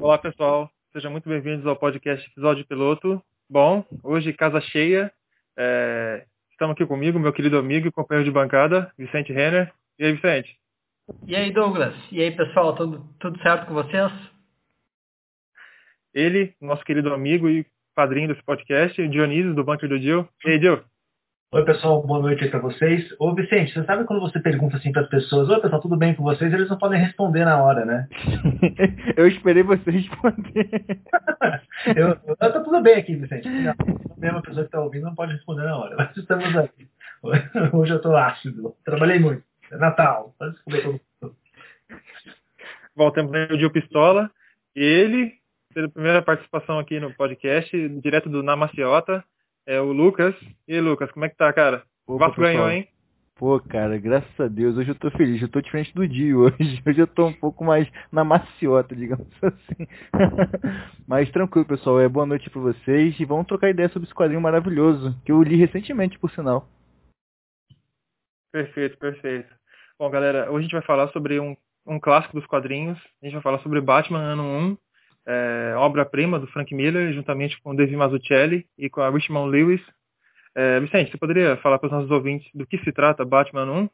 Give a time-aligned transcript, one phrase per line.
[0.00, 0.70] Olá, pessoal.
[0.94, 3.22] Sejam muito bem-vindos ao podcast Episódio Piloto.
[3.50, 5.12] Bom, hoje casa cheia.
[5.58, 6.24] É...
[6.50, 9.70] Estamos aqui comigo, meu querido amigo e companheiro de bancada, Vicente Renner.
[9.98, 10.58] E aí, Vicente?
[11.26, 11.94] E aí, Douglas?
[12.10, 12.74] E aí, pessoal?
[12.74, 14.10] Tudo, tudo certo com vocês?
[16.14, 20.26] Ele, nosso querido amigo e padrinho desse podcast, Dionísio, do Bunker do Dio.
[20.46, 20.82] E aí, Dio?
[21.52, 23.12] Oi, pessoal, boa noite aí pra vocês.
[23.18, 26.22] Ô, Vicente, você sabe quando você pergunta assim pras pessoas, oi, pessoal, tudo bem com
[26.22, 26.52] vocês?
[26.52, 28.08] Eles não podem responder na hora, né?
[29.16, 30.68] eu esperei você responder.
[31.96, 33.48] eu, eu, tá tudo bem aqui, Vicente.
[33.48, 35.96] Não, a mesma pessoa que tá ouvindo não pode responder na hora.
[35.98, 36.88] Mas estamos aqui.
[37.74, 38.76] Hoje eu tô ácido.
[38.84, 39.42] Trabalhei muito.
[39.72, 40.32] É Natal.
[40.38, 41.36] Pode descobrir todo mundo.
[42.94, 44.30] Voltamos o Dio Pistola.
[44.72, 45.32] Ele,
[45.74, 49.24] pela primeira participação aqui no podcast, direto do Namaciota
[49.70, 50.34] é o Lucas.
[50.66, 51.84] E aí, Lucas, como é que tá, cara?
[52.04, 52.88] O Vasco ganhou, hein?
[53.36, 56.82] Pô, cara, graças a Deus, hoje eu tô feliz, eu tô diferente do dia hoje.
[56.84, 59.86] Hoje eu tô um pouco mais na maciota, digamos assim.
[61.06, 64.40] Mas tranquilo, pessoal, é boa noite pra vocês e vamos trocar ideia sobre esse quadrinho
[64.40, 66.68] maravilhoso, que eu li recentemente, por sinal.
[68.52, 69.54] Perfeito, perfeito.
[69.96, 72.98] Bom, galera, hoje a gente vai falar sobre um, um clássico dos quadrinhos.
[73.22, 74.76] A gente vai falar sobre Batman ano 1,
[75.30, 79.80] é, obra-prima do Frank Miller, juntamente com o David Mazzucchelli e com a Richmond Lewis.
[80.56, 83.88] É, Vicente, você poderia falar para os nossos ouvintes do que se trata Batman 1?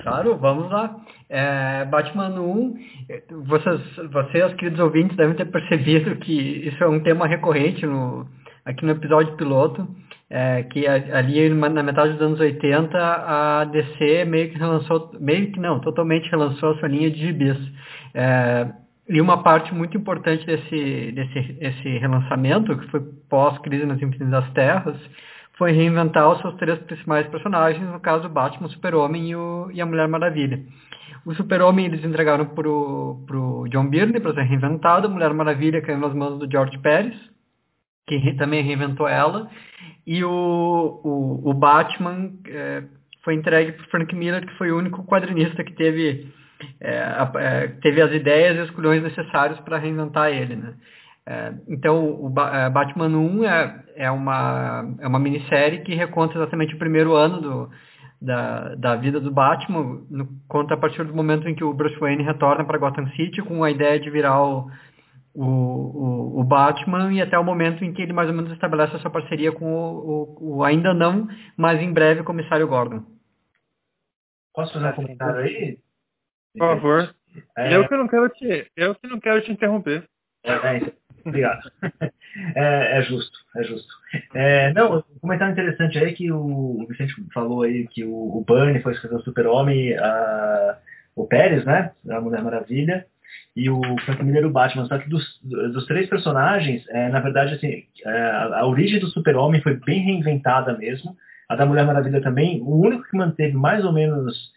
[0.00, 0.96] Claro, vamos lá.
[1.30, 2.74] É, Batman 1,
[3.46, 8.26] vocês, vocês, queridos ouvintes, devem ter percebido que isso é um tema recorrente no,
[8.66, 9.88] aqui no episódio piloto,
[10.28, 15.60] é, que ali na metade dos anos 80 a DC meio que relançou, meio que
[15.60, 17.56] não, totalmente relançou a sua linha de gibis.
[18.12, 18.68] É,
[19.08, 24.96] e uma parte muito importante desse, desse esse relançamento, que foi pós-crise nas Infinitas Terras,
[25.56, 29.86] foi reinventar os seus três principais personagens, no caso Batman, o Super-Homem e, e, a
[29.86, 30.62] Mulher Maravilha.
[31.24, 35.98] O Super-Homem eles entregaram para o John Byrne para ser reinventado, a Mulher Maravilha caiu
[35.98, 37.16] nas mãos do George Pérez,
[38.06, 39.50] que também reinventou ela,
[40.06, 42.84] e o, o, o Batman é,
[43.24, 46.32] foi entregue para Frank Miller, que foi o único quadrinista que teve
[46.80, 50.74] é, é, teve as ideias e os culhões necessários para reinventar ele, né?
[51.26, 56.74] É, então, o é, Batman 1 é, é, uma, é uma minissérie que reconta exatamente
[56.74, 57.70] o primeiro ano do,
[58.20, 61.98] da, da vida do Batman, no, conta a partir do momento em que o Bruce
[62.00, 64.70] Wayne retorna para Gotham City com a ideia de virar o,
[65.34, 68.96] o, o, o, Batman e até o momento em que ele mais ou menos estabelece
[68.96, 73.04] a sua parceria com o, o, o ainda não, mas em breve, comissário Gordon.
[74.54, 75.78] Posso fazer um comentário aí?
[76.58, 77.14] Por favor.
[77.56, 77.76] É...
[77.76, 80.04] Eu que não quero te, eu que não quero te interromper.
[80.44, 80.92] É, é,
[81.24, 81.70] obrigado.
[82.54, 83.88] É, é, justo, é justo.
[84.34, 88.44] É, não, um comentário interessante aí que o, Vicente falou aí que o, o
[88.82, 89.96] foi escrever o Super-Homem,
[91.16, 91.92] o Pérez, né?
[92.10, 93.06] A Mulher Maravilha,
[93.56, 94.86] e o Frank Miller o Batman.
[94.86, 99.60] Só que dos, dos três personagens, é, na verdade, assim, a, a origem do Super-Homem
[99.62, 101.16] foi bem reinventada mesmo.
[101.48, 102.60] A da Mulher Maravilha também.
[102.60, 104.52] O único que manteve mais ou menos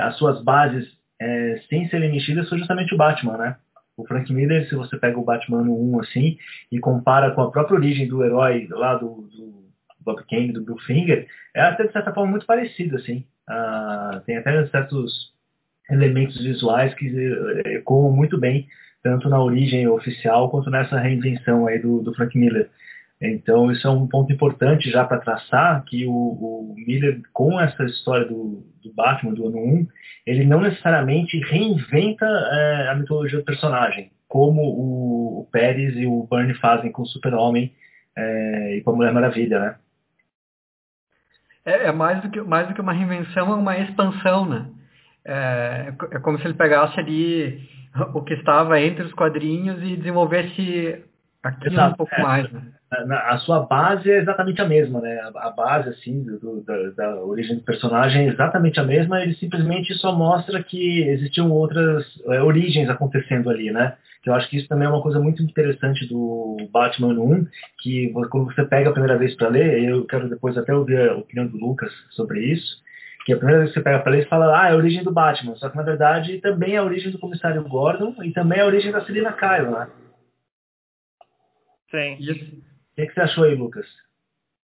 [0.00, 3.56] as suas bases é, sem serem mexidas foi justamente o Batman, né?
[3.96, 6.38] O Frank Miller, se você pega o Batman 1 assim
[6.72, 9.64] e compara com a própria origem do herói lá do, do
[10.00, 13.26] Bob Kane, do Bill Finger, é até de certa forma muito parecido, assim.
[13.46, 15.34] Ah, tem até certos
[15.90, 17.06] elementos visuais que
[17.64, 18.66] é, ecoam muito bem,
[19.02, 22.70] tanto na origem oficial quanto nessa reinvenção aí do, do Frank Miller.
[23.22, 27.84] Então, isso é um ponto importante já para traçar que o, o, Miller, com essa
[27.84, 29.86] história do, do, Batman, do ano 1,
[30.26, 36.26] ele não necessariamente reinventa é, a mitologia do personagem, como o, o Pérez e o
[36.30, 37.74] Byrne fazem com o Super-Homem
[38.16, 39.76] é, e com a Mulher Maravilha, né?
[41.66, 44.66] É, é, mais, do que, mais do que uma reinvenção, é uma expansão, né?
[45.26, 47.68] É, é como se ele pegasse ali
[48.14, 51.04] o que estava entre os quadrinhos e desenvolvesse
[51.42, 52.22] aquilo Exato, um pouco é.
[52.22, 52.62] mais, né?
[52.92, 55.20] a sua base é exatamente a mesma, né?
[55.36, 59.94] A, base, assim, do, da, da, origem do personagem é exatamente a mesma, ele simplesmente
[59.94, 63.94] só mostra que existiam outras é, origens acontecendo ali, né?
[64.26, 67.46] Eu acho que isso também é uma coisa muito interessante do Batman 1,
[67.80, 71.16] que quando você pega a primeira vez para ler, eu quero depois até ouvir a
[71.16, 72.82] opinião do Lucas sobre isso,
[73.24, 75.04] que a primeira vez que você pega para ler, você fala, ah, é a origem
[75.04, 78.58] do Batman, só que na verdade também é a origem do comissário Gordon e também
[78.58, 79.86] é a origem da Selina Kyle, né?
[81.90, 82.16] Sim.
[82.20, 82.62] Isso
[82.94, 83.86] que, que você achou aí, Lucas?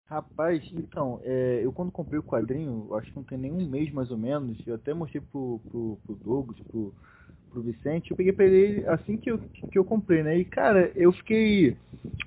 [0.07, 4.09] Rapaz, então, é, eu quando comprei o quadrinho, acho que não tem nenhum mês mais
[4.09, 6.95] ou menos, eu até mostrei pro, pro, pro Douglas, pro,
[7.51, 9.39] pro Vicente, eu peguei pra ele assim que eu,
[9.71, 10.35] que eu comprei, né?
[10.37, 11.77] E cara, eu fiquei.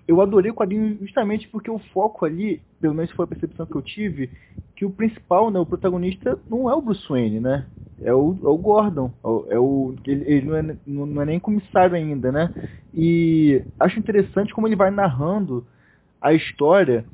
[0.07, 3.77] Eu adorei o quadrinho justamente porque o foco ali, pelo menos foi a percepção que
[3.77, 4.33] eu tive,
[4.77, 7.67] que o principal, né, o protagonista, não é o Bruce Wayne, né?
[8.05, 9.13] É o, é o Gordon.
[9.51, 12.51] É o, é ele, ele não, é, não é nem comissário ainda, né?
[12.95, 15.67] E acho interessante como ele vai narrando
[16.21, 17.07] a história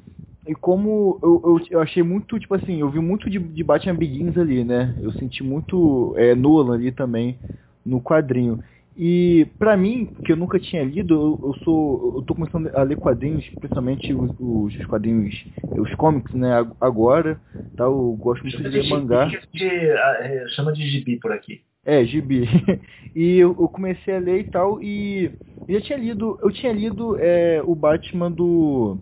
[0.47, 3.95] e como eu, eu, eu, achei muito, tipo assim, eu vi muito de, de Batman
[3.95, 4.97] Begins ali, né?
[5.01, 7.39] Eu senti muito é, Nolan ali também
[7.85, 8.63] no quadrinho.
[9.01, 12.83] E para mim, que eu nunca tinha lido, eu, eu, sou, eu tô começando a
[12.83, 15.37] ler quadrinhos, principalmente os, os quadrinhos,
[15.77, 16.51] os comics, né,
[16.81, 17.41] agora,
[17.77, 17.85] tá?
[17.85, 19.27] Eu gosto muito de ler mangá.
[19.27, 21.63] A gente é, chama de gibi por aqui.
[21.89, 22.43] É, gibi.
[23.17, 25.33] e eu, eu, comecei a ler e tal, e
[25.67, 28.99] eu já tinha lido, eu tinha lido é, o Batman do.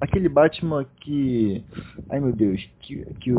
[0.00, 1.62] Aquele Batman que.
[2.08, 3.32] Ai meu Deus, que, que,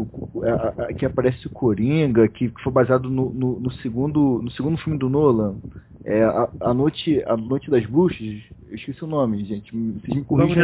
[0.96, 5.00] que aparece o Coringa, que, que foi baseado no, no, no, segundo, no segundo filme
[5.00, 5.58] do Nolan.
[6.06, 9.72] É, a, a, noite, a Noite das Bruxas, eu esqueci o nome, gente.
[9.72, 10.64] Vocês me corrigem.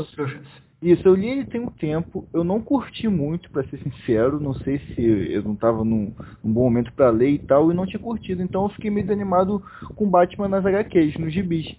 [0.00, 4.38] Isso, isso, eu li ele tem um tempo, eu não curti muito, para ser sincero,
[4.38, 7.74] não sei se eu não tava num, num bom momento para ler e tal, e
[7.74, 9.62] não tinha curtido, então eu fiquei meio desanimado
[9.96, 11.74] com Batman nas HQs, nos gibis.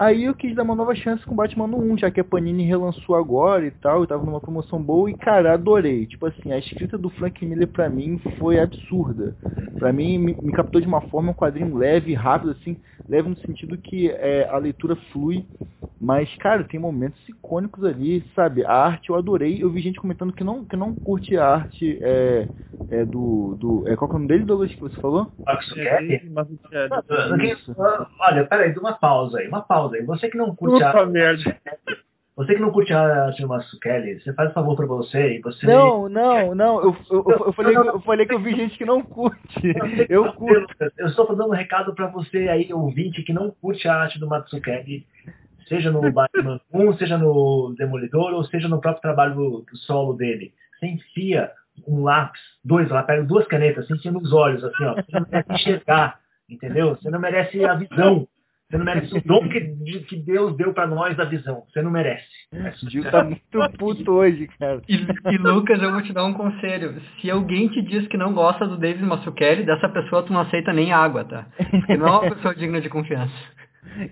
[0.00, 2.64] Aí eu quis dar uma nova chance com Batman no 1, já que a Panini
[2.64, 6.06] relançou agora e tal, e tava numa promoção boa, e cara, adorei.
[6.06, 9.36] Tipo assim, a escrita do Frank Miller pra mim foi absurda.
[9.78, 13.36] Pra mim, me, me captou de uma forma, um quadrinho leve, rápido, assim, leve no
[13.40, 15.44] sentido que é, a leitura flui.
[16.00, 18.64] Mas, cara, tem momentos icônicos ali, sabe?
[18.64, 19.62] A arte eu adorei.
[19.62, 22.48] Eu vi gente comentando que não, que não curte a arte é,
[22.90, 23.84] é do, do.
[23.86, 25.30] É, qual é o nome dele, Douglas, que você falou?
[25.46, 26.88] Max é,
[28.20, 30.02] Olha, peraí, uma pausa aí, uma pausa aí.
[30.04, 31.56] Você que não curte Ufa, a merda.
[32.36, 35.66] Você que não curte a Silma Kelly, você faz um favor pra você e você.
[35.66, 36.82] Não, não, não.
[36.82, 39.74] Eu, eu, eu, eu falei, que, eu falei que eu vi gente que não curte.
[40.08, 40.74] Eu curto.
[40.96, 44.26] Eu estou dando um recado pra você aí, ouvinte, que não curte a arte do
[44.26, 45.06] Matsukeli
[45.70, 50.52] seja no Batman 1, seja no Demolidor, ou seja no próprio trabalho solo dele.
[50.78, 51.52] Você enfia
[51.86, 54.96] um lápis, dois lá, pega duas canetas, assim, enfia nos olhos, assim, ó.
[54.96, 56.96] Você não merece enxergar, entendeu?
[56.96, 58.26] Você não merece a visão.
[58.70, 59.60] Você não merece o dom que,
[60.08, 61.64] que Deus deu para nós da visão.
[61.68, 62.24] Você não merece.
[62.84, 64.80] O Gil tá muito puto hoje, cara.
[64.88, 67.00] E, e, Lucas, eu vou te dar um conselho.
[67.20, 70.72] Se alguém te diz que não gosta do David Mazzucchelli, dessa pessoa tu não aceita
[70.72, 71.46] nem água, tá?
[71.68, 73.34] Porque não é uma pessoa digna de confiança.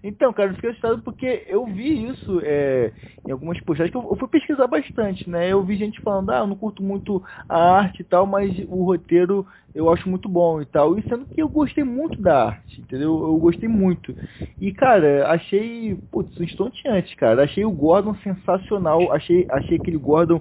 [0.03, 2.91] Então, cara, eu fiquei assustado porque eu vi isso é,
[3.27, 5.53] em algumas postagens que eu, eu, fui pesquisar bastante, né?
[5.53, 8.85] Eu vi gente falando, ah, eu não curto muito a arte e tal, mas o
[8.85, 9.47] roteiro
[9.79, 10.99] eu acho muito bom e tal.
[10.99, 13.11] E sendo que eu gostei muito da arte, entendeu?
[13.23, 14.15] Eu gostei muito.
[14.61, 17.45] E, cara, achei, putz, estonteante, cara.
[17.45, 19.13] Achei o Gordon sensacional.
[19.13, 20.41] Achei, achei aquele Gordon,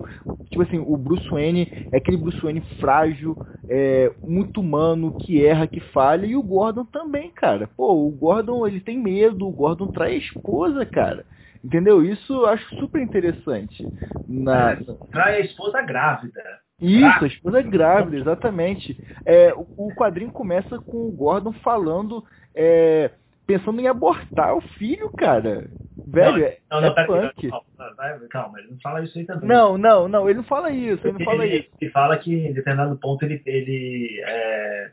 [0.49, 3.37] tipo assim, o Bruce Wayne é aquele Bruce Wayne frágil,
[3.69, 6.25] é, muito humano, que erra, que falha.
[6.25, 7.67] E o Gordon também, cara.
[7.77, 9.47] Pô, o Gordon, ele tem medo.
[9.47, 11.25] O Gordon trai a esposa, cara.
[11.63, 12.03] Entendeu?
[12.03, 13.87] Isso eu acho super interessante.
[14.27, 14.71] Na...
[14.71, 14.79] É,
[15.11, 16.41] trai a esposa grávida.
[16.81, 18.97] Isso, a esposa é grávida, exatamente.
[19.25, 22.23] É, o, o quadrinho começa com o Gordon falando,
[22.55, 23.11] é,
[23.47, 25.67] pensando em abortar o filho, cara.
[26.05, 27.49] Velho, é, não, não, é punk.
[28.29, 29.49] calma, ele não fala isso aí também.
[29.49, 31.69] Não, não, não, ele não fala isso, ele não fala ele, isso.
[31.81, 34.91] Ele fala que em determinado ponto ele, ele, é,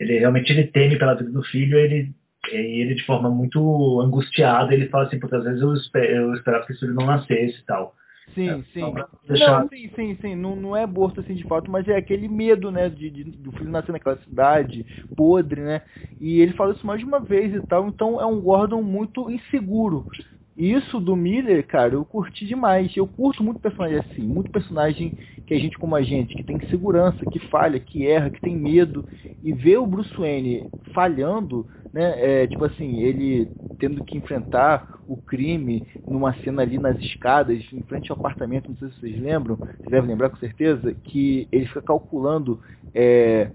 [0.00, 2.12] ele realmente ele teme pela vida do filho, ele
[2.50, 6.34] e ele de forma muito angustiada, ele fala assim, porque às vezes eu, esper, eu
[6.34, 7.94] esperava que esse filho não nascesse e tal.
[8.34, 8.94] Sim, é, sim.
[9.28, 9.62] Deixar...
[9.62, 10.34] Não, sim, sim, sim.
[10.34, 13.52] Não, não é aborto assim de fato, mas é aquele medo, né, de, de, do
[13.52, 14.86] filho nascer naquela cidade
[15.16, 15.82] podre, né?
[16.20, 19.30] E ele fala isso mais de uma vez e tal, então é um Gordon muito
[19.30, 20.06] inseguro.
[20.56, 22.94] Isso do Miller, cara, eu curti demais.
[22.96, 25.14] Eu curto muito personagem assim, muito personagem
[25.46, 28.54] que a gente como a gente, que tem segurança, que falha, que erra, que tem
[28.56, 29.04] medo.
[29.42, 32.42] E ver o Bruce Wayne falhando, né?
[32.42, 37.82] É, tipo assim, ele tendo que enfrentar o crime numa cena ali nas escadas, em
[37.82, 41.66] frente ao apartamento, não sei se vocês lembram, vocês devem lembrar com certeza, que ele
[41.66, 42.60] fica calculando
[42.94, 43.50] é,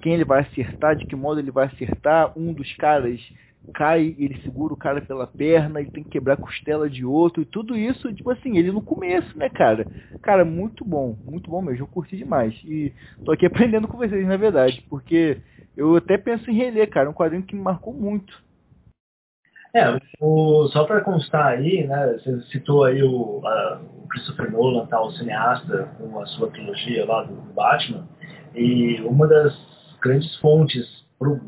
[0.00, 2.32] quem ele vai acertar, de que modo ele vai acertar.
[2.36, 3.20] Um dos caras
[3.68, 7.42] cai, ele segura o cara pela perna, ele tem que quebrar a costela de outro,
[7.42, 9.86] e tudo isso, tipo assim, ele no começo, né, cara?
[10.22, 12.54] Cara, muito bom, muito bom mesmo, eu curti demais.
[12.64, 12.92] E
[13.24, 15.38] tô aqui aprendendo com vocês, na verdade, porque
[15.76, 18.42] eu até penso em reler, cara, um quadrinho que me marcou muito.
[19.74, 24.86] É, o, só para constar aí, né, você citou aí o, a, o Christopher Nolan,
[24.86, 28.08] tá, o cineasta, com a sua trilogia lá do Batman,
[28.54, 29.54] e uma das
[30.00, 31.40] grandes fontes pro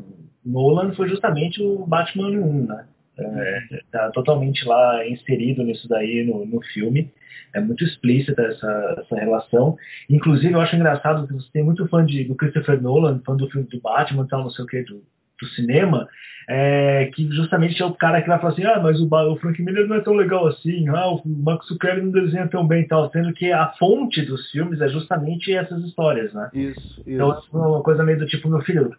[0.45, 2.85] Nolan foi justamente o Batman 1, né?
[3.17, 7.11] É, tá totalmente lá inserido nisso daí no, no filme.
[7.53, 9.77] É muito explícita essa, essa relação.
[10.09, 13.49] Inclusive, eu acho engraçado que você tem muito fã de, do Christopher Nolan, fã do
[13.49, 15.03] filme do Batman, tal, não sei o que, do
[15.41, 16.07] pro cinema,
[16.47, 19.59] é, que justamente é o cara que vai falar assim, ah, mas o, o Frank
[19.61, 22.87] Miller não é tão legal assim, ah, o Max Zucchelli não desenha tão bem e
[22.87, 26.49] tal, sendo que a fonte dos filmes é justamente essas histórias, né?
[26.53, 27.49] Isso, Então, isso.
[27.51, 28.95] uma coisa meio do tipo, meu filho,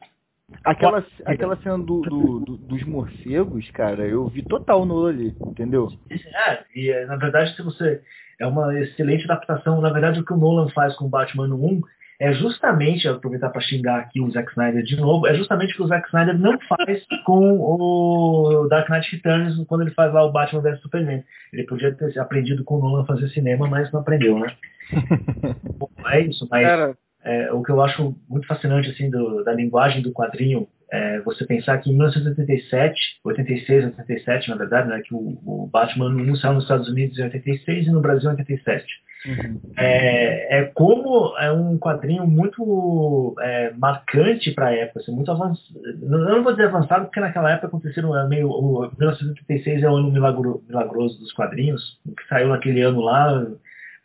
[0.65, 5.89] Aquela, aquela cena do, do- do- dos morcegos, cara, eu vi total no olho, entendeu?
[6.11, 8.01] É, e é, na verdade, se você.
[8.41, 9.81] É uma excelente adaptação.
[9.81, 11.81] Na verdade, o que o Nolan faz com o Batman 1
[12.19, 15.83] é justamente, aproveitar para xingar aqui o Zack Snyder de novo, é justamente o que
[15.83, 20.33] o Zack Snyder não faz com o Dark Knight Returns quando ele faz lá o
[20.33, 21.23] Batman vs Superman.
[21.53, 24.55] Ele podia ter aprendido com o Nolan a fazer cinema, mas não aprendeu, né?
[26.07, 30.03] É isso, mas Cara, é, o que eu acho muito fascinante assim do- da linguagem
[30.03, 35.39] do quadrinho é você pensar que em 1987, 86, 87 na verdade, né, que o,
[35.45, 38.87] o Batman 1 saiu nos Estados Unidos em 86 e no Brasil em 87.
[39.25, 39.61] Uhum.
[39.77, 45.81] É, é como é um quadrinho muito é, marcante para a época, assim, muito avançado.
[45.85, 49.97] Eu não vou dizer avançado porque naquela época aconteceram é, meio o 1986 é o
[49.97, 53.47] ano milagro, milagroso dos quadrinhos, o que saiu naquele ano lá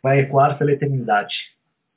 [0.02, 1.34] vai ecoar pela eternidade.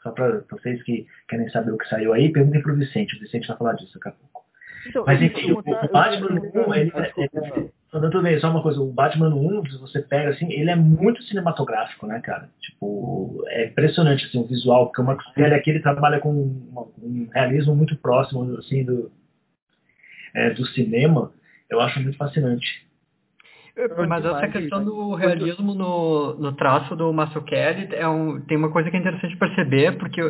[0.04, 3.16] Só para vocês que querem saber o que saiu aí, perguntem para o Vicente.
[3.16, 4.42] O Vicente vai falar disso daqui a pouco.
[4.88, 7.70] Então, Mas enfim, o, o Batman vou no perguntar- 1, ele, Ah, desculpa, é, fala.
[7.92, 11.22] só bem, uma coisa, o Batman no 1, se você pega assim, ele é muito
[11.24, 12.50] cinematográfico, né, cara?
[12.60, 16.88] Tipo, é impressionante assim, o visual, porque o Marcos Kelly aqui ele trabalha com uma-
[16.98, 19.12] um realismo muito próximo assim, do,
[20.34, 21.32] é, do cinema,
[21.70, 22.88] eu acho muito fascinante.
[24.08, 28.90] Mas essa questão do realismo no, no traço do Mazzucchelli é um, tem uma coisa
[28.92, 30.22] que é interessante perceber, porque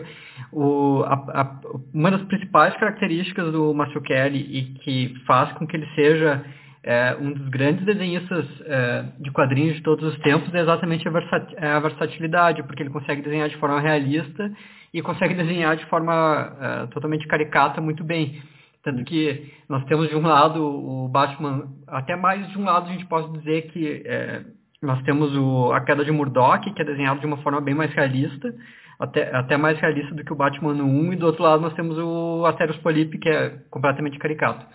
[0.51, 1.59] o, a- a-
[1.93, 6.43] uma das principais características do Mazzucchelli e que faz com que ele seja
[6.83, 11.11] é, um dos grandes desenhistas é, de quadrinhos de todos os tempos é exatamente a,
[11.11, 14.51] versa- é a versatilidade, porque ele consegue desenhar de forma realista
[14.93, 18.41] e consegue desenhar de forma é, totalmente caricata muito bem.
[18.83, 22.91] Tanto que nós temos de um lado o Batman, até mais de um lado a
[22.93, 24.43] gente pode dizer que é,
[24.81, 27.93] nós temos o, a queda de Murdoch, que é desenhado de uma forma bem mais
[27.93, 28.53] realista,
[28.99, 31.73] até, até mais realista do que o Batman no 1, e do outro lado nós
[31.73, 34.65] temos o Asterios Polyp, que é completamente caricato.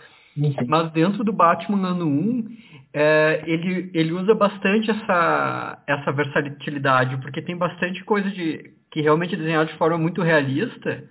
[0.67, 2.45] Mas dentro do Batman ano 1,
[2.93, 9.33] é, ele, ele usa bastante essa, essa versatilidade, porque tem bastante coisa de, que realmente
[9.33, 11.03] é desenhado de forma muito realista,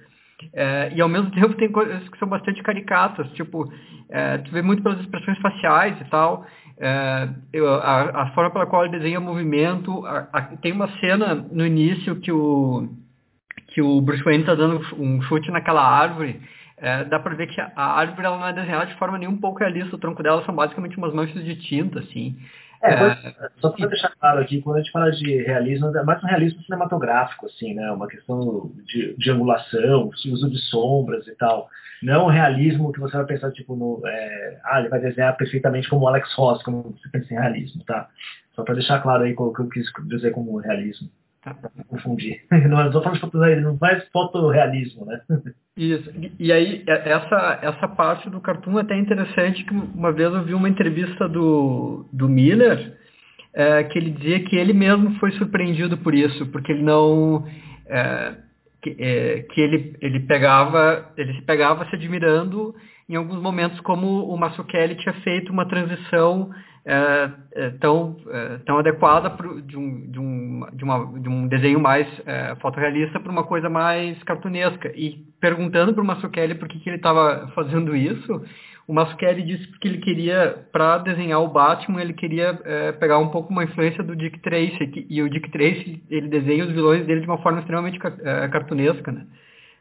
[0.52, 3.70] é, e ao mesmo tempo tem coisas que são bastante caricatas, tipo,
[4.10, 6.46] é, tu vê muito pelas expressões faciais e tal,
[6.78, 11.34] é, eu- a, a forma pela qual ele desenha movimento, a- a- tem uma cena
[11.34, 12.88] no início que o,
[13.68, 16.40] que o Bruce Wayne está dando um chute naquela árvore,
[16.78, 19.38] é, dá pra ver que a árvore ela não é desenhada de forma nem um
[19.38, 22.36] pouco realista, o tronco dela são basicamente umas manchas de tinta, assim.
[22.82, 23.50] É, É.
[23.60, 26.62] só para deixar claro aqui, quando a gente fala de realismo, é mais um realismo
[26.62, 27.90] cinematográfico, assim, né?
[27.90, 31.68] Uma questão de, de angulação, uso de sombras e tal.
[32.02, 34.02] Não um realismo que você vai pensar, tipo, no.
[34.06, 37.82] é, ah, ele vai desenhar perfeitamente como o Alex Ross, quando você pensa em realismo,
[37.84, 38.08] tá?
[38.54, 41.08] Só para deixar claro aí o que eu quis dizer como realismo.
[41.46, 41.70] Tá.
[41.76, 42.42] Não confundir.
[42.50, 45.20] Não só falando de fotorrealismo, não faz fotorrealismo, né?
[45.76, 46.10] Isso.
[46.40, 50.42] E- aí, é- essa, essa parte do cartoon é até interessante, que uma vez eu
[50.42, 52.96] vi uma entrevista do, do Miller,
[53.54, 57.46] é, que ele dizia que ele mesmo foi surpreendido por isso, porque ele não...
[57.86, 58.34] é,
[58.82, 62.74] que, é, que ele, ele pegava, ele se pegava se admirando
[63.08, 66.50] em alguns momentos como o Mazzucchelli tinha feito uma transição
[67.80, 72.06] tão, é, tão adequada pro, de, um, de, um, de, uma, de um desenho mais
[72.24, 74.92] é, fotorrealista para uma coisa mais cartunesca.
[74.94, 78.40] E perguntando para o Mazzucchelli por que, que ele estava fazendo isso,
[78.86, 83.28] o Mazzucchelli disse que ele queria, para desenhar o Batman, ele queria é, pegar um
[83.28, 87.04] pouco uma influência do Dick Tracy, que, e o Dick Tracy, ele desenha os vilões
[87.04, 89.26] dele de uma forma extremamente é, cartunesca, né?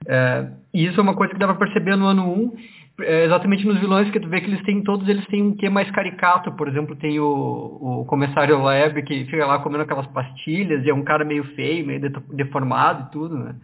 [0.08, 2.54] É, e isso é uma coisa que dá para perceber no ano 1,
[3.02, 5.70] é, exatamente nos vilões que tu vê que eles têm, todos eles têm um quê
[5.70, 10.84] mais caricato, por exemplo, tem o, o comissário Leb que fica lá comendo aquelas pastilhas
[10.86, 13.56] e é um cara meio feio, meio de- deformado e tudo, né?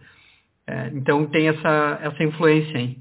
[0.66, 2.98] É, então tem essa, essa influência aí.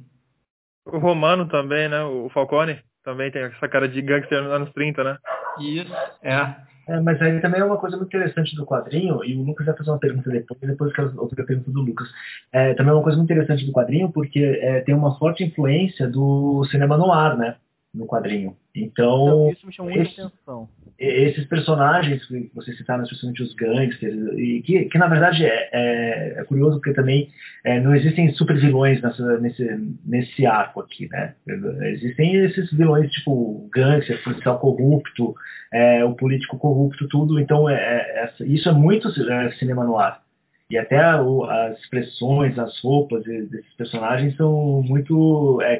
[0.85, 2.03] O Romano também, né?
[2.03, 5.17] O Falcone também tem essa cara de gangster nos anos 30, né?
[5.59, 6.55] Isso, é.
[6.91, 9.77] É, mas aí também é uma coisa muito interessante do quadrinho, e o Lucas vai
[9.77, 12.09] fazer uma pergunta depois, depois eu quero pergunta do Lucas.
[12.51, 16.09] É, também é uma coisa muito interessante do quadrinho, porque é, tem uma forte influência
[16.09, 17.55] do cinema noir, né?
[17.93, 18.55] No quadrinho.
[18.73, 20.69] Então, Então, isso me chamou muita esse- atenção.
[20.97, 26.35] esses personagens que vocês citaram, especialmente os gangsters, e que, que na verdade é, é-
[26.39, 27.29] é curioso porque também
[27.65, 31.35] é, não existem super vilões nessa, nesse, nesse arco aqui, né?
[31.91, 35.35] Existem esses vilões tipo gangster, policial corrupto,
[35.73, 37.41] é, o político corrupto, tudo.
[37.41, 39.09] Então é, é- isso é muito
[39.59, 40.21] cinema no ar.
[40.69, 45.75] E até as expressões, as roupas de- desses personagens são muito é,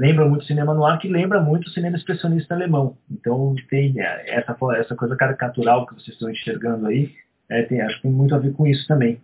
[0.00, 2.96] lembra muito cinema no ar, que lembra muito o cinema expressionista alemão.
[3.10, 7.14] Então tem é, essa, essa coisa caricatural que vocês estão enxergando aí,
[7.50, 9.20] é, tem, acho que tem muito a ver com isso também.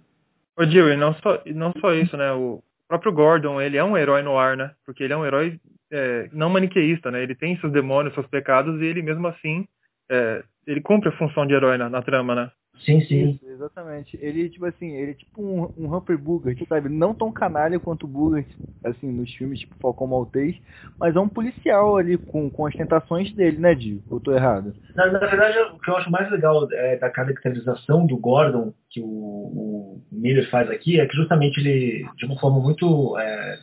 [0.55, 2.31] Ô Jill, e não só, não só isso, né?
[2.33, 4.73] O próprio Gordon, ele é um herói no ar, né?
[4.85, 5.59] Porque ele é um herói
[5.91, 7.23] é, não maniqueísta, né?
[7.23, 9.67] Ele tem seus demônios, seus pecados, e ele mesmo assim,
[10.11, 12.51] é, ele cumpre a função de herói na, na trama, né?
[12.85, 13.31] Sim, sim.
[13.31, 14.19] Isso, exatamente.
[14.21, 16.89] Ele, tipo assim, ele é tipo um, um Humphrey Bogart, sabe?
[16.89, 18.47] Não tão canalha quanto o Bogart,
[18.85, 20.57] assim, nos filmes tipo Falcão Maltês,
[20.99, 24.03] mas é um policial ali com, com as tentações dele, né, Dio?
[24.11, 24.75] Eu tô errado?
[24.95, 29.01] Na, na, verdade, o que eu acho mais legal é, da caracterização do Gordon, que
[29.01, 33.19] o, o, Miller faz aqui, é que justamente ele, de uma forma muito...
[33.19, 33.59] É,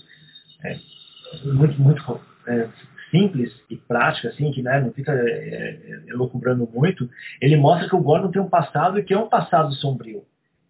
[0.65, 0.77] é,
[1.45, 2.67] muito, muito é,
[3.13, 5.77] simples e prática, assim, que né, não fica é,
[6.07, 7.07] elucubrando muito,
[7.39, 10.23] ele mostra que o Gordon tem um passado que é um passado sombrio.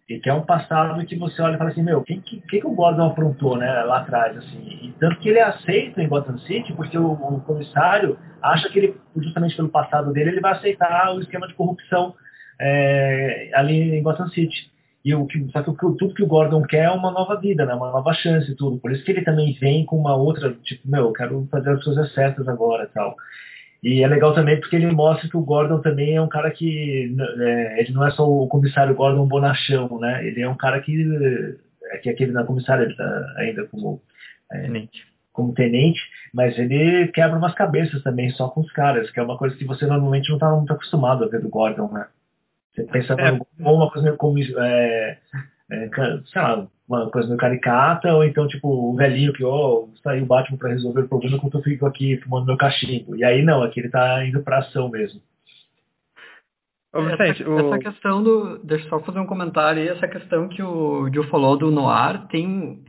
[0.06, 2.38] E que é um passado que você olha e fala assim, meu, o que, que,
[2.42, 4.36] que, o Gordon aprontou né, lá atrás?
[4.36, 4.60] Assim?
[4.82, 8.78] E tanto que ele é aceito em Gotham City, porque o, o, comissário acha que
[8.78, 12.14] ele, justamente pelo passado dele, ele vai aceitar o esquema de corrupção
[12.60, 14.70] é, ali em Gotham City.
[15.04, 17.74] E o que, só que tudo que o Gordon quer é uma nova vida, né?
[17.74, 18.78] uma nova chance e tudo.
[18.78, 21.84] Por isso que ele também vem com uma outra, tipo, meu, eu quero fazer as
[21.84, 23.14] coisas certas agora tal.
[23.82, 27.14] E é legal também porque ele mostra que o Gordon também é um cara que
[27.38, 30.26] é, ele não é só o comissário Gordon bonachão, né?
[30.26, 31.54] Ele é um cara que
[31.92, 34.00] é que aquele na comissária ele tá ainda como
[34.50, 35.06] é, tenente.
[35.34, 36.00] como tenente,
[36.32, 39.66] mas ele quebra umas cabeças também só com os caras, que é uma coisa que
[39.66, 42.06] você normalmente não está muito acostumado a ver do Gordon, né?
[42.74, 43.38] Você pensa é.
[43.58, 45.18] uma coisa meio como, é,
[45.70, 45.88] é,
[46.26, 50.24] sei lá, uma coisa meio caricata, ou então, tipo, o velhinho que, ó, oh, saiu
[50.24, 53.14] o Batman para resolver o problema enquanto eu fico aqui fumando meu cachimbo.
[53.16, 55.20] E aí não, aqui ele tá indo pra ação mesmo.
[56.92, 57.58] Ô, Vicente, essa, o...
[57.58, 58.58] essa, questão do.
[58.58, 62.26] Deixa eu só fazer um comentário aí, essa questão que o Gil falou do Noir
[62.28, 62.84] tem,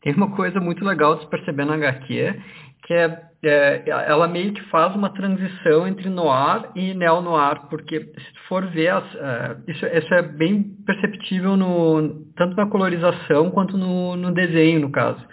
[0.00, 2.34] tem uma coisa muito legal de se perceber na HQ,
[2.82, 8.48] que é, é, ela meio que faz uma transição entre noir e neo-noir, porque se
[8.48, 14.16] for ver, as, uh, isso, isso, é bem perceptível no, tanto na colorização quanto no,
[14.16, 15.24] no desenho, no caso.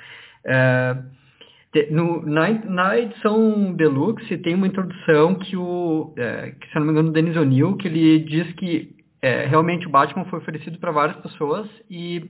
[0.45, 0.95] É,
[1.91, 6.91] no, na, na, edição Deluxe tem uma introdução que o, é, que, se não me
[6.91, 10.91] engano, o Denis O'Neill, que ele diz que é, realmente o Batman foi oferecido para
[10.91, 12.29] várias pessoas e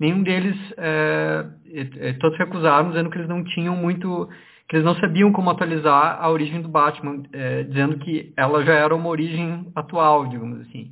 [0.00, 1.44] nenhum deles, é,
[1.98, 4.28] é, todos recusaram, dizendo que eles não tinham muito,
[4.66, 8.72] que eles não sabiam como atualizar a origem do Batman, é, dizendo que ela já
[8.72, 10.90] era uma origem atual, digamos assim.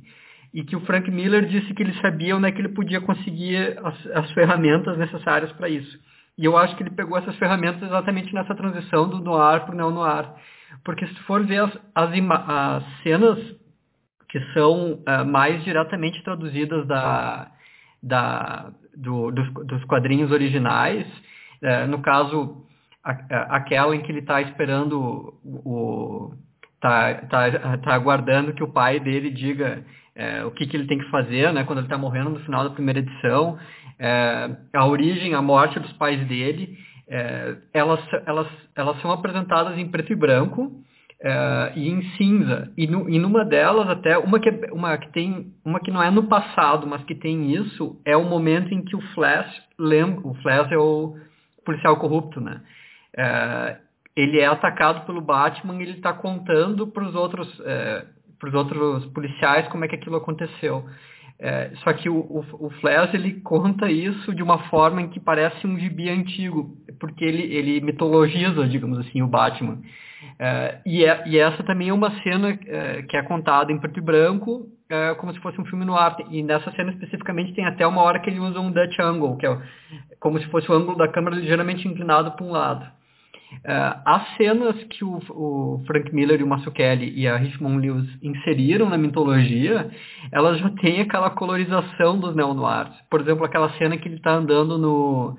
[0.53, 3.77] E que o Frank Miller disse que ele sabia onde é que ele podia conseguir
[3.83, 5.99] as, as ferramentas necessárias para isso.
[6.37, 9.77] E eu acho que ele pegou essas ferramentas exatamente nessa transição do noir para o
[9.77, 10.29] neo-noir.
[10.85, 12.11] Porque se for ver as, as,
[12.47, 13.59] as cenas
[14.29, 17.51] que são uh, mais diretamente traduzidas da,
[18.01, 21.05] da, do, dos, dos, quadrinhos originais.
[21.61, 22.65] É, no caso,
[23.03, 26.33] a, a, aquela em que ele está esperando o.
[26.75, 29.83] Está tá, tá aguardando que o pai dele diga
[30.15, 32.63] é, o que, que ele tem que fazer, né, quando ele está morrendo no final
[32.63, 33.57] da primeira edição.
[33.99, 36.77] É, a origem, a morte dos pais dele,
[37.09, 40.71] é, elas, elas, elas são apresentadas em preto e branco
[41.21, 42.71] uh, e em cinza.
[42.77, 46.01] E, no, e numa delas, até, uma que, é, uma que tem, uma que não
[46.01, 50.27] é no passado, mas que tem isso, é o momento em que o Flash lembra,
[50.27, 51.15] o Flash é o
[51.65, 52.61] policial corrupto, né?
[53.17, 58.05] Uh, ele é atacado pelo Batman e ele está contando para os outros, uh,
[58.39, 60.85] pros outros policiais como é que aquilo aconteceu.
[61.41, 65.21] É, só que o, o, o, Flash ele conta isso de uma forma em que
[65.21, 69.79] parece um gibi antigo, porque ele, ele mitologiza, digamos assim, o Batman.
[70.37, 73.99] É, e, é, e, essa também é uma cena é, que é contada em preto
[73.99, 76.17] e branco, é, como se fosse um filme no ar.
[76.29, 79.45] E nessa cena especificamente tem até uma hora que ele usa um Dutch angle, que
[79.45, 79.57] é
[80.19, 82.99] como se fosse o ângulo da câmera ligeiramente inclinado para um lado.
[84.05, 88.87] As cenas que o, o, Frank Miller e o Mazzucchelli e a Richmond Lewis inseriram
[88.87, 89.89] na mitologia,
[90.31, 92.93] elas já têm aquela colorização dos neo-noirs.
[93.09, 95.35] Por exemplo, aquela cena que ele está andando no...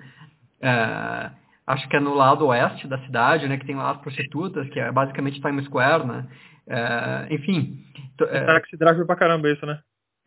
[0.61, 1.40] Uh,
[1.73, 4.81] acho que é no lado oeste da cidade, né, que tem lá as prostitutas, que
[4.81, 6.27] é basicamente Times Square, né?
[6.69, 7.85] É, enfim.
[8.21, 9.79] É, Taxi driver pra caramba isso, né?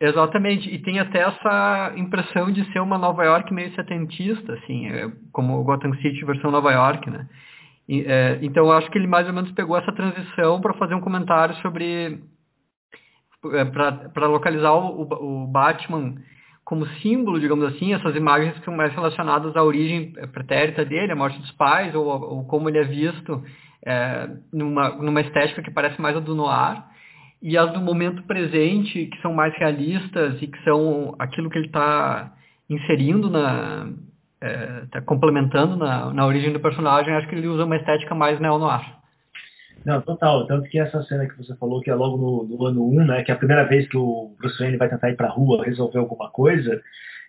[0.01, 5.10] Exatamente, e tem até essa impressão de ser uma Nova York meio setentista, assim, é,
[5.32, 7.27] como Gotham City versão Nova York, né?
[7.88, 10.95] E, é, então eu acho que ele mais ou menos pegou essa transição para fazer
[10.95, 12.21] um comentário sobre
[13.51, 16.15] é, para localizar o, o, Batman
[16.65, 21.15] como símbolo, digamos assim, essas imagens que são mais relacionadas à origem pretérita dele, a
[21.15, 23.43] morte dos pais, ou, ou como ele é visto
[23.86, 26.82] é, numa, numa estética que parece mais a do noir,
[27.41, 31.65] e as do momento presente, que são mais realistas e que são aquilo que ele
[31.65, 32.32] está
[32.69, 33.89] inserindo na,
[34.41, 38.39] é, tá complementando na, na origem do personagem, acho que ele usa uma estética mais
[38.39, 39.02] neo-noir.
[39.86, 40.48] Não, total.
[40.48, 43.24] Tanto que essa cena que você falou, que é logo no, no ano 1, né,
[43.24, 46.00] que é a primeira vez que o Bruce Wayne vai tentar ir pra rua resolver
[46.00, 46.82] alguma coisa,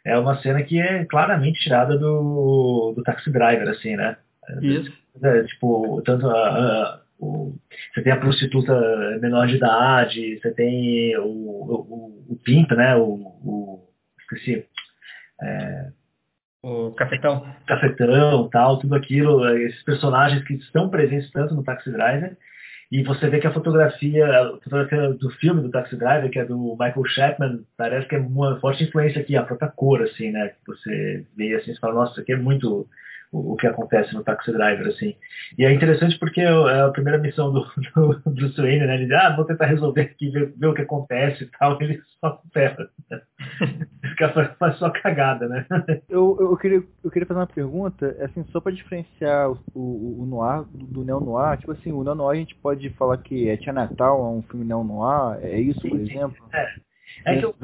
[0.04, 4.16] é uma cena que é claramente tirada do, do Taxi Driver, assim, né?
[4.60, 4.92] Isso.
[5.22, 7.54] É, tipo, tanto a, a, o,
[7.92, 12.94] você tem a prostituta menor de idade, você tem o, o, o Pimp, né?
[12.96, 13.88] O, o
[14.20, 14.66] esqueci.
[15.42, 15.88] É,
[16.64, 17.44] o cafetão.
[17.66, 22.36] Cafetão, tal, tudo aquilo, esses personagens que estão presentes tanto no Taxi Driver,
[22.90, 26.44] e você vê que a fotografia, a fotografia do filme do Taxi Driver, que é
[26.44, 30.52] do Michael Chapman, parece que é uma forte influência aqui, a própria cor, assim, né?
[30.66, 32.86] Você vê assim, você fala, nossa, isso aqui é muito
[33.34, 35.16] o, que acontece no Taxi Driver, assim.
[35.58, 37.60] E é interessante porque é a primeira missão do,
[38.24, 38.94] do Bruce Wayne, né?
[38.94, 42.00] Ele diz, ah, vou tentar resolver aqui, ver, ver o que acontece e tal, ele
[42.20, 42.88] só ferra.
[44.02, 45.66] Fica, faz só cagada, né?
[46.08, 50.26] Eu, eu, queria, eu queria fazer uma pergunta, assim, só para diferenciar o, o, o
[50.26, 53.72] noir do, do neo-noir, tipo assim, o neo-noir a gente pode falar que é Tia
[53.72, 56.36] Natal, é um filme neo-noir, é isso, por exemplo?
[56.52, 56.84] É.
[57.26, 57.54] É que o,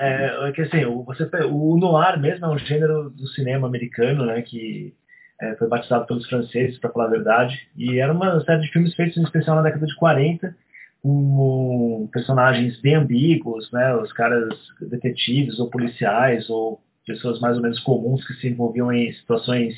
[0.00, 4.24] é, é que assim, o, você, o noir mesmo é um gênero do cinema americano,
[4.24, 4.94] né, que
[5.40, 8.94] é, foi batizado pelos franceses, para falar a verdade, e era uma série de filmes
[8.94, 10.56] feitos em especial na década de 40,
[11.02, 14.48] com personagens bem ambíguos, né, os caras
[14.80, 19.74] detetives ou policiais ou pessoas mais ou menos comuns que se envolviam em situações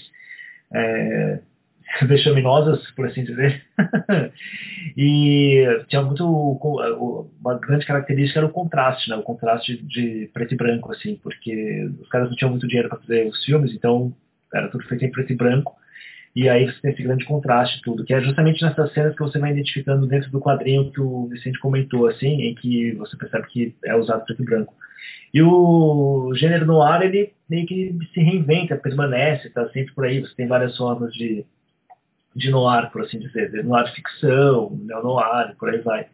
[0.73, 1.41] é,
[2.03, 3.65] vexaminosas, por assim dizer.
[4.97, 6.25] e tinha muito
[7.41, 9.17] uma grande característica era o contraste, né?
[9.17, 12.99] O contraste de preto e branco, assim, porque os caras não tinham muito dinheiro para
[12.99, 14.15] fazer os filmes, então
[14.53, 15.77] era tudo feito em preto e branco.
[16.35, 19.39] E aí você tem esse grande contraste tudo, que é justamente nessas cenas que você
[19.39, 23.77] vai identificando dentro do quadrinho que o Vicente comentou, assim, em que você percebe que
[23.85, 24.75] é usado preto e branco.
[25.35, 30.21] E o gênero no ar, ele meio que se reinventa, permanece, está sempre por aí.
[30.21, 31.45] Você tem várias formas de,
[32.35, 36.07] de noir, por assim dizer, noir ficção, neo-noir, por aí vai.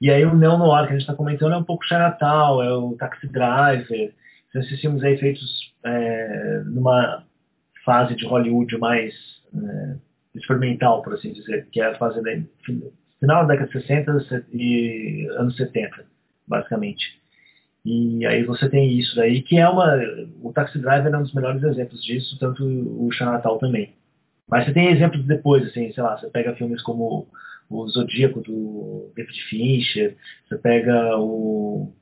[0.00, 2.96] E aí o neo-noir que a gente está comentando é um pouco Chinatown, é o
[2.96, 4.12] Taxi Driver,
[4.52, 7.24] são esses filmes aí feitos é, numa
[7.84, 9.12] fase de Hollywood mais
[9.54, 9.96] é,
[10.34, 12.44] experimental, por assim dizer, que é a fase de,
[13.20, 16.04] final da década de 60 e anos 70,
[16.46, 17.20] basicamente.
[17.84, 19.94] E aí você tem isso daí, que é uma...
[20.42, 23.94] O Taxi Driver é um dos melhores exemplos disso, tanto o Chinatown também.
[24.48, 27.28] Mas você tem exemplos depois, assim, sei lá, você pega filmes como
[27.68, 31.92] o Zodíaco do David Fincher, você pega o,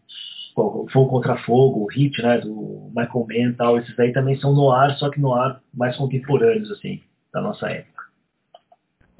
[0.54, 4.52] Fogo contra Fogo, o Hit, né, do Michael Mann e tal, esses aí também são
[4.52, 7.00] no ar, só que no ar mais contemporâneos, assim,
[7.32, 7.91] da nossa época.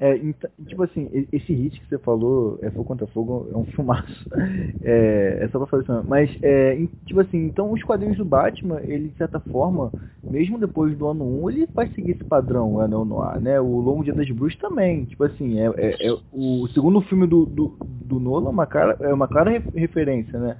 [0.03, 3.63] É, então, tipo assim, esse hit que você falou, é Fogo contra Fogo, é um
[3.63, 4.27] filmaço.
[4.85, 6.03] É, é só pra falar isso.
[6.05, 9.93] Mas, é, tipo assim, então os quadrinhos do Batman, ele de certa forma,
[10.29, 13.61] mesmo depois do ano 1, ele vai seguir esse padrão, é, no ar, né?
[13.61, 15.05] O Longo Dia das Bruxas também.
[15.05, 18.97] Tipo assim, é, é, é o segundo filme do, do, do Nolan é uma clara,
[18.99, 20.57] é uma clara referência, né?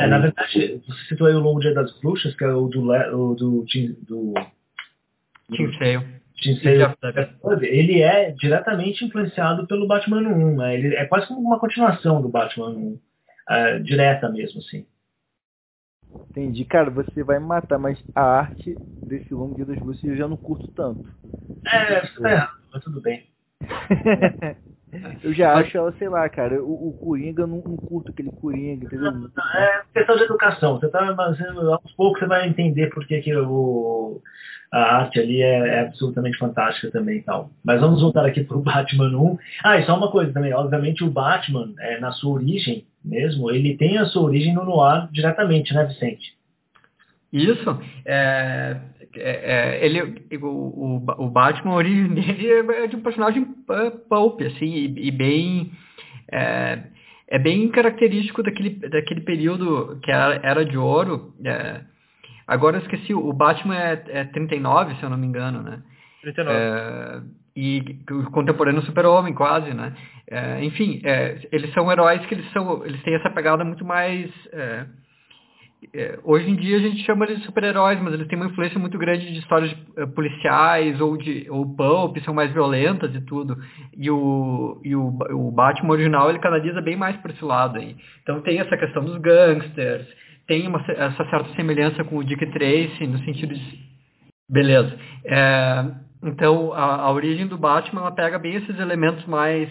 [0.00, 2.82] É, na verdade, você citou aí o Longo Dia das Bruxas, que é o do,
[2.90, 4.34] o do, do, do
[5.52, 6.19] Tim Sale
[7.62, 10.74] ele é diretamente influenciado pelo Batman 1, né?
[10.74, 13.00] Ele é quase como uma continuação do Batman 1, uh,
[13.48, 14.86] é, direta mesmo, assim.
[16.30, 16.64] Entendi.
[16.64, 20.28] Cara, você vai me matar, mas a arte desse longo dia das bruxas eu já
[20.28, 21.02] não curto tanto.
[21.66, 23.26] É, você tá errado, mas tudo bem.
[25.22, 28.84] Eu já acho ela, sei lá, cara, o, o Coringa, não, não curto aquele Coringa,
[28.84, 29.12] entendeu?
[29.12, 30.78] Não, é questão de educação.
[30.78, 34.20] Você tá fazendo, aos poucos você vai entender por que, que o,
[34.72, 37.50] a arte ali é, é, absolutamente fantástica também e tal.
[37.64, 39.38] Mas vamos voltar aqui pro Batman 1.
[39.64, 43.76] Ah, e só uma coisa também, obviamente o Batman, é, na sua origem mesmo, ele
[43.76, 46.34] tem a sua origem no noir diretamente, né, Vicente?
[47.32, 47.78] Isso.
[48.04, 48.76] É,
[49.16, 53.44] é, é, ele, o, o, Batman, a origem dele é de um personagem
[54.08, 55.72] pulp, assim, e, e bem...
[56.32, 56.84] É,
[57.30, 61.32] é, bem característico daquele, daquele período que era, era de ouro.
[61.44, 61.80] É,
[62.46, 65.80] agora eu esqueci, o Batman é, é 39, se eu não me engano, né?
[66.22, 66.58] 39.
[66.58, 67.22] É,
[67.56, 69.94] e o contemporâneo super-homem, quase, né?
[70.28, 74.30] É, enfim, é, eles são heróis que eles, são, eles têm essa pegada muito mais
[74.52, 74.86] é, é,
[76.24, 78.98] hoje em dia a gente chama eles de super-heróis, mas eles têm uma influência muito
[78.98, 83.56] grande de histórias uh, policiais ou de ou pulp, são mais violentas e tudo.
[83.96, 87.96] E o, e o, o Batman original ele canaliza bem mais por esse lado aí.
[88.22, 90.06] Então tem essa questão dos gangsters,
[90.46, 93.78] tem uma, essa certa semelhança com o Dick Tracy no sentido de
[94.48, 94.98] beleza.
[95.24, 95.84] É,
[96.24, 99.70] então a, a, origem do Batman ela pega bem esses elementos mais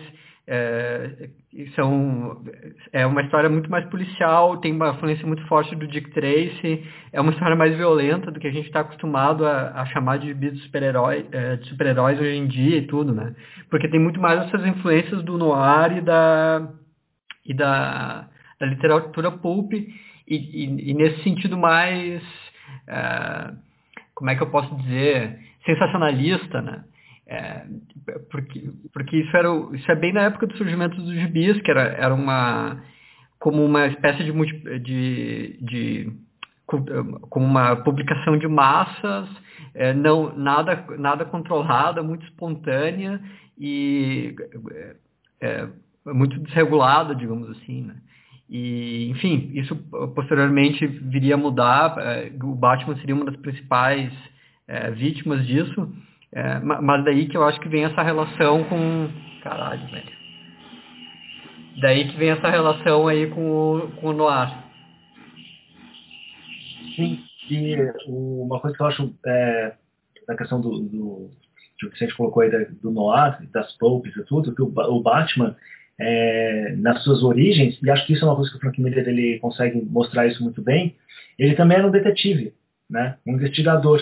[0.51, 1.29] é,
[1.75, 2.43] são,
[2.91, 6.83] é uma história muito mais policial, tem uma influência muito forte do Dick Tracy,
[7.13, 10.29] é uma história mais violenta do que a gente está acostumado a, a, chamar de
[10.29, 13.35] gibi de super-heróis é, super hoje em dia e tudo, né?
[13.69, 16.67] Porque tem muito mais essas influências do noir e da,
[17.45, 18.27] e da,
[18.59, 19.87] da literatura pulp, e,
[20.27, 22.23] e, e nesse sentido mais,
[22.87, 23.53] é,
[24.15, 26.83] como é que eu posso dizer, sensacionalista, né?
[27.31, 27.63] É,
[28.31, 31.83] porque, porque isso, era, isso é bem na época do surgimento dos gibis, que era,
[31.83, 32.81] era uma
[33.37, 36.13] como uma espécie de, de, de
[36.65, 39.29] como uma publicação de massas,
[39.75, 43.21] é, não nada nada controlada, muito espontânea
[43.57, 44.35] e
[44.71, 44.95] é,
[45.41, 47.95] é muito desregulada, digamos assim, né?
[48.49, 49.75] E, enfim, isso
[50.15, 51.95] posteriormente viria a mudar.
[51.99, 54.11] É, o Batman seria uma das principais
[54.67, 55.93] é, vítimas disso.
[56.31, 59.09] É, mas daí que eu acho que vem essa relação com.
[59.41, 60.19] Caralho, velho.
[61.81, 64.51] Daí que vem essa relação aí com o, com o Noir.
[66.95, 69.73] Sim, e uma coisa que eu acho é,
[70.27, 71.31] na questão do, do
[71.79, 72.49] que o Vicente colocou aí
[72.81, 75.55] do Noir, das pulps e tudo, que o, o Batman,
[75.97, 79.07] é, nas suas origens, e acho que isso é uma coisa que o Frank Miller
[79.07, 80.95] ele consegue mostrar isso muito bem,
[81.37, 82.53] ele também era um detetive,
[82.89, 83.17] né?
[83.25, 84.01] um investigador.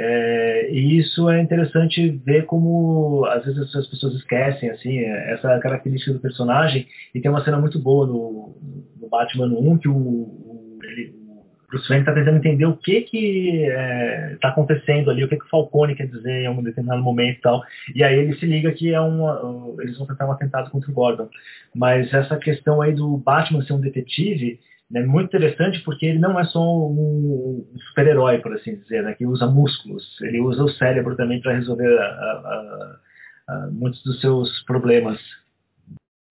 [0.00, 6.12] É, e isso é interessante ver como às vezes as pessoas esquecem assim essa característica
[6.12, 8.56] do personagem e tem uma cena muito boa no,
[9.00, 13.00] no Batman 1 que o, o, ele, o Bruce Wayne está tentando entender o que
[13.00, 16.62] que está é, tá acontecendo ali, o que que o Falcone quer dizer em um
[16.62, 17.64] determinado momento e tal.
[17.92, 20.94] E aí ele se liga que é um, eles vão tentar um atentado contra o
[20.94, 21.28] Gordon.
[21.74, 24.60] Mas essa questão aí do Batman ser um detetive
[24.94, 29.26] é muito interessante porque ele não é só um, super-herói, por assim dizer, né, que
[29.26, 30.18] usa músculos.
[30.22, 33.00] Ele usa o cérebro também para resolver a, a,
[33.48, 35.20] a, muitos dos seus problemas,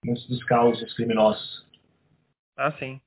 [0.04, 1.67] muitos dos causos criminosos.
[2.58, 3.00] Ah, sim.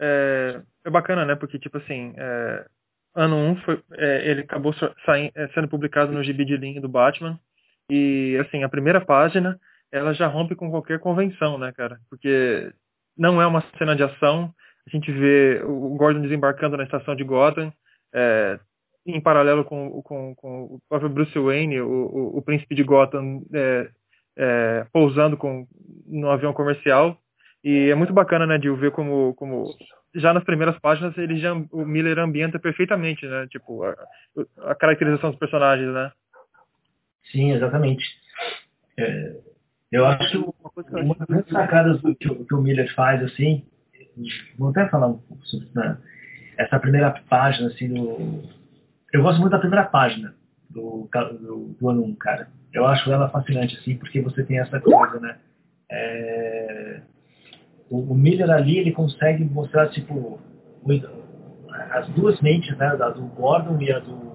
[0.00, 1.36] É, é bacana, né?
[1.36, 2.66] Porque, tipo assim, é,
[3.14, 4.74] ano 1 foi, é, ele acabou
[5.06, 7.38] saindo, é, sendo publicado no gibi de linha do Batman.
[7.88, 9.60] E, assim, a primeira página,
[9.92, 12.00] ela já rompe com qualquer convenção, né, cara?
[12.08, 12.72] Porque
[13.16, 14.52] não é uma cena de ação,
[14.86, 17.72] a gente vê o Gordon desembarcando na estação de Gotham,
[18.12, 18.58] é,
[19.06, 23.42] em paralelo com, com, com, o próprio Bruce Wayne, o, o, o príncipe de Gotham,
[23.52, 23.88] é,
[24.36, 25.66] é, pousando com,
[26.06, 27.16] no avião comercial.
[27.62, 29.74] E é muito bacana, né, de ver como, como
[30.14, 33.94] já nas primeiras páginas ele já, o Miller ambienta perfeitamente, né, tipo, a,
[34.70, 36.10] a caracterização dos personagens, né.
[37.30, 38.04] Sim, exatamente.
[38.98, 39.36] É,
[39.92, 43.64] eu acho que uma das sacadas que, que o Miller faz, assim,
[44.58, 45.96] vou até falar um pouco sobre né,
[46.58, 48.42] essa primeira página, assim, do...
[49.12, 50.34] Eu gosto muito da primeira página
[50.68, 51.08] do,
[51.40, 52.48] do, do 1, cara.
[52.72, 55.38] Eu acho ela fascinante, assim, porque você tem essa coisa, né?
[55.90, 57.00] É...
[57.88, 60.40] O, o, Miller ali, ele consegue mostrar, tipo,
[61.90, 62.86] as duas mentes, né?
[62.86, 64.30] A do Gordon e a do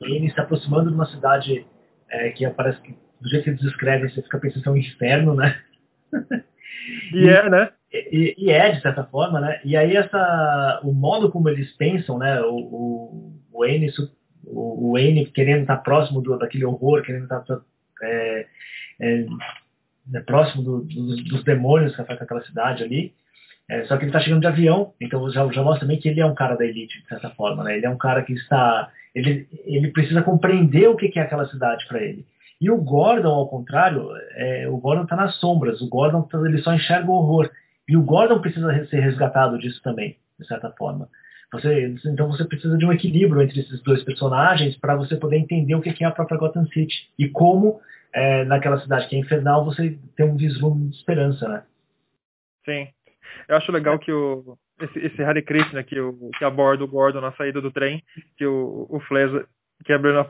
[0.00, 1.66] ele se aproximando de uma cidade
[2.10, 4.76] é, que parece que, do jeito que eles descrevem, você fica pensando que é um
[4.76, 5.58] inferno, né?
[7.12, 7.70] E, e é, né?
[7.94, 9.60] E, e, é, de certa forma, né?
[9.64, 12.40] E aí essa, o modo como eles pensam, né?
[12.42, 13.88] O, o, o Wayne,
[14.46, 17.44] o, o Wayne querendo estar próximo do, daquele horror, querendo estar
[18.02, 18.46] é,
[19.00, 19.26] é,
[20.12, 23.14] é, próximo do, do, dos demônios que afetam aquela cidade ali.
[23.70, 26.20] É, só que ele está chegando de avião, então já, já mostra também que ele
[26.20, 27.76] é um cara da elite, de certa forma, né?
[27.76, 28.90] Ele é um cara que está...
[29.14, 32.26] Ele, ele precisa compreender o que, é aquela cidade para ele.
[32.60, 36.74] E o Gordon, ao contrário, é, o Gordon está nas sombras, o Gordon ele só
[36.74, 37.48] enxerga o horror.
[37.88, 41.08] E o Gordon precisa ser resgatado disso também, de certa forma.
[41.52, 45.74] Você, então você precisa de um equilíbrio entre esses dois personagens para você poder entender
[45.74, 47.80] o que é a própria Gotham City e como
[48.12, 51.62] é, naquela cidade que é infernal você tem um vislumbre de esperança, né?
[52.64, 52.88] Sim.
[53.48, 57.20] Eu acho legal que o, esse, esse Hare Krishna que, o, que aborda o Gordon
[57.20, 58.02] na saída do trem,
[58.36, 59.46] que o, o Fleza
[59.84, 60.28] quebra,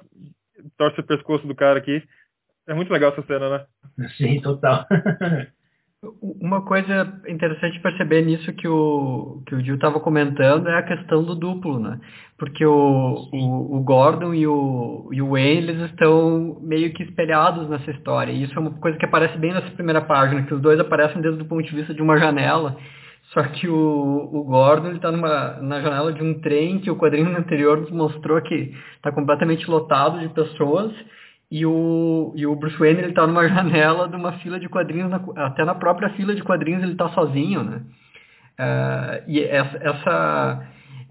[0.76, 2.02] torce o pescoço do cara aqui.
[2.66, 4.08] É muito legal essa cena, né?
[4.16, 4.86] Sim, total.
[6.40, 11.22] Uma coisa interessante perceber nisso que o, que o Gil estava comentando é a questão
[11.22, 12.00] do duplo, né?
[12.38, 17.68] Porque o, o, o, Gordon e o, e o Wayne, eles estão meio que espelhados
[17.68, 18.32] nessa história.
[18.32, 21.22] E isso é uma coisa que aparece bem nessa primeira página, que os dois aparecem
[21.22, 22.76] desde o ponto de vista de uma janela.
[23.32, 27.80] Só que o, o Gordon está na janela de um trem que o quadrinho anterior
[27.80, 30.92] nos mostrou que está completamente lotado de pessoas
[31.50, 35.10] e o, e o Bruce Wayne ele tá numa janela de uma fila de quadrinhos,
[35.10, 37.82] na, até na própria fila de quadrinhos ele está sozinho, né?
[38.58, 40.68] Uh, e essa, essa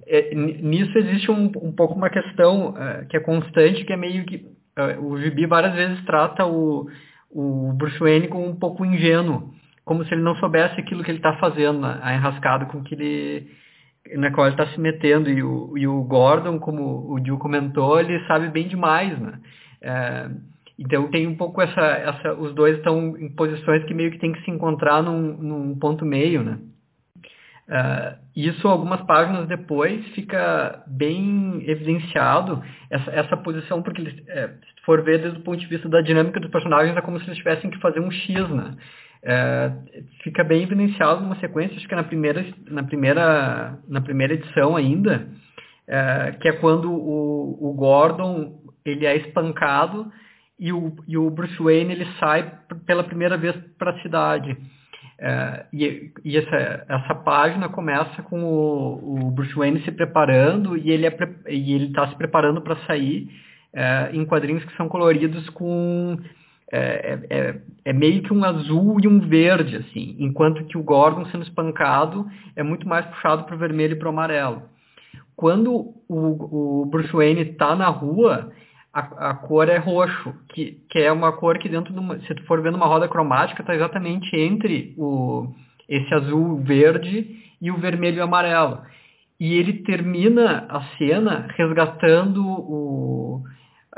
[0.07, 4.23] é, nisso existe um, um pouco uma questão uh, que é constante, que é meio
[4.25, 4.37] que
[4.77, 6.87] uh, o Gibi várias vezes trata o,
[7.29, 11.17] o Bruce Wayne como um pouco ingênuo, como se ele não soubesse aquilo que ele
[11.17, 11.99] está fazendo, né?
[12.01, 13.63] a enrascada com que ele
[14.17, 17.99] na qual ele está se metendo e o, e o Gordon, como o Gil comentou,
[17.99, 19.39] ele sabe bem demais, né?
[19.83, 20.29] É,
[20.79, 24.31] então tem um pouco essa, essa, os dois estão em posições que meio que tem
[24.31, 26.57] que se encontrar num, num ponto meio, né?
[27.65, 34.85] Uh, isso algumas páginas depois fica bem evidenciado essa, essa posição porque eles, é, se
[34.85, 37.37] for ver desde o ponto de vista da dinâmica dos personagens é como se eles
[37.37, 38.75] tivessem que fazer um X, né?
[39.25, 39.71] É,
[40.23, 45.25] fica bem evidenciado numa sequência, acho que na primeira, na primeira, na primeira edição ainda,
[45.87, 50.11] é, que é quando o, o Gordon ele é espancado
[50.59, 52.51] e o, e o Bruce Wayne ele sai
[52.85, 54.57] pela primeira vez para a cidade.
[55.19, 60.91] É, e, e essa, essa página começa com o, o, Bruce Wayne se preparando e
[60.91, 61.15] ele é,
[61.47, 63.29] está se preparando para sair
[63.73, 66.17] é, em quadrinhos que são coloridos com
[66.71, 70.81] é, é, é, é, meio que um azul e um verde, assim, enquanto que o
[70.81, 74.63] Gordon sendo espancado é muito mais puxado para o vermelho e para o amarelo.
[75.35, 78.51] Quando o, o Bruce Wayne está na rua,
[78.93, 82.35] a, a, cor é roxo, que, que é uma cor que dentro de uma, se
[82.35, 85.51] tu for vendo uma roda cromática, está exatamente entre o,
[85.89, 88.81] esse azul verde e o vermelho e amarelo.
[89.39, 93.43] E ele termina a cena resgatando o,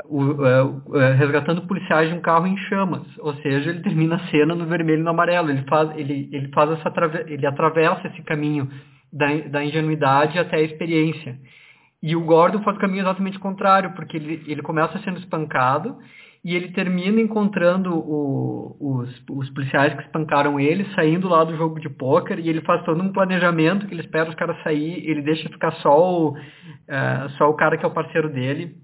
[0.06, 4.54] o, uh, resgatando policiais de um carro em chamas, ou seja, ele termina a cena
[4.54, 5.50] no vermelho e no amarelo.
[5.50, 6.90] Ele faz, ele, ele faz essa
[7.26, 8.68] ele atravessa esse caminho
[9.12, 11.38] da, da ingenuidade até a experiência.
[12.06, 15.98] E o Gordon faz o caminho exatamente contrário, porque ele, ele começa sendo espancado
[16.44, 21.80] e ele termina encontrando o, os, os policiais que espancaram ele, saindo lá do jogo
[21.80, 25.20] de pôquer, e ele faz todo um planejamento que ele espera os caras sair, ele
[25.20, 28.76] deixa ficar só o, uh, só o cara que é o parceiro dele,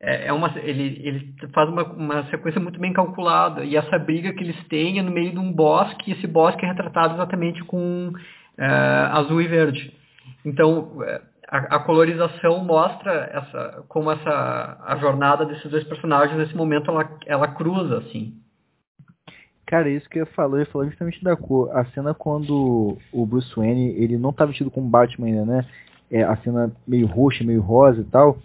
[0.00, 3.62] é, é uma, ele, ele faz uma, uma sequência muito bem calculada.
[3.62, 6.64] E essa briga que eles têm é no meio de um bosque, e esse bosque
[6.64, 8.10] é retratado exatamente com
[8.56, 9.92] é, azul e verde.
[10.46, 11.20] Então, é,
[11.58, 17.48] a, colorização mostra essa, como essa, a jornada desses dois personagens, nesse momento, ela, ela
[17.48, 18.34] cruza, assim.
[19.66, 21.74] Cara, isso que eu falou, eu falou justamente da cor.
[21.76, 25.66] A cena quando o Bruce Wayne, ele não tá vestido como Batman ainda, né?
[26.10, 28.38] É, a cena meio roxa, meio rosa e tal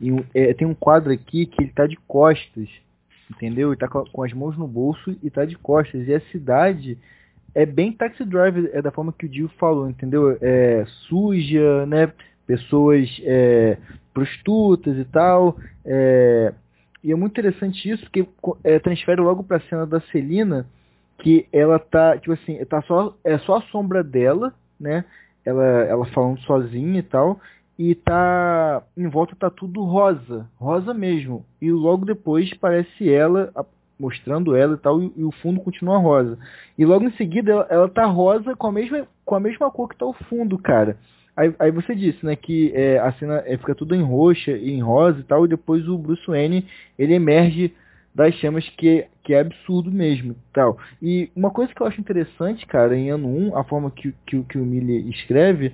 [0.00, 2.68] e é, tem um quadro aqui que ele tá de costas,
[3.30, 3.70] entendeu?
[3.70, 6.08] Ele tá com, com, as mãos no bolso e tá de costas.
[6.08, 6.96] E a cidade
[7.54, 10.38] é bem taxi driver, é da forma que o Dio falou, entendeu?
[10.40, 12.10] É suja, né?
[12.50, 13.78] Pessoas é,
[14.12, 15.56] prostitutas e tal.
[15.84, 16.52] É,
[17.04, 18.26] e é muito interessante isso, porque
[18.64, 20.66] é, transfere logo pra cena da Celina,
[21.18, 25.04] que ela tá, tipo assim, tá só, é só a sombra dela, né?
[25.44, 27.40] Ela, ela falando sozinha e tal
[27.78, 31.46] e tá em volta tá tudo rosa, rosa mesmo.
[31.62, 33.50] E logo depois parece ela
[33.98, 36.38] mostrando ela e tal e, e o fundo continua rosa.
[36.76, 39.88] E logo em seguida ela, ela tá rosa com a mesma com a mesma cor
[39.88, 40.98] que tá o fundo, cara.
[41.40, 44.72] Aí, aí você disse, né, que é, a cena é, fica tudo em roxa e
[44.72, 46.66] em rosa e tal, e depois o Bruce Wayne,
[46.98, 47.72] ele emerge
[48.14, 50.76] das chamas que, que é absurdo mesmo tal.
[51.00, 54.42] E uma coisa que eu acho interessante, cara, em ano 1, a forma que, que,
[54.42, 55.72] que o Miller escreve,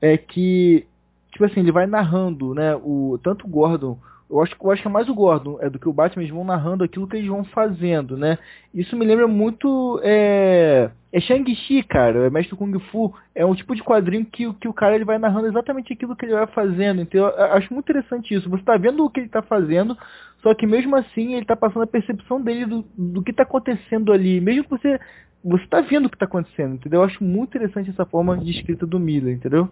[0.00, 0.86] é que
[1.32, 3.98] tipo assim, ele vai narrando, né, o, tanto o Gordon,
[4.34, 6.34] eu acho, eu acho que é mais o Gordon é do que o Batman, eles
[6.34, 8.38] vão narrando aquilo que eles vão fazendo, né,
[8.74, 13.74] isso me lembra muito, é, é Shang-Chi, cara, é Mestre Kung Fu, é um tipo
[13.74, 17.00] de quadrinho que, que o cara ele vai narrando exatamente aquilo que ele vai fazendo,
[17.00, 19.96] então eu acho muito interessante isso, você tá vendo o que ele tá fazendo,
[20.42, 24.12] só que mesmo assim ele tá passando a percepção dele do, do que tá acontecendo
[24.12, 24.98] ali, mesmo que você
[25.44, 27.00] você tá vendo o que tá acontecendo, entendeu?
[27.00, 29.70] Eu acho muito interessante essa forma de escrita do Miller, entendeu?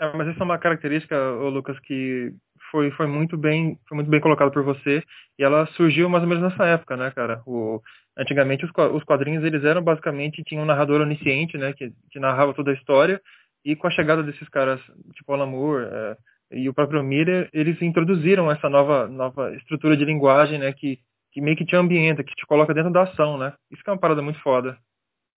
[0.00, 1.14] É, mas essa é uma característica,
[1.50, 2.32] Lucas, que
[2.70, 5.02] foi, foi muito bem foi muito bem colocado por você
[5.38, 7.42] e ela surgiu mais ou menos nessa época, né, cara?
[7.46, 7.80] O,
[8.16, 12.54] antigamente os, os quadrinhos eles eram basicamente tinha um narrador onisciente, né, que, que narrava
[12.54, 13.20] toda a história
[13.64, 14.80] e com a chegada desses caras
[15.14, 16.16] tipo Alan Moore é,
[16.52, 20.98] e o próprio Miller, eles introduziram essa nova nova estrutura de linguagem, né, que
[21.32, 23.52] que meio que te ambienta, que te coloca dentro da ação, né?
[23.70, 24.76] Isso que é uma parada muito foda.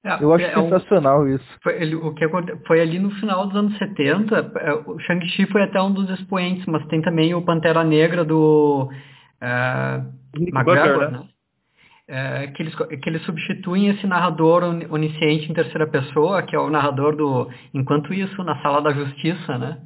[0.05, 1.45] É, eu acho é, sensacional isso.
[1.61, 2.27] Foi, ele, o que
[2.67, 6.65] foi ali no final dos anos 70, é, o Shang-Chi foi até um dos expoentes,
[6.65, 8.89] mas tem também o Pantera Negra do
[9.41, 11.17] uh, McGregor, Butler, né?
[11.19, 11.23] né?
[12.05, 16.69] É, que, eles, que eles substituem esse narrador onisciente em terceira pessoa, que é o
[16.69, 19.77] narrador do Enquanto Isso, na Sala da Justiça, né?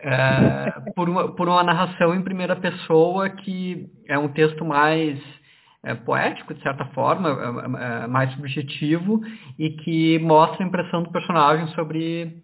[0.00, 5.20] É, por, uma, por uma narração em primeira pessoa que é um texto mais
[5.88, 9.22] é, poético, de certa forma, é, é, mais subjetivo,
[9.58, 12.42] e que mostra a impressão do personagem sobre,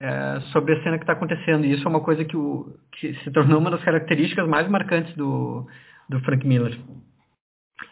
[0.00, 1.66] é, sobre a cena que está acontecendo.
[1.66, 5.14] E isso é uma coisa que, o, que, se tornou uma das características mais marcantes
[5.14, 5.66] do,
[6.08, 6.78] do Frank Miller.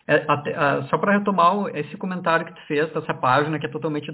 [0.06, 3.70] É, até, uh, só para retomar esse comentário que tu fez, essa página que é
[3.70, 4.10] totalmente,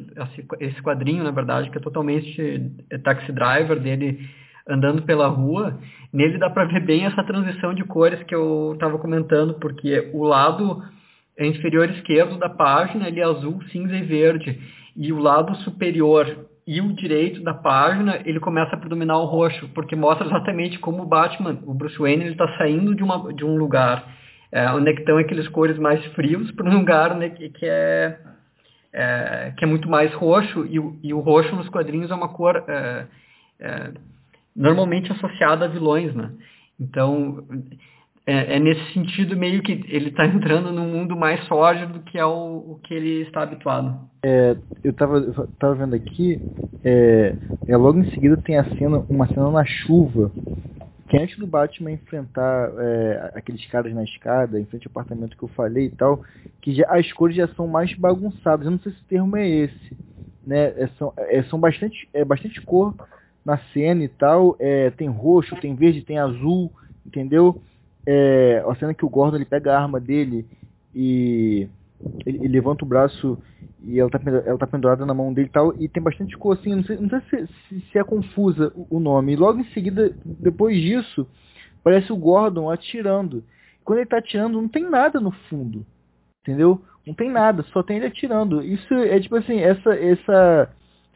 [0.58, 4.28] esse quadrinho, na verdade, que é totalmente é, taxi driver dele
[4.70, 5.78] andando pela rua,
[6.12, 10.24] nele dá para ver bem essa transição de cores que eu estava comentando, porque o
[10.24, 10.82] lado
[11.38, 14.60] inferior esquerdo da página ele é azul, cinza e verde,
[14.96, 19.68] e o lado superior e o direito da página ele começa a predominar o roxo,
[19.74, 23.44] porque mostra exatamente como o Batman, o Bruce Wayne, ele está saindo de, uma, de
[23.44, 24.20] um lugar.
[24.52, 28.18] É, onde é estão aqueles cores mais frios para um lugar né, que, que é,
[28.92, 32.28] é, que é muito mais roxo e o, e o roxo nos quadrinhos é uma
[32.28, 33.06] cor é,
[33.60, 33.92] é
[34.54, 36.32] normalmente associada a vilões, né?
[36.78, 37.44] Então
[38.26, 42.18] é, é, nesse sentido meio que ele está entrando num mundo mais sólido do que
[42.18, 44.08] é o, o que ele está habituado.
[44.22, 46.40] É, eu estava tava vendo aqui,
[46.84, 47.34] é,
[47.66, 50.30] é, logo em seguida tem a cena, uma cena na chuva,
[51.08, 55.42] que antes do Batman enfrentar é, aqueles caras na escada, em frente ao apartamento que
[55.42, 56.22] eu falei e tal,
[56.60, 58.64] que já, as cores já são mais bagunçadas.
[58.64, 59.96] Eu não sei se o termo é esse.
[60.46, 60.66] Né?
[60.76, 62.94] É, são, é, são bastante, é bastante cor
[63.44, 64.56] na cena e tal.
[64.58, 66.72] É, tem roxo, tem verde, tem azul,
[67.06, 67.60] entendeu?
[68.06, 70.46] É, a cena que o Gordon ele pega a arma dele
[70.94, 71.68] e
[72.24, 73.38] ele, ele levanta o braço
[73.82, 76.58] e ela tá, ela tá pendurada na mão dele e tal, e tem bastante cor
[76.58, 77.20] assim, não sei, não sei
[77.68, 79.32] se, se, é confusa o, o, nome.
[79.32, 81.26] E logo em seguida, depois disso,
[81.82, 83.42] parece o Gordon atirando.
[83.84, 85.84] Quando ele tá atirando, não tem nada no fundo,
[86.42, 86.80] entendeu?
[87.06, 88.62] Não tem nada, só tem ele atirando.
[88.62, 90.70] Isso é tipo assim, essa essa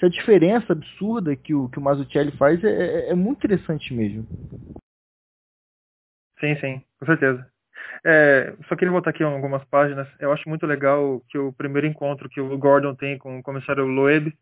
[0.05, 4.27] essa diferença absurda que o que o Mazzucchelli faz é, é, é muito interessante mesmo.
[6.39, 7.47] Sim, sim, com certeza.
[8.05, 10.07] É, só queria voltar aqui em algumas páginas.
[10.21, 13.87] Eu acho muito legal que o primeiro encontro que o Gordon tem com o comissário
[13.87, 14.33] Loeb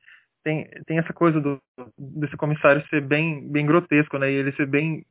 [0.43, 1.61] tem, tem essa coisa do,
[1.97, 4.31] desse comissário ser bem, bem grotesco, né?
[4.31, 5.05] E ele ser bem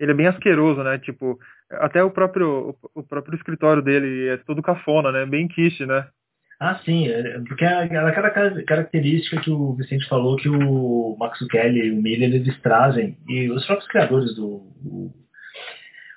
[0.00, 0.98] ele é bem asqueroso, né?
[0.98, 1.38] Tipo,
[1.70, 5.26] até o próprio o próprio escritório dele é todo cafona, né?
[5.26, 6.08] Bem quiche, né?
[6.64, 8.30] Ah, sim, é, porque é aquela
[8.64, 13.50] característica que o Vicente falou que o Max Kelly e o Miller eles trazem, e
[13.50, 14.62] os próprios criadores do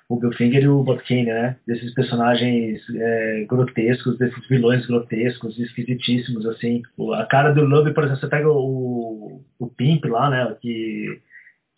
[0.08, 1.56] o Billfinger e o Botkin, né?
[1.66, 6.80] Desses personagens é, grotescos, desses vilões grotescos, esquisitíssimos, assim.
[7.14, 10.56] A cara do Love, por exemplo, você pega o, o Pimp lá, né?
[10.62, 11.20] Que,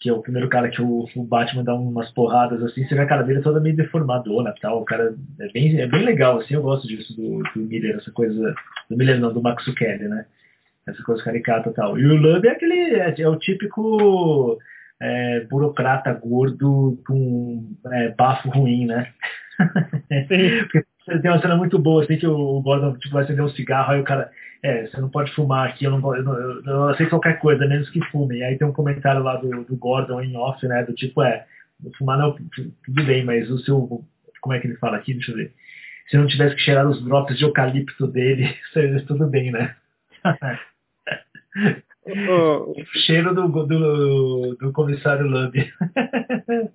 [0.01, 3.01] que é o primeiro cara que o, o Batman dá umas porradas, assim, você vê
[3.01, 4.81] a cara dele toda meio deformadona tal.
[4.81, 8.13] O cara é bem, é bem legal, assim, eu gosto disso do, do Miller, essa
[8.13, 8.55] coisa.
[8.89, 10.25] Do Miller não, do Max Kelly, né?
[10.87, 11.99] Essa coisa caricata e tal.
[11.99, 12.95] E o Love é aquele.
[12.95, 14.59] é, é o típico
[15.01, 19.13] é, burocrata gordo com é, bafo ruim, né?
[20.29, 20.85] Porque
[21.23, 24.01] tem uma cena muito boa, assim, que o Gordon tipo, vai acender um cigarro, aí
[24.01, 24.31] o cara,
[24.63, 27.89] é, você não pode fumar aqui, eu não, eu eu não aceito qualquer coisa, menos
[27.91, 28.39] que fume.
[28.39, 31.47] E aí tem um comentário lá do, do Gordon em off, né, do tipo, é,
[31.97, 34.05] fumar não, tudo bem, mas o seu,
[34.41, 35.53] como é que ele fala aqui, deixa eu ver.
[36.09, 38.57] Se não tivesse que cheirar os drops de eucalipto dele,
[39.07, 39.77] tudo bem, né?
[42.07, 42.75] o
[43.07, 45.53] cheiro do, do, do comissário Lub.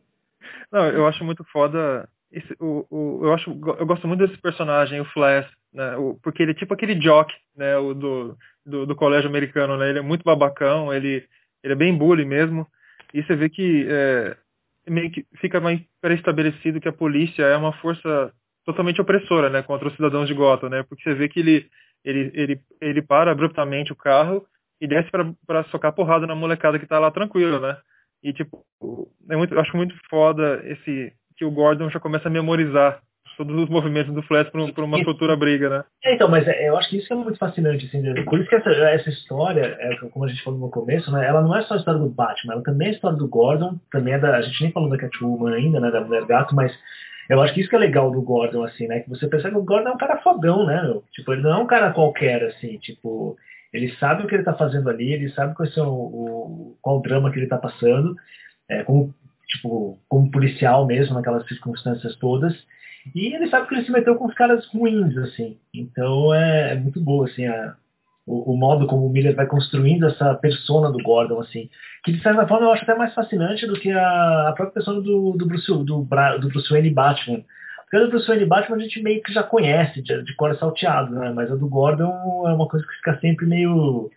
[0.71, 2.09] Não, eu acho muito foda.
[2.33, 5.95] Esse, o, o, eu, acho, eu gosto muito desse personagem, o Flash, né?
[5.97, 7.77] O, porque ele é tipo aquele jock, né?
[7.77, 9.89] O do, do, do, colégio americano, né?
[9.89, 11.23] Ele é muito babacão, ele,
[11.63, 12.67] ele é bem bully mesmo.
[13.13, 14.35] E você vê que é,
[14.89, 18.33] meio que fica mais pré-estabelecido que a polícia é uma força
[18.65, 19.61] totalmente opressora, né?
[19.61, 20.83] Contra os cidadãos de Gotham, né?
[20.83, 21.69] Porque você vê que ele,
[22.03, 24.43] ele, ele, ele para abruptamente o carro
[24.81, 25.09] e desce
[25.45, 27.77] para socar porrada na molecada que tá lá tranquilo, né?
[28.23, 28.65] E tipo,
[29.29, 33.01] é muito, eu acho muito foda esse que o Gordon já começa a memorizar
[33.37, 35.83] todos os movimentos do Flash para uma futura briga, né?
[36.03, 38.23] É, então, mas é, eu acho que isso é muito fascinante, assim, né?
[38.23, 41.41] por isso que essa, essa história, é, como a gente falou no começo, né, ela
[41.41, 44.13] não é só a história do Batman, ela também é a história do Gordon, também
[44.13, 46.71] é da, a gente nem falou da Catwoman ainda, né, da Mulher Gato, mas
[47.29, 49.61] eu acho que isso que é legal do Gordon, assim, né, que você percebe que
[49.61, 51.03] o Gordon é um cara fodão, né, meu?
[51.11, 53.35] tipo, ele não é um cara qualquer, assim, tipo,
[53.71, 56.97] ele sabe o que ele está fazendo ali, ele sabe qual, é o, o, qual
[56.97, 58.15] o drama que ele está passando,
[58.69, 59.13] é, como,
[59.53, 62.53] tipo, como policial mesmo, naquelas circunstâncias todas.
[63.15, 65.57] E ele sabe que ele se meteu com os caras ruins, assim.
[65.73, 67.75] Então é, é muito boa, assim, a,
[68.25, 71.69] o, o, modo como o Miller vai construindo essa persona do Gordon, assim.
[72.03, 75.01] Que de certa forma eu acho até mais fascinante do que a, a própria persona
[75.01, 77.43] do, do, Bruce, do, do Bruce Wayne Batman
[77.93, 80.55] porque a do Bruce Wayne Batman a gente meio que já conhece, de, de cor
[80.55, 81.31] salteado, né?
[81.31, 84.09] Mas a do Gordon é uma coisa que fica sempre meio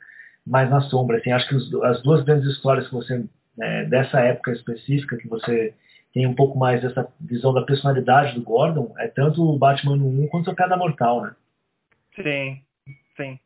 [0.47, 1.18] mais na sombra.
[1.18, 3.22] Assim, acho que os, as duas grandes histórias que você,
[3.57, 5.74] né, dessa época específica, que você
[6.12, 10.07] tem um pouco mais essa visão da personalidade do Gordon, é tanto o Batman no
[10.24, 11.34] 1 quanto a Piada Mortal, né?
[12.14, 12.61] Sim,
[13.16, 13.38] sim.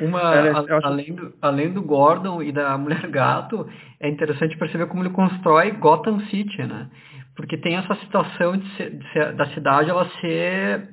[0.00, 3.68] Uma, a, além, do, além do Gordon e da Mulher Gato,
[4.00, 6.90] é interessante perceber como ele constrói Gotham City, né?
[7.40, 10.88] porque tem essa situação de ser, de ser, da cidade ela ser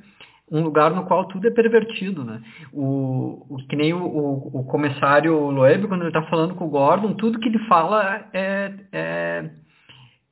[0.49, 2.41] um lugar no qual tudo é pervertido, né?
[2.71, 6.69] O, o que nem o, o, o comissário Loeb, quando ele está falando com o
[6.69, 9.49] Gordon, tudo que ele fala é, é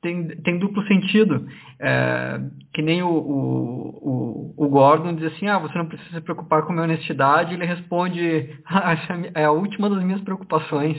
[0.00, 1.46] tem, tem duplo sentido.
[1.80, 2.40] É,
[2.72, 6.70] que nem o, o, o, Gordon diz assim, ah, você não precisa se preocupar com
[6.70, 8.94] a minha honestidade, ele responde, ah,
[9.34, 10.98] é a última das minhas preocupações,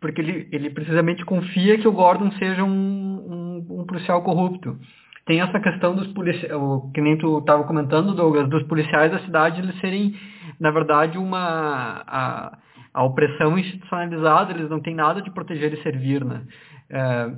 [0.00, 4.78] porque ele, ele precisamente confia que o Gordon seja um, um, um policial corrupto
[5.26, 6.52] tem essa questão dos policiais,
[6.94, 10.14] que nem tu estava comentando, Douglas, dos policiais da cidade eles serem,
[10.58, 12.58] na verdade, uma a,
[12.94, 16.42] a opressão institucionalizada, eles não têm nada de proteger e servir, né?
[16.88, 17.30] É,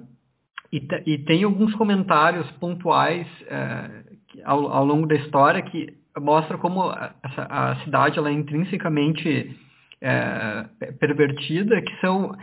[0.70, 4.02] e, e, tem alguns comentários pontuais é,
[4.44, 9.58] ao, ao, longo da história que mostra como essa, a cidade ela é intrinsecamente
[10.02, 10.66] é,
[11.00, 12.36] pervertida, que são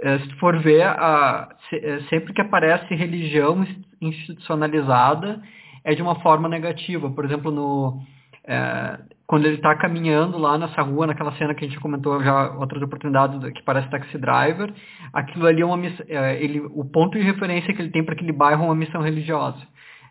[0.00, 3.64] é, se for ver, a, é, sempre que aparece religião
[4.06, 5.42] institucionalizada,
[5.84, 7.10] é de uma forma negativa.
[7.10, 8.02] Por exemplo, no,
[8.44, 12.52] é, quando ele está caminhando lá nessa rua, naquela cena que a gente comentou já
[12.52, 14.72] outras oportunidades, que parece Taxi Driver,
[15.12, 15.78] aquilo ali é uma
[16.08, 19.00] é, ele, o ponto de referência que ele tem para aquele bairro é uma missão
[19.00, 19.60] religiosa.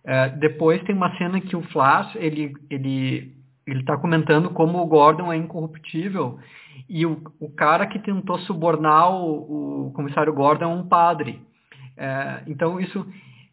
[0.04, 4.88] É, depois tem uma cena que o Flash, ele ele ele está comentando como o
[4.88, 6.40] Gordon é incorruptível
[6.90, 11.42] e o, o cara que tentou subornar o, o comissário Gordon é um padre.
[11.96, 13.06] É, então, isso,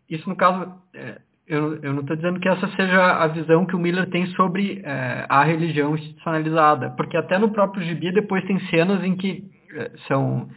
[0.09, 3.75] isso no caso, é, eu, eu não estou dizendo que essa seja a visão que
[3.75, 8.61] o Miller tem sobre é, a religião institucionalizada, porque até no próprio gibi depois tem
[8.69, 9.45] cenas em que
[9.75, 10.49] é, são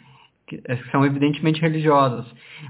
[0.65, 2.25] é, são evidentemente religiosas,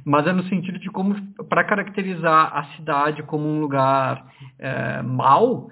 [0.05, 1.15] mas é no sentido de como,
[1.49, 4.23] para caracterizar a cidade como um lugar
[4.59, 5.67] é, mau,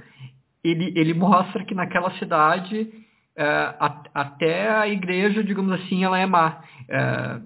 [0.64, 2.90] ele, ele mostra que naquela cidade
[3.38, 3.76] é,
[4.14, 6.62] até a igreja, digamos assim, ela é má.
[6.90, 7.40] É,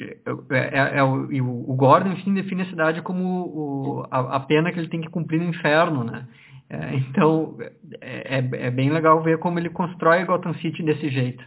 [0.00, 4.72] é, é, é o, o, Gordon, enfim, define a cidade como o, a, a, pena
[4.72, 6.26] que ele tem que cumprir no inferno, né?
[6.70, 7.58] É, então,
[8.00, 11.44] é, é, bem legal ver como ele constrói Gotham City desse jeito.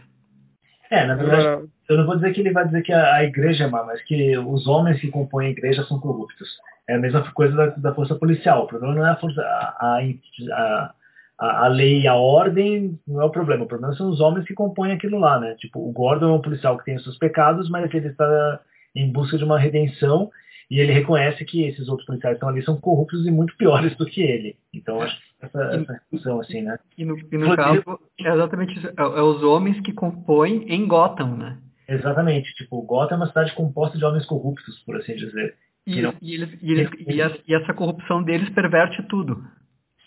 [0.90, 3.64] É, na verdade, eu não vou dizer que ele vai dizer que a, a igreja
[3.64, 6.48] é má, mas que os homens que compõem a igreja são corruptos.
[6.88, 8.64] É a mesma coisa da, da força policial.
[8.64, 10.94] O problema não é a força, a, a
[11.38, 13.64] a, a, lei e a ordem não é o problema.
[13.64, 15.54] O problema são os homens que compõem aquilo lá, né?
[15.58, 18.60] Tipo, o Gordon é um policial que tem os seus pecados, mas ele está
[18.94, 20.30] em busca de uma redenção
[20.70, 23.94] e ele reconhece que esses outros policiais que estão ali são corruptos e muito piores
[23.98, 24.56] do que ele.
[24.72, 26.78] Então, acho que essa, essa discussão, assim, né?
[26.96, 27.82] E no, e no caso,
[28.20, 28.88] é exatamente isso.
[28.88, 31.58] É, é, os homens que compõem em Gotham, né?
[31.88, 32.52] Exatamente.
[32.54, 35.56] Tipo, Gotham é uma cidade composta de homens corruptos, por assim dizer.
[35.86, 39.44] E, e, eles, e, eles, e, a, e essa corrupção deles perverte tudo.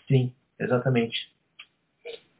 [0.08, 1.16] Sim, Exatamente.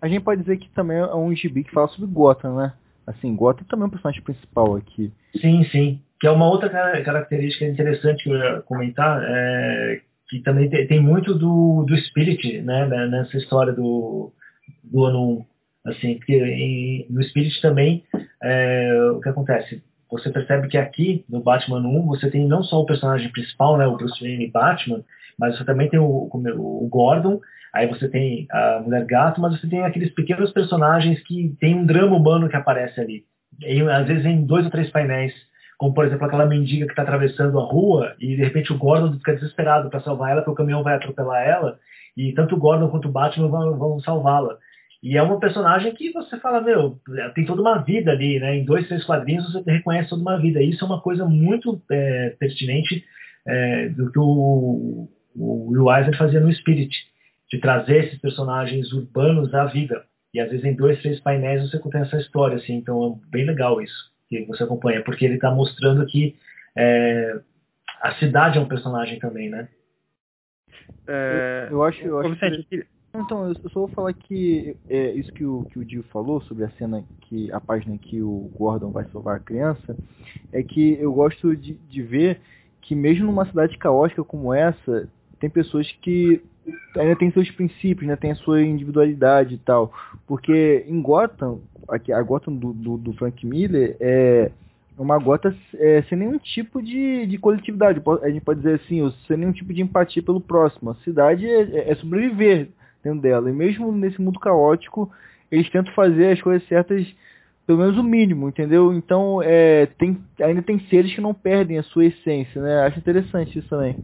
[0.00, 2.72] A gente pode dizer que também é um gibi que fala sobre Gotham, né?
[3.06, 5.12] Assim, Gotham também é um personagem principal aqui.
[5.40, 6.00] Sim, sim.
[6.20, 6.68] Que é uma outra
[7.02, 12.86] característica interessante que eu ia comentar, é, que também tem, muito do, do Spirit, né?
[12.86, 13.06] né?
[13.06, 14.32] Nessa história do,
[14.84, 15.90] do ano 1.
[15.90, 18.04] Assim, porque em, no Spirit também,
[18.42, 19.82] é, o que acontece?
[20.10, 23.86] Você percebe que aqui, no Batman 1, você tem não só o personagem principal, né?
[23.86, 25.02] O Bruce Wayne Batman,
[25.38, 27.40] mas você também tem o, o Gordon,
[27.78, 31.86] Aí você tem a Mulher Gato, mas você tem aqueles pequenos personagens que tem um
[31.86, 33.22] drama humano que aparece ali.
[33.60, 35.32] E, às vezes em dois ou três painéis,
[35.78, 39.12] como por exemplo aquela mendiga que está atravessando a rua e de repente o Gordon
[39.12, 41.78] fica desesperado para salvar ela, porque o caminhão vai atropelar ela,
[42.16, 44.58] e tanto o Gordon quanto o Batman vão, vão salvá-la.
[45.00, 46.98] E é uma personagem que você fala, meu,
[47.36, 48.56] tem toda uma vida ali, né?
[48.56, 50.60] Em dois, três quadrinhos você reconhece toda uma vida.
[50.60, 53.04] Isso é uma coisa muito é, pertinente
[53.46, 56.90] é, do que o, o Will Eisner fazia no Spirit
[57.50, 60.04] de trazer esses personagens urbanos à vida.
[60.32, 63.46] E às vezes em dois, três painéis você contém essa história, assim, então é bem
[63.46, 66.36] legal isso que você acompanha, porque ele está mostrando que
[66.76, 67.40] é,
[68.00, 69.68] a cidade é um personagem também, né?
[71.06, 72.36] É, eu, eu, acho, eu acho
[72.68, 72.86] que...
[73.14, 76.64] Então, eu só vou falar que é, isso que o, que o Dio falou sobre
[76.64, 79.96] a cena que a página que o Gordon vai salvar a criança,
[80.52, 82.40] é que eu gosto de, de ver
[82.82, 85.08] que mesmo numa cidade caótica como essa,
[85.40, 86.42] tem pessoas que
[86.96, 88.16] ainda tem seus princípios, né?
[88.16, 89.92] Tem a sua individualidade e tal.
[90.26, 94.50] Porque em Gotham, aqui, a Gotham do, do, do Frank Miller é
[94.96, 98.02] uma Gotham é, sem nenhum tipo de, de coletividade.
[98.22, 100.90] A gente pode dizer assim, sem nenhum tipo de empatia pelo próximo.
[100.90, 102.68] A cidade é, é sobreviver
[103.02, 103.48] dentro dela.
[103.48, 105.10] E mesmo nesse mundo caótico,
[105.50, 107.06] eles tentam fazer as coisas certas
[107.68, 108.94] pelo menos o mínimo, entendeu?
[108.94, 112.80] Então, é, tem, ainda tem seres que não perdem a sua essência, né?
[112.80, 113.94] Acho interessante isso também.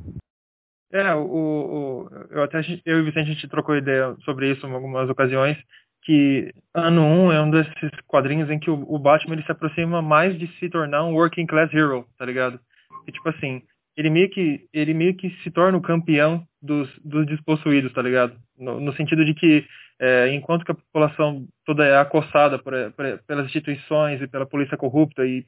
[0.95, 4.65] É, o, o, eu até eu e o Vicente a gente trocou ideia sobre isso
[4.65, 5.59] em algumas ocasiões,
[6.05, 9.51] que ano 1 um é um desses quadrinhos em que o, o, Batman ele se
[9.51, 12.61] aproxima mais de se tornar um working class hero, tá ligado?
[13.09, 13.61] E tipo assim,
[13.97, 18.37] ele meio que ele meio que se torna o campeão dos, dos despossuídos, tá ligado?
[18.57, 19.67] No, no sentido de que
[19.99, 24.77] é, enquanto que a população toda é acossada por, por, pelas instituições e pela polícia
[24.77, 25.45] corrupta e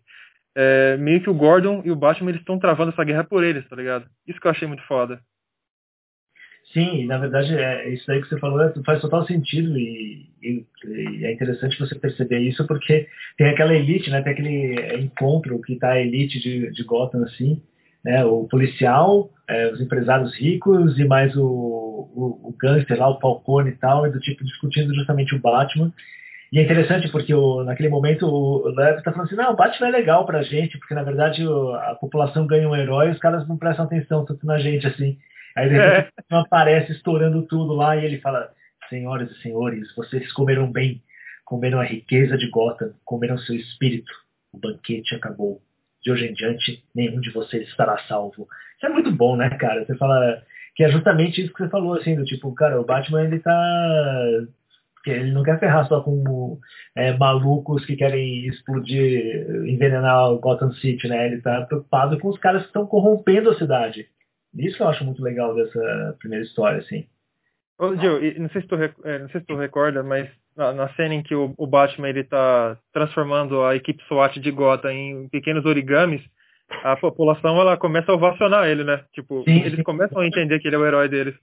[0.57, 3.65] é, meio que o Gordon e o Batman eles estão travando essa guerra por eles,
[3.69, 4.09] tá ligado?
[4.27, 5.21] Isso que eu achei muito foda.
[6.77, 10.67] Sim, na verdade é isso aí que você falou é, faz total sentido e, e,
[10.85, 13.09] e, é interessante você perceber isso porque
[13.39, 14.21] tem aquela elite, né?
[14.21, 17.63] Tem aquele encontro que tá a elite de, de Gotham assim,
[18.05, 18.27] né?
[18.27, 23.71] O policial, é, os empresários ricos e mais o, o, o gangster lá, o Falcone
[23.71, 25.91] e tal, e do tipo discutindo justamente o Batman.
[26.53, 29.89] E é interessante porque o, naquele momento o Lev está falando assim, não, o Batman
[29.89, 33.19] é legal pra gente, porque na verdade o, a população ganha um herói e os
[33.19, 35.17] caras não prestam atenção tanto na gente assim.
[35.57, 36.09] Aí ele é.
[36.31, 38.51] aparece estourando tudo lá e ele fala:
[38.89, 41.03] Senhoras e senhores, vocês comeram bem,
[41.45, 44.13] comeram a riqueza de Gotham, comeram seu espírito.
[44.53, 45.61] O banquete acabou.
[46.03, 48.47] De hoje em diante, nenhum de vocês estará salvo.
[48.77, 49.85] Isso é muito bom, né, cara?
[49.85, 50.41] Você fala
[50.77, 54.47] que é justamente isso que você falou, assim, do tipo, cara, o Batman ele tá
[55.07, 56.59] ele não quer ferrar só com
[56.95, 61.27] é, malucos que querem explodir, envenenar o Gotham City, né?
[61.27, 64.09] Ele tá preocupado com os caras que estão corrompendo a cidade.
[64.59, 67.07] Isso que eu acho muito legal dessa primeira história, assim.
[67.79, 70.89] Ô, Gil, não sei se tu, é, não sei se tu recorda, mas na, na
[70.95, 75.29] cena em que o, o, Batman ele tá transformando a equipe SWAT de Gotham em
[75.29, 76.23] pequenos origamis,
[76.83, 79.05] a população ela começa a ovacionar ele, né?
[79.13, 79.83] Tipo, sim, eles sim.
[79.83, 81.35] começam a entender que ele é o herói deles.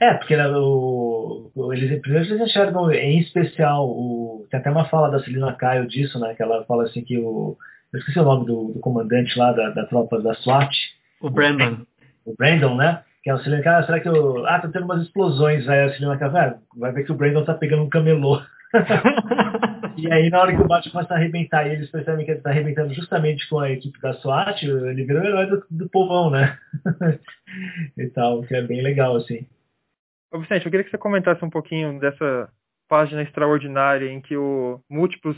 [0.00, 4.88] É, porque né, o, o, eles, primeiro eles enxergam, em especial, o, tem até uma
[4.88, 6.34] fala da Celina Caio disso, né?
[6.34, 7.56] Que ela fala assim que o.
[7.92, 10.70] Eu esqueci o nome do, do comandante lá da, da tropa da SWAT.
[11.20, 11.84] O Brandon
[12.24, 13.02] o Brandon, né?
[13.22, 14.46] Que é o Cillian cara, será que eu.
[14.46, 15.68] Ah, tá tendo umas explosões.
[15.68, 18.40] Aí a Cillian cara, vai ver que o Brandon tá pegando um camelô.
[19.96, 22.40] e aí, na hora que o Batman começa a arrebentar e eles percebem que ele
[22.40, 26.30] tá arrebentando justamente com a equipe da SWAT, ele virou o herói do, do povão,
[26.30, 26.56] né?
[27.98, 29.46] e tal, que é bem legal, assim.
[30.32, 32.48] Ô Vicente, eu queria que você comentasse um pouquinho dessa
[32.88, 35.36] página extraordinária em que o múltiplos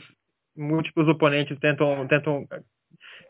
[0.55, 2.47] múltiplos oponentes tentam tentam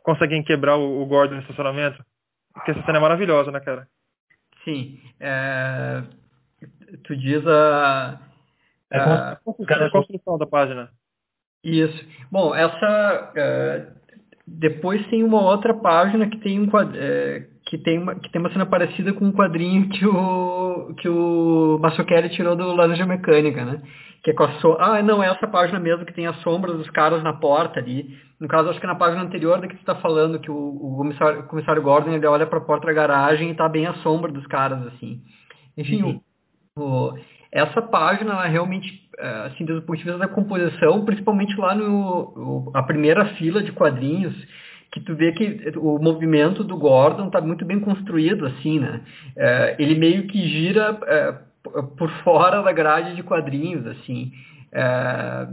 [0.02, 2.04] conseguem quebrar o, o Gordon no estacionamento.
[2.52, 3.88] Porque essa cena é maravilhosa, né, cara?
[4.64, 5.00] Sim.
[5.18, 6.02] É...
[7.04, 8.20] Tu diz a.
[8.90, 9.32] É a...
[9.32, 10.90] a construção da página.
[11.64, 12.04] Isso.
[12.30, 13.32] Bom, essa.
[13.36, 13.86] É...
[14.46, 16.94] Depois tem uma outra página que tem um quad...
[16.96, 17.48] é...
[17.72, 21.78] que tem uma que tem uma cena parecida com um quadrinho que o que o
[21.80, 23.80] Massokelli tirou do Laranja Mecânica, né?
[24.22, 24.76] Que é com a so...
[24.78, 28.14] Ah, não, é essa página mesmo que tem as sombras dos caras na porta ali.
[28.38, 30.96] No caso, acho que na página anterior da que você está falando, que o, o,
[30.98, 33.94] comissário, o, comissário, Gordon ele olha para a porta da garagem e está bem à
[33.94, 35.22] sombra dos caras, assim.
[35.76, 36.20] Enfim, uhum.
[36.76, 37.14] o,
[37.50, 38.86] essa página, ela realmente,
[39.18, 43.62] é, assim, desde o ponto de vista da composição, principalmente lá no a primeira fila
[43.62, 44.36] de quadrinhos,
[44.92, 49.00] que tu vê que o movimento do Gordon está muito bem construído, assim, né?
[49.34, 51.34] É, ele meio que gira é,
[51.96, 54.30] por fora da grade de quadrinhos, assim.
[54.70, 55.48] É,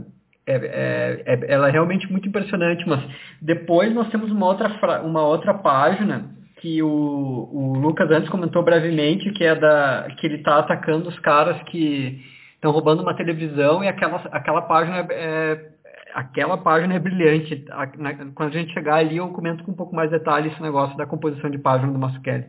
[0.46, 3.02] é, é, é, ela é realmente muito impressionante, mas
[3.40, 6.28] depois nós temos uma outra, uma outra página
[6.60, 11.18] que o, o Lucas antes comentou brevemente, que é da que ele está atacando os
[11.20, 12.20] caras que
[12.54, 15.70] estão roubando uma televisão e aquela, aquela página é, é
[16.14, 17.64] aquela página é brilhante.
[17.70, 20.62] A, na, quando a gente chegar ali, eu comento com um pouco mais detalhe esse
[20.62, 22.46] negócio da composição de página do Massuchelli.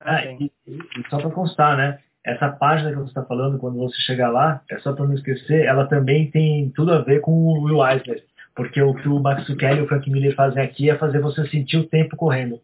[0.00, 1.98] Ah, e, e só para constar, né?
[2.28, 5.64] essa página que você está falando, quando você chegar lá, é só para não esquecer,
[5.64, 8.22] ela também tem tudo a ver com o Will Eisner.
[8.54, 11.46] Porque o que o Max Kelly e o Frank Miller fazem aqui é fazer você
[11.48, 12.60] sentir o tempo correndo.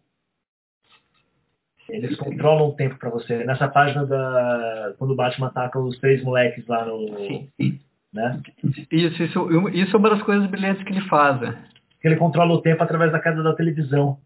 [1.88, 3.44] Eles controlam o tempo para você.
[3.44, 7.48] Nessa página da quando o Batman ataca os três moleques lá no, Sim.
[8.14, 8.40] Né?
[8.90, 11.40] Isso, isso, isso é uma das coisas brilhantes que ele faz.
[11.40, 11.58] Né?
[12.02, 14.18] Ele controla o tempo através da queda da televisão.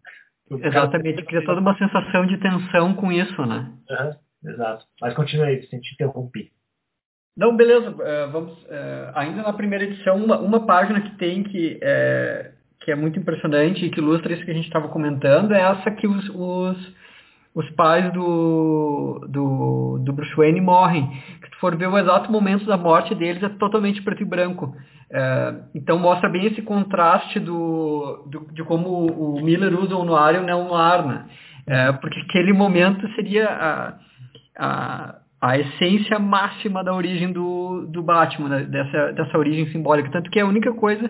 [0.51, 3.71] Exatamente, cria toda uma sensação de tensão com isso, né?
[3.89, 4.51] Uhum.
[4.51, 4.85] Exato.
[5.01, 6.51] Mas continue aí, se te interrompi.
[7.37, 7.91] Não, beleza.
[7.91, 12.91] Uh, vamos, uh, ainda na primeira edição, uma, uma página que tem que é, que
[12.91, 16.07] é muito impressionante e que ilustra isso que a gente estava comentando é essa que
[16.07, 16.93] os, os,
[17.53, 21.09] os pais do, do, do Bruce Wayne morrem.
[21.59, 24.73] For ver o exato momento da morte deles, é totalmente preto e branco.
[25.11, 30.35] É, então mostra bem esse contraste do, do, de como o Miller usa o noir
[30.35, 31.25] e o neo-noir, né?
[31.67, 33.47] É, porque aquele momento seria...
[33.47, 34.09] A,
[34.59, 38.63] a, a essência máxima da origem do, do Batman, né?
[38.63, 40.11] dessa, dessa origem simbólica.
[40.11, 41.09] Tanto que é a única coisa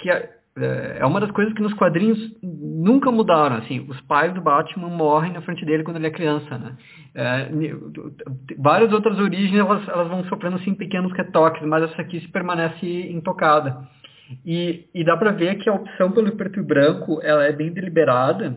[0.00, 0.10] que
[0.56, 3.56] é, é uma das coisas que nos quadrinhos nunca mudaram.
[3.56, 6.58] Assim, os pais do Batman morrem na frente dele quando ele é criança.
[6.58, 6.76] Né?
[7.14, 7.48] É,
[8.58, 12.86] várias outras origens elas, elas vão sofrendo assim, pequenos retoques, mas essa aqui se permanece
[13.10, 13.88] intocada.
[14.44, 17.70] E, e dá para ver que a opção pelo preto e branco ela é bem
[17.72, 18.56] deliberada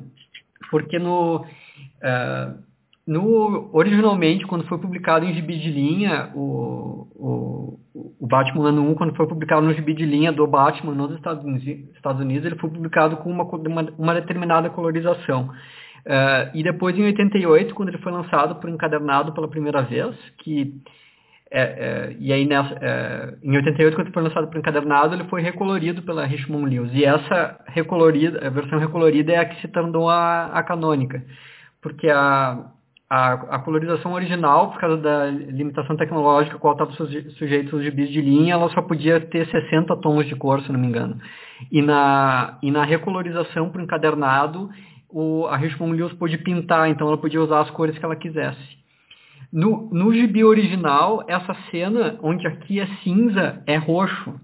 [0.69, 2.63] porque no, uh,
[3.07, 7.79] no originalmente, quando foi publicado em gibi de linha, o, o,
[8.19, 11.43] o Batman ano 1, quando foi publicado no gibi de linha do Batman nos Estados
[11.43, 15.49] Unidos, Estados Unidos ele foi publicado com uma, uma, uma determinada colorização.
[16.05, 20.73] Uh, e depois, em 88, quando ele foi lançado por encadernado pela primeira vez, que
[21.49, 25.41] é, é, e aí, nessa, é, em 88, quando foi lançado por encadernado, ele foi
[25.41, 26.91] recolorido pela Richmond Lewis.
[26.93, 31.23] E essa recolorida, a versão recolorida é a que se tornou a, a canônica.
[31.81, 32.65] Porque a,
[33.09, 38.21] a, a, colorização original, por causa da limitação tecnológica qual estava sujeito os gibis de
[38.21, 41.17] linha, ela só podia ter 60 tons de cor, se não me engano.
[41.71, 44.69] E na, e na recolorização para o encadernado,
[45.09, 48.77] o, a Richmond Lewis pôde pintar, então ela podia usar as cores que ela quisesse.
[49.51, 54.35] No, no gibi original, essa cena, onde aqui é cinza, é roxo.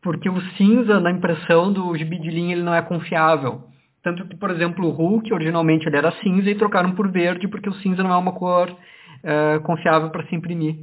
[0.00, 3.64] Porque o cinza, na impressão do gibi de linha, ele não é confiável.
[4.02, 7.68] Tanto que, por exemplo, o Hulk, originalmente ele era cinza e trocaram por verde, porque
[7.68, 10.74] o cinza não é uma cor uh, confiável para se imprimir.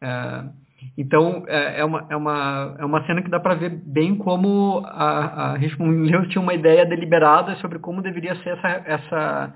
[0.00, 0.50] Uh,
[0.96, 4.82] então, é, é, uma, é, uma, é uma cena que dá para ver bem como
[4.86, 9.54] a, a Richmond Lewis tinha uma ideia deliberada sobre como deveria ser essa, essa,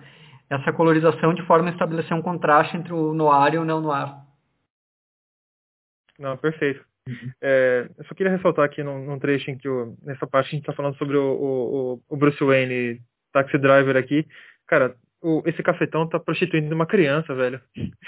[0.50, 4.12] essa colorização de forma a estabelecer um contraste entre o noir e o neo-noir.
[6.18, 6.84] Não, perfeito.
[7.08, 7.30] Uhum.
[7.42, 10.50] É, eu só queria ressaltar aqui num, num trecho em que o, nessa parte a
[10.52, 13.00] gente está falando sobre o, o, o, Bruce Wayne,
[13.32, 14.26] taxi driver aqui.
[14.66, 17.60] Cara, o, esse cafetão tá prostituindo uma criança, velho.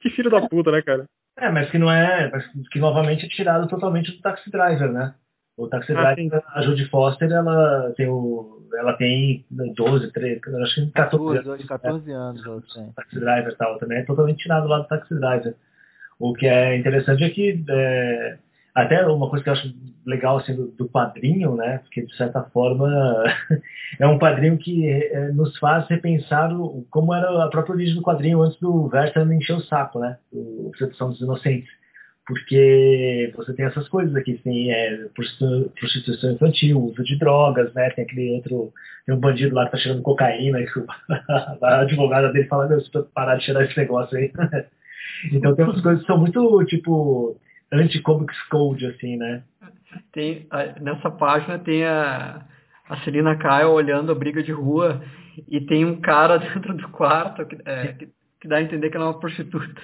[0.00, 1.04] Que filho da puta, né, cara?
[1.38, 2.28] É, mas que não é.
[2.28, 5.14] Mas que novamente é tirado totalmente do taxi driver, né?
[5.56, 8.66] O Taxi ah, Driver, a Judy Foster, ela tem o.
[8.74, 12.44] Ela tem 12, 13, acho que 14, 14, 14 anos.
[12.44, 12.92] Ela tem.
[12.92, 15.54] Taxi Driver e tal, também é totalmente tirado lá do Taxi Driver.
[16.18, 18.38] O que é interessante é que é,
[18.74, 19.74] até uma coisa que eu acho
[20.06, 21.78] legal assim, do, do quadrinho, né?
[21.78, 22.88] Porque de certa forma
[23.98, 28.02] é um quadrinho que é, nos faz repensar o, como era a própria origem do
[28.02, 30.16] quadrinho antes do Versa encher o saco, né?
[30.32, 31.70] O Sedução dos Inocentes
[32.26, 37.90] porque você tem essas coisas aqui, tem é, prostituição infantil, uso de drogas, né?
[37.90, 38.72] Tem aquele outro,
[39.04, 40.66] tem um bandido lá que tá cheirando cocaína, e
[41.62, 44.32] a advogada dele fala, meu, você parar de cheirar esse negócio aí.
[45.30, 47.36] então tem umas coisas que são muito, tipo,
[47.70, 49.42] anti-comics code, assim, né?
[50.12, 50.46] Tem,
[50.80, 52.44] nessa página tem a,
[52.88, 55.02] a Celina Kyle olhando a briga de rua
[55.48, 58.08] e tem um cara dentro do quarto que, é, que,
[58.40, 59.80] que dá a entender que ela é uma prostituta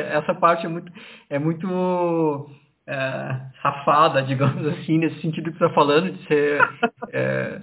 [0.00, 0.92] essa parte é muito,
[1.30, 2.50] é muito
[2.86, 6.60] é, safada, digamos assim, nesse sentido que você está falando, de ser.
[7.12, 7.60] É,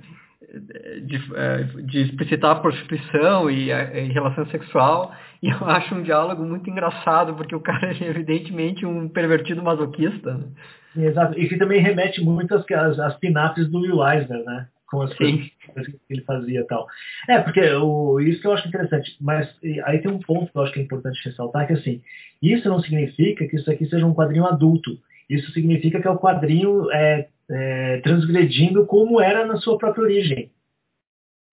[1.03, 6.03] de, é, de, explicitar a prostituição e, a, e relação sexual, e eu acho um
[6.03, 10.33] diálogo muito engraçado, porque o cara é evidentemente um pervertido masoquista.
[10.95, 11.07] Né?
[11.07, 14.67] Exato, e que também remete muito às, às, às pinapes do Will Eisner, né?
[14.91, 15.49] com as Sim.
[15.73, 16.85] coisas que ele fazia e tal.
[17.27, 19.49] É, porque o, isso que eu acho interessante, mas
[19.85, 22.01] aí tem um ponto que eu acho que é importante ressaltar, que assim,
[22.41, 24.91] isso não significa que isso aqui seja um quadrinho adulto.
[25.29, 30.03] Isso significa que é o um quadrinho é, é, transgredindo como era na sua própria
[30.03, 30.51] origem.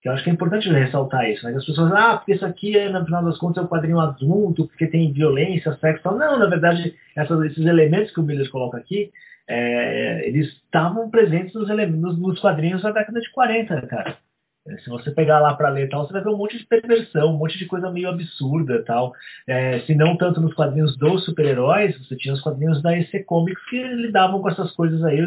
[0.00, 1.56] Que eu acho que é importante ressaltar isso, né?
[1.56, 4.68] as pessoas, ah, porque isso aqui, é, no final das contas, é um quadrinho adulto,
[4.68, 6.16] porque tem violência, sexo tal.
[6.16, 9.10] Não, na verdade, essas, esses elementos que o Miller coloca aqui
[9.48, 14.18] é, eles estavam presentes nos, nos, nos, quadrinhos da década de 40, cara.
[14.66, 17.34] É, se você pegar lá para ler tal, você vai ver um monte de perversão,
[17.34, 19.14] um monte de coisa meio absurda tal.
[19.46, 23.64] É, se não tanto nos quadrinhos dos super-heróis, você tinha os quadrinhos da EC Comics
[23.70, 25.18] que lidavam com essas coisas aí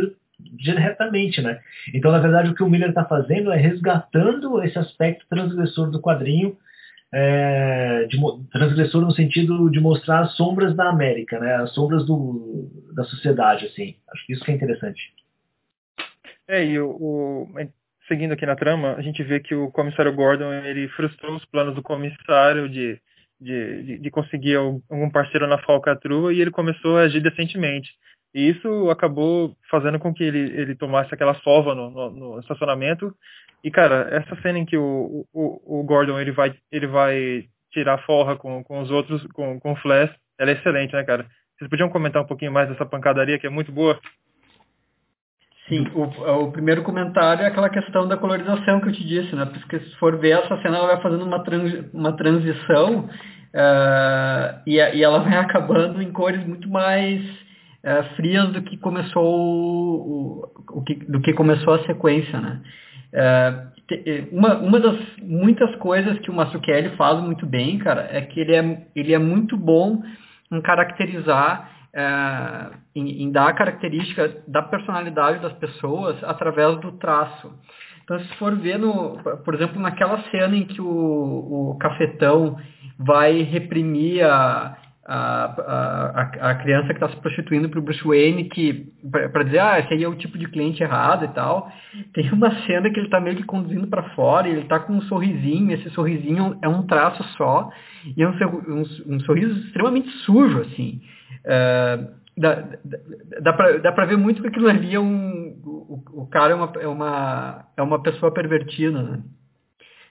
[0.54, 1.60] diretamente, né?
[1.94, 6.02] Então, na verdade, o que o Miller está fazendo é resgatando esse aspecto transgressor do
[6.02, 6.58] quadrinho
[7.14, 8.18] é, de,
[8.52, 11.56] transgressor no sentido de mostrar as sombras da América, né?
[11.56, 13.96] As sombras do, da sociedade, assim.
[14.14, 15.02] Acho que isso que é interessante.
[16.48, 17.50] É, e o, o,
[18.08, 21.76] seguindo aqui na trama, a gente vê que o comissário Gordon ele frustrou os planos
[21.76, 23.00] do comissário de,
[23.40, 27.90] de, de, de conseguir algum parceiro na falcatrua e ele começou a agir decentemente.
[28.34, 33.14] E isso acabou fazendo com que ele, ele tomasse aquela sova no, no, no estacionamento
[33.64, 38.00] e, cara, essa cena em que o, o, o Gordon ele vai, ele vai tirar
[38.00, 40.10] forra com, com os outros, com, com o Flash,
[40.40, 41.26] ela é excelente, né, cara?
[41.58, 44.00] Vocês podiam comentar um pouquinho mais dessa pancadaria que é muito boa?
[45.70, 49.46] Sim, o, o, primeiro comentário é aquela questão da colorização que eu te disse, né?
[49.46, 54.78] Porque se for ver, essa cena ela vai fazendo uma, trans, uma transição uh, e,
[54.78, 57.22] e, ela vai acabando em cores muito mais
[57.84, 62.62] uh, frias do que começou o, o, que, do que começou a sequência, né?
[63.14, 68.22] É, é, uma, uma das muitas coisas que o Mazzucchelli faz muito bem, cara, é
[68.22, 70.02] que ele é, ele é muito bom
[70.50, 77.52] em caracterizar é, em, em, dar a característica da personalidade das pessoas através do traço.
[78.04, 82.58] Então, se for ver, no, por exemplo, naquela cena em que o, o cafetão
[82.98, 88.46] vai reprimir a, a, a, a criança que está se prostituindo para o Bruce Wayne,
[88.46, 88.88] que
[89.32, 91.72] para dizer, ah, esse aí é o tipo de cliente errado e tal.
[92.14, 94.94] Tem uma cena que ele está meio que conduzindo para fora, e ele está com
[94.94, 97.70] um sorrisinho, esse sorrisinho é um traço só,
[98.16, 98.34] e é um,
[98.68, 101.02] um, um sorriso extremamente sujo, assim.
[101.46, 102.56] Uh, dá,
[103.42, 105.60] dá, dá para ver muito que aquilo ali é um.
[105.64, 109.24] O, o cara é uma, é, uma, é uma pessoa pervertida, né?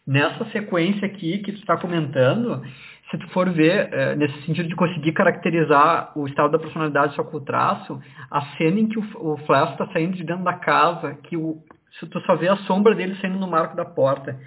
[0.06, 2.62] Nessa sequência aqui que tu está comentando,
[3.10, 7.24] se tu for ver, é, nesse sentido de conseguir caracterizar o estado da personalidade só
[7.24, 8.00] com o traço,
[8.30, 11.58] a cena em que o, o Flash está saindo de dentro da casa, que o,
[11.98, 14.38] se tu só vê a sombra dele saindo no marco da porta,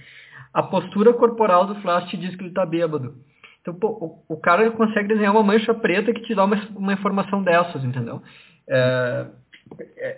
[0.53, 3.15] a postura corporal do Flash te diz que ele está bêbado.
[3.61, 6.93] Então, pô, o, o, cara consegue desenhar uma mancha preta que te dá uma, uma
[6.93, 8.21] informação dessas, entendeu?
[8.69, 9.25] É,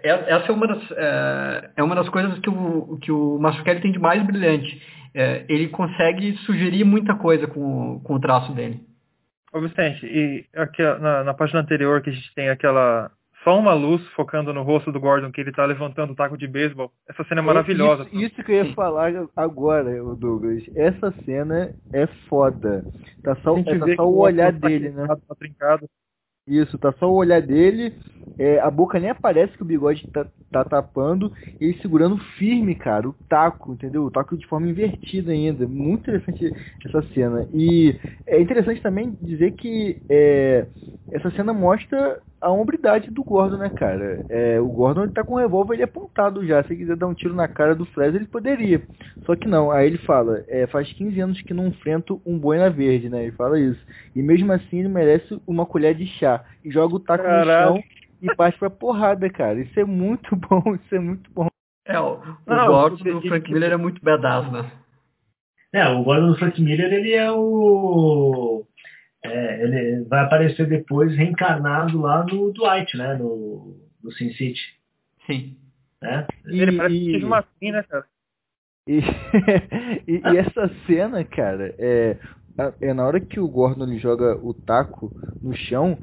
[0.03, 3.91] essa é uma das, é, é, uma das coisas que o, que o Mazzucchelli tem
[3.91, 4.82] de mais brilhante
[5.16, 8.82] é, ele consegue sugerir muita coisa com, com o traço dele.
[9.53, 13.10] Ô Vicente, e aqui na, na, página anterior que a gente tem aquela
[13.41, 16.45] só uma luz focando no rosto do Gordon que ele tá levantando o taco de
[16.47, 16.91] beisebol.
[17.08, 18.03] Essa cena é, é maravilhosa.
[18.12, 19.86] Isso, isso, que eu ia falar agora,
[20.16, 20.64] Douglas.
[20.76, 22.84] Essa cena é foda.
[23.24, 25.08] Tá só, é, tá só o olhar tá dele, né?
[25.08, 25.88] Tá trincado.
[26.48, 27.98] Isso, tá só o olhar dele,
[28.38, 30.28] é, a boca nem aparece que o bigode tá,
[30.64, 34.03] tá, tapando, ele segurando firme, cara, o taco, entendeu?
[34.03, 35.68] O taco de forma invertida ainda.
[35.68, 36.53] Muito interessante
[36.86, 37.47] essa cena.
[37.53, 37.95] E
[38.28, 40.68] é interessante também dizer que é,
[41.12, 44.24] essa cena mostra a hombridade do Gordon, né, cara?
[44.30, 46.62] É, o Gordon ele tá com o revólver ele é apontado já.
[46.64, 48.84] Se ele quiser dar um tiro na cara do Flash, ele poderia.
[49.26, 49.72] Só que não.
[49.72, 53.24] Aí ele fala: é, faz 15 anos que não enfrento um boi na verde, né?
[53.24, 53.80] Ele fala isso.
[54.16, 56.43] E mesmo assim ele merece uma colher de chá.
[56.64, 57.72] E joga o taco Caraca.
[57.72, 57.84] no chão
[58.22, 59.59] e parte pra porrada, cara.
[59.59, 61.47] Isso é muito bom, isso é muito bom.
[61.86, 64.72] É, o, o não, Gordon do Frank Miller é muito badass, né?
[65.74, 68.66] É, o Gordon do Frank Miller, ele é o
[69.24, 73.16] é, ele vai aparecer depois reencarnado lá no Dwight, né?
[73.16, 74.61] No, no Sin City.
[75.26, 75.57] Sim.
[76.01, 76.26] É?
[76.45, 78.05] Ele parece que teve uma fim, né, cara?
[78.88, 78.99] E,
[80.07, 82.18] e, e, essa cena, cara, é,
[82.80, 85.11] é na hora que o Gordon ele joga o taco
[85.41, 85.97] no chão,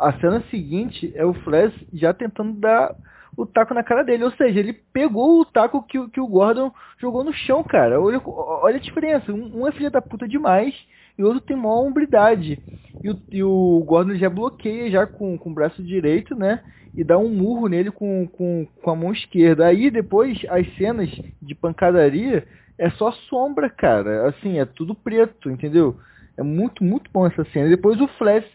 [0.00, 2.94] a cena seguinte é o Flash já tentando dar
[3.36, 4.24] o taco na cara dele.
[4.24, 8.00] Ou seja, ele pegou o taco que, que o Gordon jogou no chão, cara.
[8.00, 9.32] Olha, olha a diferença.
[9.32, 10.74] Um, é filho da puta demais
[11.18, 12.60] e o outro tem maior hombridade.
[13.02, 16.60] E o, e o Gordon já bloqueia já com, com o braço direito, né?
[16.96, 19.66] E dá um murro nele com, com, com a mão esquerda.
[19.66, 21.10] Aí depois as cenas
[21.42, 22.46] de pancadaria
[22.78, 24.28] é só sombra, cara.
[24.28, 25.96] Assim, é tudo preto, entendeu?
[26.36, 27.68] É muito, muito bom essa cena.
[27.68, 28.46] Depois o Flash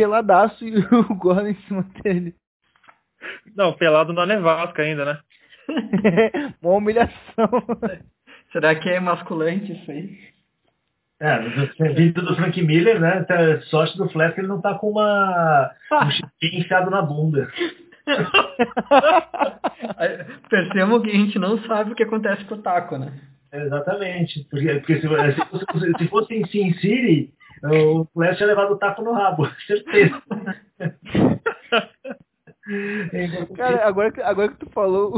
[0.00, 2.34] peladaço e o Gordon em cima dele.
[3.54, 5.18] Não, pelado na nevasca ainda, né?
[6.62, 7.50] Uma humilhação.
[8.50, 10.18] Será que é masculante isso aí?
[11.20, 11.38] É,
[11.92, 13.26] vindo do Frank Miller, né?
[13.68, 17.52] Sorte do Flash que ele não tá com uma um chipinho enfiado na bunda.
[20.48, 23.12] Percebam que a gente não sabe o que acontece com o taco, né?
[23.52, 24.46] Exatamente.
[24.50, 25.08] Porque, porque se, se,
[25.68, 30.22] fosse, se fosse em Sin City, o Flash tinha levado o taco no rabo, certeza.
[33.56, 35.16] Cara, agora, agora que tu falou,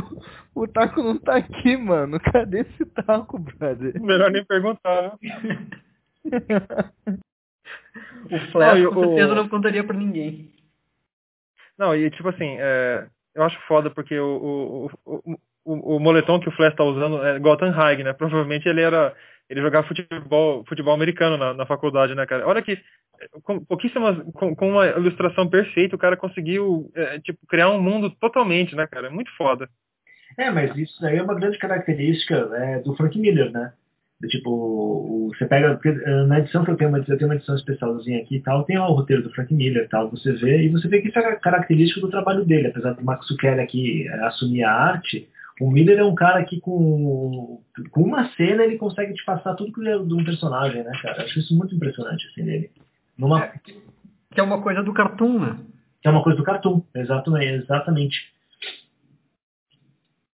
[0.55, 2.19] o, o, taco não tá aqui, mano.
[2.19, 4.01] Cadê esse taco, brother?
[4.01, 5.13] Melhor nem perguntar, né?
[8.31, 9.35] o Flash não, com certeza o...
[9.35, 10.51] não contaria pra ninguém.
[11.77, 16.49] Não, e tipo assim, é, eu acho foda porque o, o, o, o, moletom que
[16.49, 18.13] o Flash tá usando é Gotham High, né?
[18.13, 19.15] Provavelmente ele era.
[19.49, 22.47] Ele jogava futebol, futebol americano na, na faculdade, né, cara?
[22.47, 22.79] Olha que
[23.43, 24.19] com pouquíssimas.
[24.33, 28.87] Com, com, uma ilustração perfeita, o cara conseguiu é, tipo, criar um mundo totalmente, né,
[28.87, 29.09] cara?
[29.09, 29.69] É muito foda.
[30.39, 33.73] É, mas isso aí é uma grande característica é, do Frank Miller, né?
[34.29, 35.79] Tipo, você pega.
[35.85, 38.65] Eh, na edição que eu tenho, uma, eu tenho uma edição especialzinha aqui e tal,
[38.65, 41.09] tem lá o roteiro do Frank Miller e tal, você vê, e você vê que
[41.09, 45.29] isso é característico do trabalho dele, apesar do Max Zucchelli aqui eh, assumir a arte,
[45.63, 49.73] o Miller é um cara que com, com uma cena ele consegue te passar tudo
[49.73, 51.23] que é de um personagem, né, cara?
[51.23, 52.71] Acho isso muito impressionante, assim, dele.
[53.17, 53.45] Numa...
[53.45, 53.53] É,
[54.33, 55.59] que é uma coisa do cartoon, né?
[56.01, 57.63] Que é uma coisa do cartoon, exatamente.
[57.63, 58.33] exatamente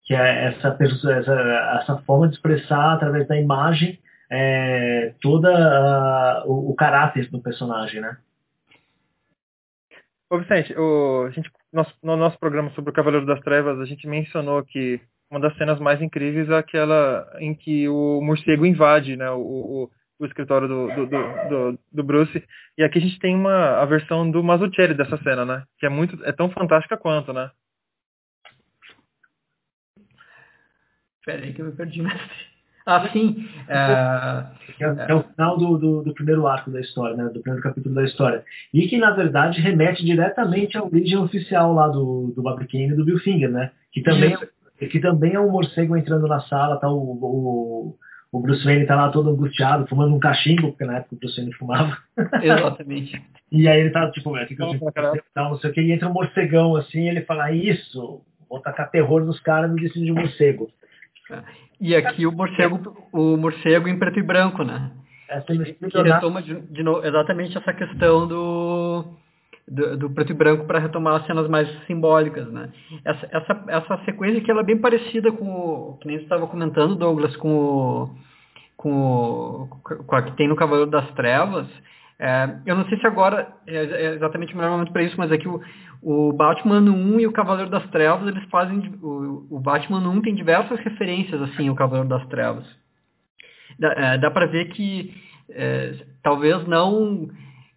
[0.05, 1.33] que é essa, essa,
[1.81, 3.99] essa forma de expressar através da imagem
[4.31, 8.19] é, toda a, o, o, caráter do personagem, né?
[10.31, 13.85] Ô Vicente, o, a gente, nosso, no nosso programa sobre o Cavaleiro das Trevas, a
[13.87, 15.01] gente mencionou que
[15.31, 19.31] uma das cenas mais incríveis é aquela em que o morcego invade, né?
[19.31, 22.43] O, o o escritório do, do, do, do, Bruce.
[22.79, 25.65] E aqui a gente tem uma a versão do Mazzucchelli dessa cena, né?
[25.79, 27.51] Que é muito é tão fantástica quanto, né?
[31.25, 32.55] Peraí que eu me perdi, mestre.
[32.87, 33.49] Ah, sim.
[33.67, 37.31] É, é, é o final do, do, do, primeiro arco da história, né?
[37.31, 38.45] Do primeiro capítulo da história.
[38.75, 43.03] E que, na verdade, remete diretamente à origem oficial lá do, do Babriquine e do
[43.03, 43.71] Bill Finger, né?
[43.91, 44.37] Que também,
[44.79, 47.97] que também é um morcego entrando na sala, tá o, o,
[48.33, 51.37] o Bruce Wayne tá lá todo angustiado, fumando um cachimbo, porque na época o Bruce
[51.37, 51.97] Wayne fumava.
[52.43, 53.23] Exatamente.
[53.53, 54.47] e aí ele tá, tipo, é,
[55.37, 58.91] não sei o que, e entra um morcegão assim, e ele fala, isso, vou tacar
[58.91, 60.69] terror nos caras no destino de morcego.
[61.81, 64.91] E aqui o morcego, o morcego em preto e branco, né?
[65.29, 69.05] Essa que retoma de, de novo, exatamente essa questão do,
[69.67, 72.71] do, do, preto e branco para retomar as cenas mais simbólicas, né?
[73.05, 76.47] Essa, essa, essa sequência que ela é bem parecida com o que nem você estava
[76.47, 78.11] comentando, Douglas, com o,
[78.77, 79.69] com, o,
[80.07, 81.67] com a que tem no Cavaleiro das Trevas,
[82.19, 85.33] é, eu não sei se agora é, é exatamente o melhor momento para isso, mas
[85.33, 85.61] é que o,
[86.03, 88.95] o Batman 1 e o Cavaleiro das Trevas, eles fazem.
[89.03, 92.65] O, o Batman 1 tem diversas referências, assim, ao Cavaleiro das Trevas.
[93.79, 95.13] Dá, é, dá para ver que
[95.51, 97.29] é, talvez não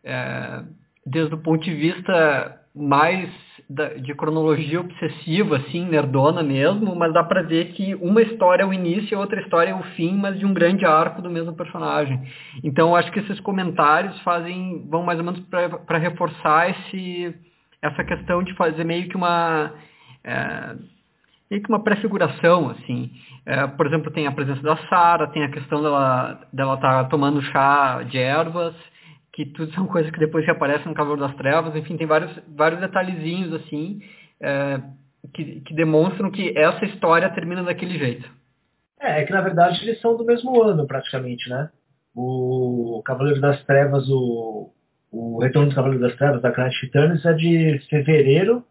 [0.03, 0.63] é,
[1.07, 3.29] desde o ponto de vista mais
[3.69, 8.65] da, de cronologia obsessiva, assim, nerdona mesmo, mas dá para ver que uma história é
[8.65, 11.53] o início e outra história é o fim, mas de um grande arco do mesmo
[11.53, 12.21] personagem.
[12.63, 15.39] Então, acho que esses comentários fazem, vão mais ou menos
[15.85, 17.35] para reforçar esse,
[17.81, 19.73] essa questão de fazer meio que uma
[20.23, 20.75] é,
[21.49, 23.11] meio que uma prefiguração, assim.
[23.45, 27.09] É, por exemplo, tem a presença da Sara, tem a questão dela dela estar tá
[27.09, 28.75] tomando chá de ervas,
[29.37, 32.81] que tudo são coisas que depois reaparecem no Cavaleiro das Trevas, enfim, tem vários, vários
[32.81, 34.01] detalhezinhos, assim,
[34.41, 34.81] é,
[35.31, 38.27] que, que demonstram que essa história termina daquele jeito.
[38.99, 41.69] É, é que na verdade eles são do mesmo ano, praticamente, né?
[42.15, 44.71] O Cavaleiro das Trevas, o,
[45.11, 48.65] o Retorno do Cavaleiro das Trevas, da Grant Titanes, é de fevereiro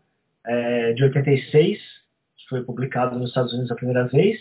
[0.44, 1.78] é, de 86,
[2.48, 4.36] foi publicado nos Estados Unidos a primeira vez,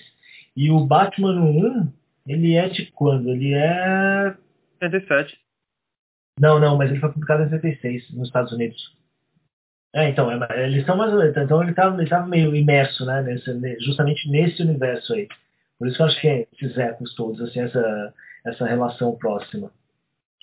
[0.57, 1.93] e o Batman 1,
[2.26, 3.30] ele é de quando?
[3.30, 4.36] Ele é...
[4.82, 5.45] 87.
[6.40, 8.96] Não, não, mas ele foi publicado em 76 nos Estados Unidos.
[9.94, 13.80] É, então, é, eles são mais ou menos, então ele estava meio imerso, né, nesse,
[13.80, 15.28] justamente nesse universo aí.
[15.80, 18.14] Por isso que eu acho que é esses ecos todos, assim, essa,
[18.46, 19.72] essa relação próxima.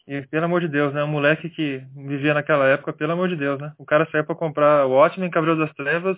[0.07, 1.05] E pelo amor de Deus, né?
[1.05, 3.73] Um moleque que vivia naquela época, pelo amor de Deus, né?
[3.79, 6.17] O cara saiu para comprar o Watchmen, Cavaleiro das Trevas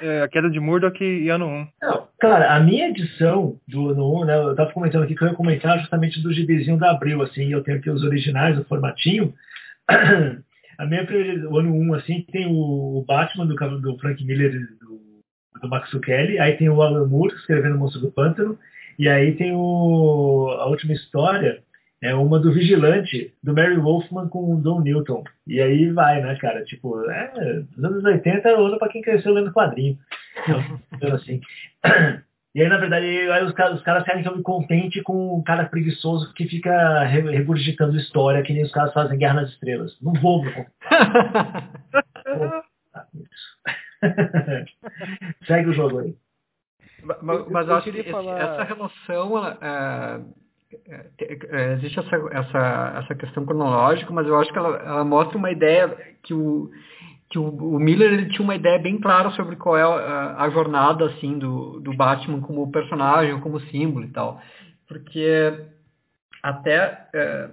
[0.00, 1.68] é, a queda de Murdoch e ano 1.
[1.82, 5.28] Não, cara, a minha edição do ano 1, né, eu tava comentando aqui que eu
[5.28, 9.32] ia comentar justamente do gibizinho da Abril, assim, eu tenho aqui os originais, o formatinho.
[9.88, 11.06] a minha
[11.50, 15.00] o ano 1, assim, tem o Batman do, do Frank Miller do,
[15.60, 18.58] do Max Kelly, aí tem o Alan Moore escrevendo o Monstro do Pântano,
[18.98, 21.62] e aí tem o, a última história,
[22.02, 25.24] é uma do Vigilante, do Mary Wolfman com o Don Newton.
[25.46, 26.64] E aí vai, né, cara?
[26.64, 29.98] Tipo, é, os anos 80 era ano pra quem cresceu lendo quadrinho.
[30.94, 31.40] Então, assim.
[32.54, 35.36] E aí, na verdade, aí os, caras, os caras querem que eu me contente com
[35.38, 39.96] um cara preguiçoso que fica regurgitando história, que nem os caras fazem Guerra nas Estrelas.
[40.00, 40.52] Não vou me
[45.46, 46.16] Segue o jogo aí.
[47.02, 48.40] Mas, mas eu, eu acho que falar...
[48.40, 50.20] essa relação, ela, é,
[50.88, 55.50] é, existe essa, essa, essa questão cronológica, mas eu acho que ela, ela mostra uma
[55.50, 55.88] ideia
[56.22, 56.70] que o
[57.28, 60.50] que o, o, Miller ele tinha uma ideia bem clara sobre qual é a, a,
[60.50, 64.40] jornada assim do, do Batman como personagem, como símbolo e tal,
[64.86, 65.52] porque
[66.40, 67.50] até é,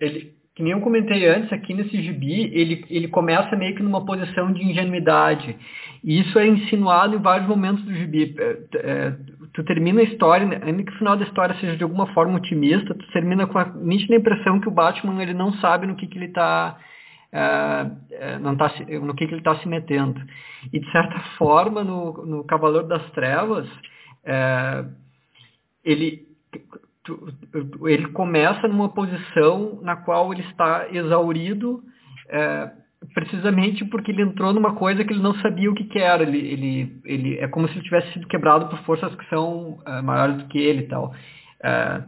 [0.00, 4.04] ele que nem eu comentei antes, aqui nesse gibi, ele, ele começa meio que numa
[4.04, 5.56] posição de ingenuidade.
[6.02, 8.34] E isso é insinuado em vários momentos do gibi.
[8.38, 9.16] É, é,
[9.52, 12.94] tu termina a história, ainda que o final da história seja de alguma forma otimista,
[12.94, 16.18] tu termina com a nítida impressão que o Batman ele não sabe no que, que
[16.18, 16.78] ele está
[17.32, 18.70] é, é, não tá,
[19.02, 20.20] no que, que ele está se metendo.
[20.72, 23.68] E de certa forma, no, no Cavaleiro das Trevas,
[24.24, 24.84] é,
[25.84, 26.30] ele
[27.84, 31.82] ele começa numa posição na qual ele está exaurido,
[32.28, 32.70] é,
[33.14, 36.22] precisamente porque ele entrou numa coisa que ele não sabia o que, que era.
[36.22, 40.02] Ele, ele, ele é como se ele tivesse sido quebrado por forças que são é,
[40.02, 41.14] maiores do que ele e tal.
[41.62, 42.02] É,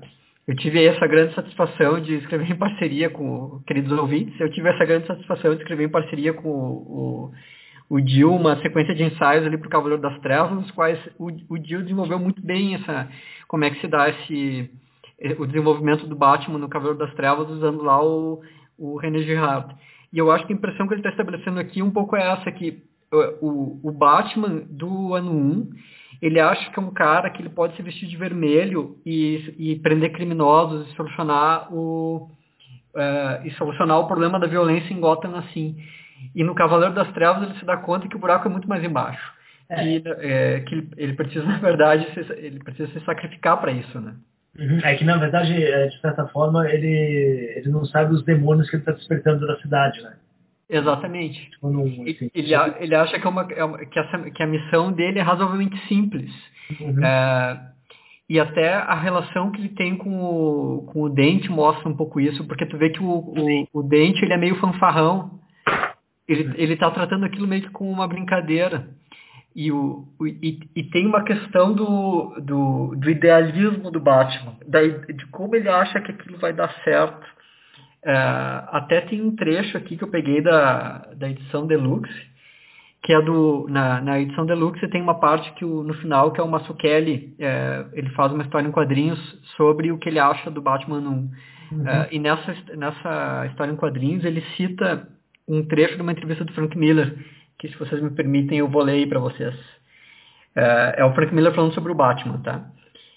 [0.47, 4.39] eu tive essa grande satisfação de escrever em parceria com queridos ouvintes.
[4.39, 7.33] Eu tive essa grande satisfação de escrever em parceria com o,
[7.91, 10.99] o, o Gil uma sequência de ensaios ali para o Cavaleiro das Trevas, nos quais
[11.19, 13.09] o, o Gil desenvolveu muito bem essa
[13.49, 14.71] como é que se dá esse
[15.39, 18.43] o desenvolvimento do Batman no Cavaleiro das Trevas usando lá o,
[18.79, 19.75] o René Girard.
[20.15, 22.53] E eu acho que a impressão que ele está estabelecendo aqui um pouco é essa,
[22.53, 22.81] que
[23.41, 25.71] o, o Batman do ano 1,
[26.23, 29.77] ele acha que é um cara que ele pode se vestir de vermelho e, e
[29.81, 32.31] prender criminosos e solucionar o
[32.95, 35.77] uh, e solucionar o problema da violência em Gotham assim.
[36.33, 38.85] E no Cavaleiro das Trevas ele se dá conta que o buraco é muito mais
[38.85, 39.35] embaixo.
[39.69, 39.83] É.
[39.83, 44.01] Que, é, que ele, ele, precisa, na verdade, se, ele precisa se sacrificar para isso,
[44.01, 44.15] né?
[44.59, 44.79] Uhum.
[44.85, 48.77] É que, na verdade, é, de certa forma, ele, ele não sabe os demônios que
[48.77, 50.15] ele está despertando da cidade, né?
[50.69, 51.51] Exatamente.
[51.51, 54.93] Tipo, não, assim, ele, ele acha que, é uma, é que, essa, que a missão
[54.93, 56.31] dele é razoavelmente simples.
[56.81, 57.05] Uhum.
[57.05, 57.61] É,
[58.29, 62.21] e até a relação que ele tem com o, com o Dente mostra um pouco
[62.21, 65.39] isso, porque tu vê que o, o, o Dente ele é meio fanfarrão.
[66.27, 66.55] Ele, uhum.
[66.57, 68.89] ele tá tratando aquilo meio que com uma brincadeira.
[69.55, 75.27] E, o, e, e, tem uma questão do, do, do idealismo do Batman, da, de
[75.27, 77.25] como ele acha que aquilo vai dar certo.
[78.05, 78.13] É,
[78.73, 82.13] até tem um trecho aqui que eu peguei da, da edição Deluxe,
[83.05, 86.41] que é do na, na edição Deluxe tem uma parte que o, no final que
[86.41, 89.21] é o Mazzucchelli, é, ele faz uma história em quadrinhos
[89.57, 91.31] sobre o que ele acha do Batman 1.
[91.73, 91.89] Uhum.
[91.89, 95.09] É, e nessa, nessa história em quadrinhos ele cita
[95.47, 97.17] um trecho de uma entrevista do Frank Miller,
[97.59, 99.55] que se vocês me permitem eu vou ler aí para vocês.
[100.57, 102.65] É, é o Frank Miller falando sobre o Batman, tá?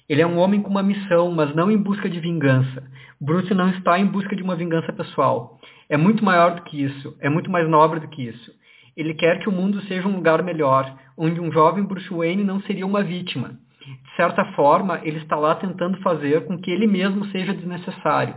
[0.10, 2.84] Ele é um homem com uma missão, mas não em busca de vingança.
[3.20, 5.60] Bruce não está em busca de uma vingança pessoal.
[5.90, 8.52] É muito maior do que isso, é muito mais nobre do que isso.
[8.96, 12.62] Ele quer que o mundo seja um lugar melhor, onde um jovem Bruce Wayne não
[12.62, 13.60] seria uma vítima.
[13.86, 18.36] De certa forma, ele está lá tentando fazer com que ele mesmo seja desnecessário.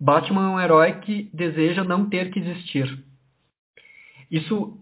[0.00, 3.02] Batman é um herói que deseja não ter que existir.
[4.30, 4.78] Isso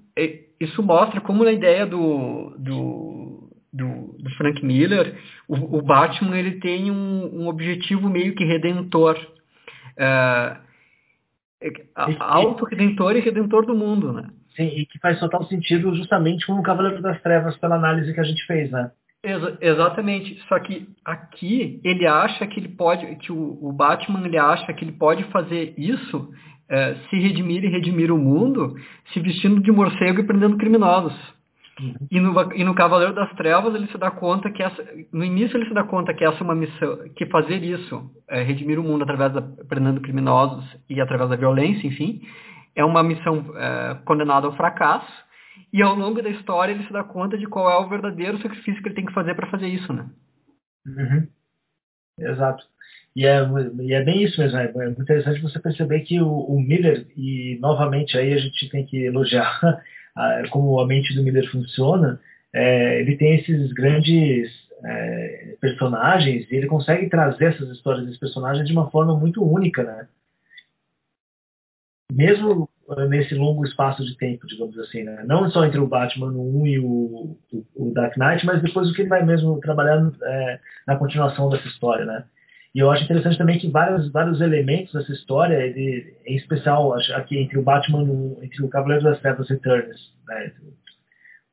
[0.60, 5.16] isso mostra como na ideia do, do, do, do Frank Miller,
[5.48, 9.18] o, o, Batman ele tem um, um objetivo meio que redentor.
[9.96, 10.56] É,
[11.62, 11.70] é
[12.18, 14.28] auto-redentor e redentor do mundo, né?
[14.56, 18.20] Sim, e que faz total sentido justamente com o Cavaleiro das Trevas pela análise que
[18.20, 18.90] a gente fez, né?
[19.22, 20.42] Ex exatamente.
[20.48, 24.84] Só que aqui ele acha que ele pode, que o, o Batman ele acha que
[24.84, 26.32] ele pode fazer isso
[26.70, 28.74] é, se redimir e redimir o mundo
[29.12, 31.14] se vestindo de morcego e prendendo criminosos.
[32.10, 35.56] E, no, e no Cavaleiro das Trevas ele se dá conta que essa, no início
[35.56, 38.82] ele se dá conta que essa é uma missão, que fazer isso, é, redimir o
[38.82, 42.20] mundo através da prendendo criminosos e através da violência, enfim,
[42.76, 45.10] é uma missão é, condenada ao fracasso.
[45.72, 48.82] E ao longo da história ele se dá conta de qual é o verdadeiro sacrifício
[48.82, 50.08] que ele tem que fazer para fazer isso, né?
[50.86, 51.26] Uhum.
[52.18, 52.62] Exato.
[53.14, 53.40] E é,
[53.80, 57.06] e é bem isso mesmo, é, é muito interessante você perceber que o, o, Miller,
[57.16, 59.60] e novamente aí a gente tem que elogiar
[60.14, 62.20] a, como a mente do Miller funciona,
[62.52, 64.50] é, ele tem esses grandes
[64.84, 69.82] é, personagens e ele consegue trazer essas histórias desses personagens de uma forma muito única,
[69.82, 70.08] né?
[72.12, 72.68] Mesmo
[73.08, 75.22] nesse longo espaço de tempo, digamos assim, né?
[75.26, 78.94] Não só entre o Batman 1 e o, o, o Dark Knight, mas depois o
[78.94, 82.24] que ele vai mesmo trabalhando é, na continuação dessa história, né?
[82.74, 87.36] E eu acho interessante também que vários, vários elementos dessa história, ele, em especial aqui
[87.38, 88.02] entre o Batman,
[88.42, 90.52] entre o Cavaleiro das Trevas Returns, né,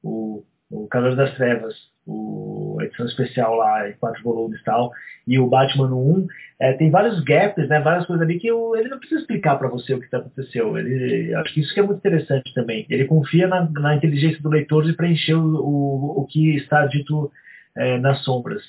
[0.03, 1.73] o, o Cavaleiro das Trevas,
[2.05, 4.91] o, a edição especial lá, em quatro volumes e tal,
[5.25, 6.27] e o Batman 1,
[6.59, 9.67] é, tem vários gaps, né, várias coisas ali que eu, ele não precisa explicar para
[9.67, 10.77] você o que tá aconteceu.
[10.77, 12.85] Ele, acho que isso que é muito interessante também.
[12.89, 17.31] Ele confia na, na inteligência do leitor de preencher o, o, o que está dito
[17.75, 18.63] é, nas sombras.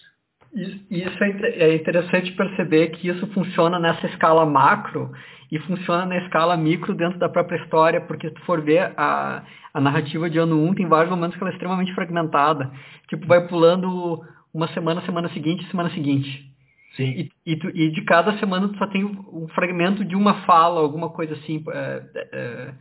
[0.55, 5.11] Isso é, é interessante perceber que isso funciona nessa escala macro
[5.51, 9.43] e funciona na escala micro dentro da própria história, porque se tu for ver a,
[9.73, 12.71] a narrativa de ano 1, tem vários momentos que ela é extremamente fragmentada.
[13.09, 14.23] Tipo, vai pulando
[14.53, 16.49] uma semana, semana seguinte, semana seguinte.
[16.97, 17.31] Sim.
[17.47, 20.81] E, e, tu, e de cada semana tu só tem um fragmento de uma fala,
[20.81, 21.63] alguma coisa assim.
[21.69, 22.75] É, é,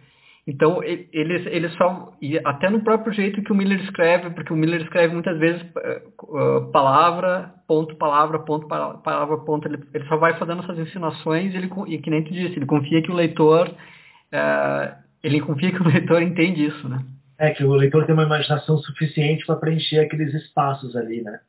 [0.47, 2.13] então, eles, eles só.
[2.21, 5.61] E até no próprio jeito que o Miller escreve, porque o Miller escreve muitas vezes
[5.61, 9.67] uh, palavra, ponto, palavra, ponto, palavra, ponto.
[9.67, 12.65] Ele, ele só vai fazendo essas insinuações e, ele, e que nem tu disse, ele
[12.65, 13.67] confia que o leitor.
[13.67, 17.03] Uh, ele confia que o leitor entende isso, né?
[17.37, 21.41] É, que o leitor tem uma imaginação suficiente para preencher aqueles espaços ali, né?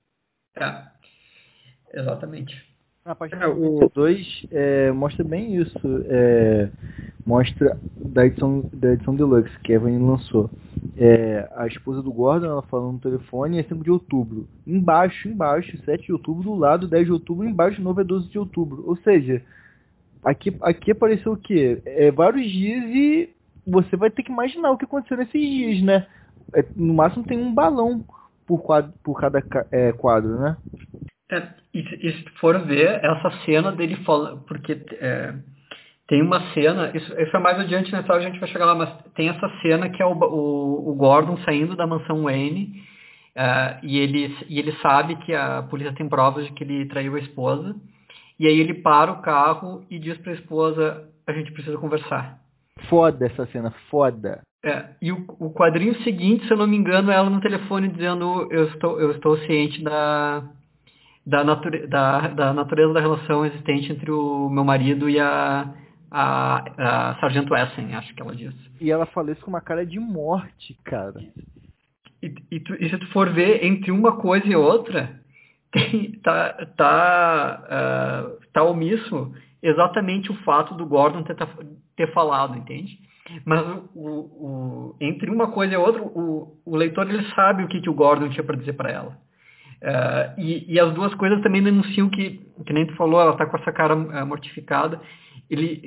[0.56, 2.67] É, exatamente.
[3.08, 5.80] Na página é, 2 é, mostra bem isso.
[6.10, 6.68] É,
[7.24, 10.50] mostra da edição, da edição Deluxe que a Evan lançou.
[10.94, 14.46] É, a esposa do Gordon, ela falando no telefone, é 5 de outubro.
[14.66, 18.28] Embaixo, embaixo, 7 de outubro, do lado 10 de outubro, embaixo de novo é 12
[18.28, 18.84] de outubro.
[18.86, 19.42] Ou seja,
[20.22, 21.80] aqui, aqui apareceu o quê?
[21.86, 23.30] É, vários dias e
[23.66, 26.06] você vai ter que imaginar o que aconteceu nesses dias, né?
[26.54, 28.04] É, no máximo tem um balão
[28.46, 30.58] por, quadro, por cada é, quadro, né?
[31.30, 31.42] É,
[31.74, 35.34] e, se for ver essa cena dele falando, porque é,
[36.06, 38.74] tem uma cena, isso, isso é mais adiante na história, a gente vai chegar lá,
[38.74, 42.88] mas tem essa cena que é o, o, o Gordon saindo da mansão Wayne,
[43.38, 47.14] Uh, e, ele, e ele sabe que a polícia tem provas de que ele traiu
[47.14, 47.76] a esposa.
[48.36, 52.40] E aí ele para o carro e diz para a esposa: a gente precisa conversar.
[52.88, 54.40] Foda essa cena, foda.
[54.64, 57.86] É, e o, o, quadrinho seguinte, se eu não me engano, é ela no telefone
[57.86, 60.42] dizendo eu estou, eu estou ciente da,
[61.28, 65.74] da, nature, da, da natureza da relação existente entre o meu marido e a,
[66.10, 68.54] a, a Sargento Essen, acho que ela diz.
[68.80, 71.20] E ela fala isso com uma cara de morte, cara.
[72.22, 75.20] E, e, tu, e se tu for ver entre uma coisa e outra,
[75.70, 77.62] tem, tá, tá,
[78.32, 79.30] uh, tá omisso
[79.62, 81.36] exatamente o fato do Gordon ter,
[81.94, 82.98] ter falado, entende?
[83.44, 83.60] Mas
[83.94, 87.90] o, o, entre uma coisa e outra, o, o leitor ele sabe o que, que
[87.90, 89.27] o Gordon tinha para dizer para ela.
[89.82, 93.46] Uh, e, e, as duas coisas também denunciam que, que nem tu falou, ela está
[93.46, 95.00] com essa cara uh, mortificada.
[95.48, 95.80] Ele,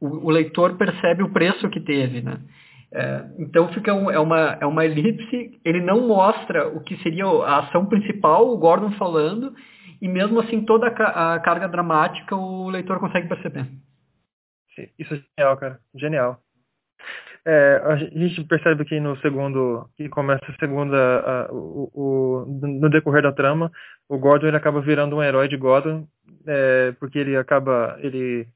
[0.00, 2.38] uh, o, o, leitor percebe o preço que teve, né?
[3.38, 5.58] então fica um, é, uma, é uma elipse.
[5.64, 9.54] Ele não mostra o que seria a ação principal, o Gordon falando,
[10.00, 13.66] e mesmo assim toda a, a carga dramática o leitor consegue perceber.
[14.98, 15.80] Isso é genial, cara.
[15.94, 16.38] Genial.
[17.44, 22.88] É, a gente percebe que no segundo, que começa a segunda, a, o, o, no
[22.88, 23.70] decorrer da trama,
[24.08, 26.06] o Gordon ele acaba virando um herói de Gotham,
[26.46, 28.46] é, porque ele acaba, ele,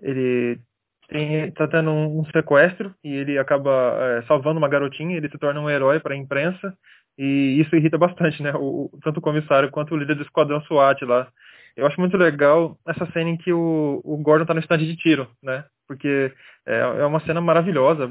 [0.00, 0.60] ele
[1.08, 5.38] tem, tá tendo um, um sequestro e ele acaba é, salvando uma garotinha, ele se
[5.38, 6.72] torna um herói para a imprensa
[7.18, 8.52] e isso irrita bastante, né?
[8.54, 11.28] O, tanto o comissário quanto o líder do esquadrão SWAT lá.
[11.76, 14.96] Eu acho muito legal essa cena em que o, o Gordon tá no estande de
[14.96, 15.64] tiro, né?
[15.86, 16.32] Porque
[16.66, 18.08] é, é uma cena maravilhosa,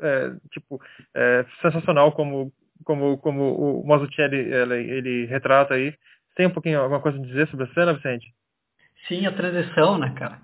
[0.00, 0.80] é, tipo,
[1.14, 2.52] é, sensacional como,
[2.84, 5.94] como, como o Mazzucchelli ele, ele retrata aí.
[6.36, 8.26] Tem um pouquinho alguma coisa a dizer sobre a cena, Vicente?
[9.08, 10.38] Sim, a transição, né, cara?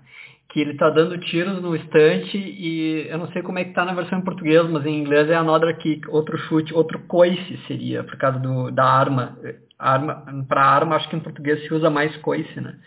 [0.49, 3.85] Que ele tá dando tiros no estante e eu não sei como é que tá
[3.85, 8.03] na versão em português, mas em inglês é another kick, outro chute, outro coice seria,
[8.03, 9.37] por causa do, da arma
[9.77, 12.79] arma para arma, acho que em português se usa mais coice, né?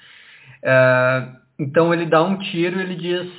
[0.63, 1.29] É,
[1.59, 3.31] então ele dá um tiro, ele diz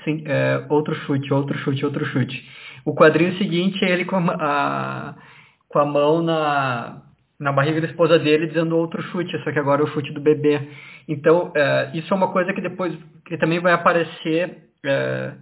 [0.00, 2.48] assim, é, outro chute, outro chute, outro chute.
[2.84, 5.14] O quadrinho seguinte é ele com a, a,
[5.68, 7.02] com a mão na,
[7.38, 10.20] na barriga da esposa dele dizendo outro chute, só que agora é o chute do
[10.20, 10.68] bebê.
[11.08, 15.32] Então é, isso é uma coisa que depois que também vai aparecer é,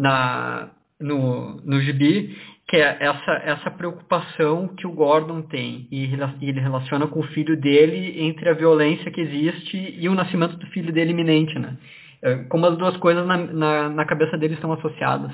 [0.00, 0.70] na
[1.00, 2.36] no, no gibi
[2.68, 6.04] que é essa, essa preocupação que o Gordon tem e
[6.40, 10.66] ele relaciona com o filho dele entre a violência que existe e o nascimento do
[10.68, 11.76] filho dele iminente, né?
[12.24, 15.30] É, como as duas coisas na, na, na cabeça dele estão associadas.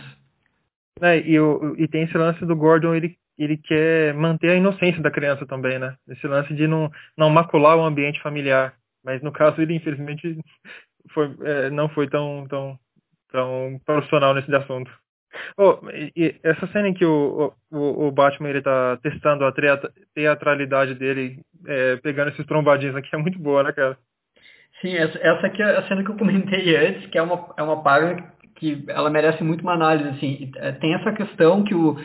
[1.00, 5.00] É, e, o, e tem esse lance do Gordon, ele, ele quer manter a inocência
[5.00, 5.94] da criança também, né?
[6.08, 8.74] Esse lance de não, não macular o ambiente familiar.
[9.04, 10.36] Mas no caso ele infelizmente
[11.14, 12.76] foi, é, não foi tão, tão,
[13.30, 14.90] tão profissional nesse assunto.
[15.56, 19.52] Oh, e, e essa cena em que o, o, o, Batman ele tá testando a
[20.12, 23.96] teatralidade dele, é, pegando esses trombadinhos aqui, é muito boa, né, cara?
[24.80, 27.62] Sim, essa, essa aqui é a cena que eu comentei antes, que é uma, é
[27.62, 30.50] uma página que ela merece muito uma análise, assim.
[30.56, 31.96] É, tem essa questão que o,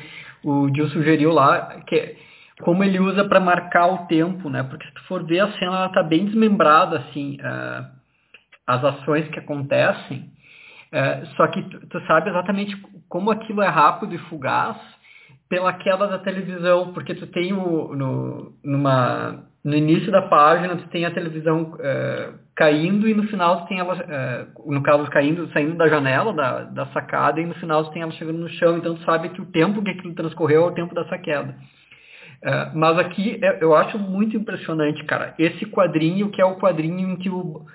[0.44, 2.16] o Gil sugeriu lá, que é
[2.62, 4.64] como ele usa para marcar o tempo, né?
[4.64, 7.86] Porque se tu for ver a cena, ela tá bem desmembrada, assim, uh,
[8.66, 10.32] as ações que acontecem,
[10.92, 12.76] é, só que tu, tu, sabe exatamente
[13.10, 14.78] como aquilo é rápido e fugaz
[15.50, 20.88] pela queda da televisão, porque tu tem o, no, numa, no início da página tu
[20.90, 25.52] tem a televisão é, caindo e no final tu tem ela, é, no caso caindo,
[25.52, 28.78] saindo da janela da, da sacada e no final tu tem ela chegando no chão,
[28.78, 31.56] então tu sabe que o tempo que aquilo transcorreu é o tempo dessa queda.
[32.44, 37.16] É, mas aqui eu acho muito impressionante, cara, esse quadrinho que é o quadrinho em
[37.18, 37.66] que o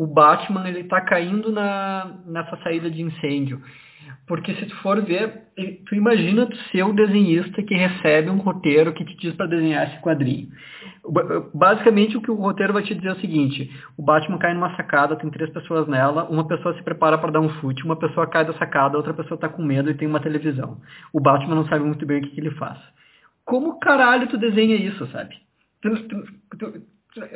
[0.00, 3.60] o Batman ele está caindo na, nessa saída de incêndio.
[4.30, 5.42] Porque se tu for ver,
[5.88, 9.88] tu imagina tu ser o desenhista que recebe um roteiro que te diz para desenhar
[9.88, 10.48] esse quadrinho.
[11.52, 14.76] Basicamente o que o roteiro vai te dizer é o seguinte, o Batman cai numa
[14.76, 18.24] sacada, tem três pessoas nela, uma pessoa se prepara para dar um chute, uma pessoa
[18.28, 20.80] cai da sacada, outra pessoa está com medo e tem uma televisão.
[21.12, 22.78] O Batman não sabe muito bem o que, que ele faz.
[23.44, 25.34] Como caralho tu desenha isso, sabe?
[25.82, 26.24] Tu, tu,
[26.56, 26.72] tu,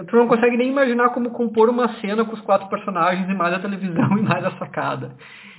[0.07, 3.53] tu não consegue nem imaginar como compor uma cena com os quatro personagens e mais
[3.53, 5.17] a televisão e mais a sacada.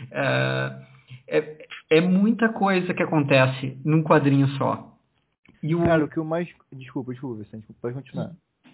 [0.09, 0.94] É,
[1.27, 4.93] é, é muita coisa que acontece num quadrinho só.
[5.61, 5.83] E o...
[5.83, 6.47] Cara, o que o mais...
[6.71, 8.31] Desculpa, desculpa, Vicente, pode continuar.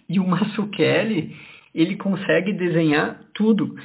[0.10, 1.36] E o Kelly
[1.74, 3.76] ele consegue desenhar tudo.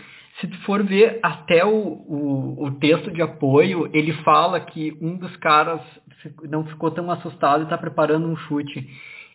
[0.41, 5.17] Se tu for ver até o, o, o, texto de apoio, ele fala que um
[5.17, 5.81] dos caras
[6.51, 8.87] não ficou tão assustado e está preparando um chute.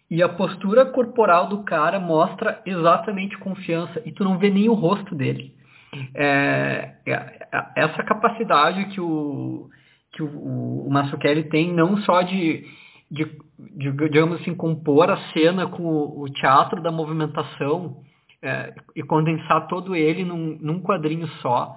[0.10, 4.74] E a postura corporal do cara mostra exatamente confiança e tu não vê nem o
[4.74, 5.56] rosto dele.
[6.16, 9.70] É, é, é essa capacidade que o,
[10.14, 10.90] que o, o
[11.50, 12.66] tem, não só de,
[13.10, 13.26] de
[13.76, 17.98] digamos assim, compor a cena com o, teatro da movimentação
[18.42, 21.76] é, e condensar todo ele num, num, quadrinho só.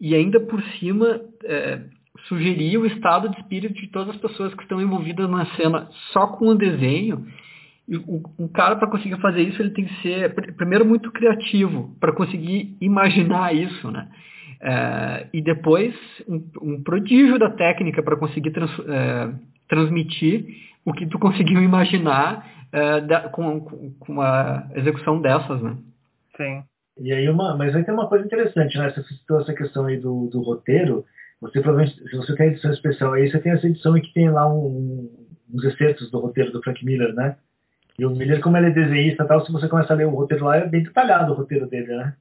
[0.00, 1.80] E ainda por cima, é,
[2.28, 6.26] sugerir o estado de espírito de todas as pessoas que estão envolvidas na cena só
[6.26, 7.26] com o desenho.
[7.86, 11.94] E o, um cara, para conseguir fazer isso, ele tem que ser, primeiro, muito criativo,
[12.00, 14.08] para conseguir imaginar isso, né?
[14.60, 15.94] É, e depois,
[16.26, 19.34] um, um, prodígio da técnica para conseguir trans, é,
[19.68, 20.46] transmitir
[20.84, 25.76] o que tu conseguiu imaginar é, da, com, com uma execução dessas, né?
[26.36, 26.62] Sim.
[26.98, 28.90] E aí uma, mas aí tem uma coisa interessante, né?
[28.90, 31.04] Você citou essa questão aí do, do roteiro.
[31.40, 34.30] Você provavelmente, se você tem a edição especial aí, você tem essa edição que tem
[34.30, 35.10] lá um,
[35.52, 37.36] uns excertos do roteiro do Frank Miller, né?
[37.98, 40.10] E o Miller, como ele é desenhista e tal, se você começa a ler o
[40.10, 42.14] roteiro lá, é bem detalhado o roteiro dele, né?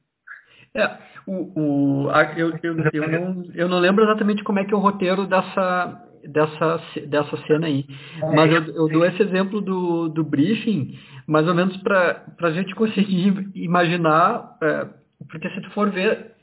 [0.75, 0.89] É,
[1.27, 1.59] o,
[2.05, 4.79] o, a, eu, eu, eu, não, eu não lembro exatamente como é que é o
[4.79, 7.85] roteiro dessa, dessa, dessa cena aí.
[8.33, 10.97] Mas eu, eu dou esse exemplo do, do briefing,
[11.27, 14.87] mais ou menos para a gente conseguir imaginar, é,
[15.29, 16.33] porque se tu for ver,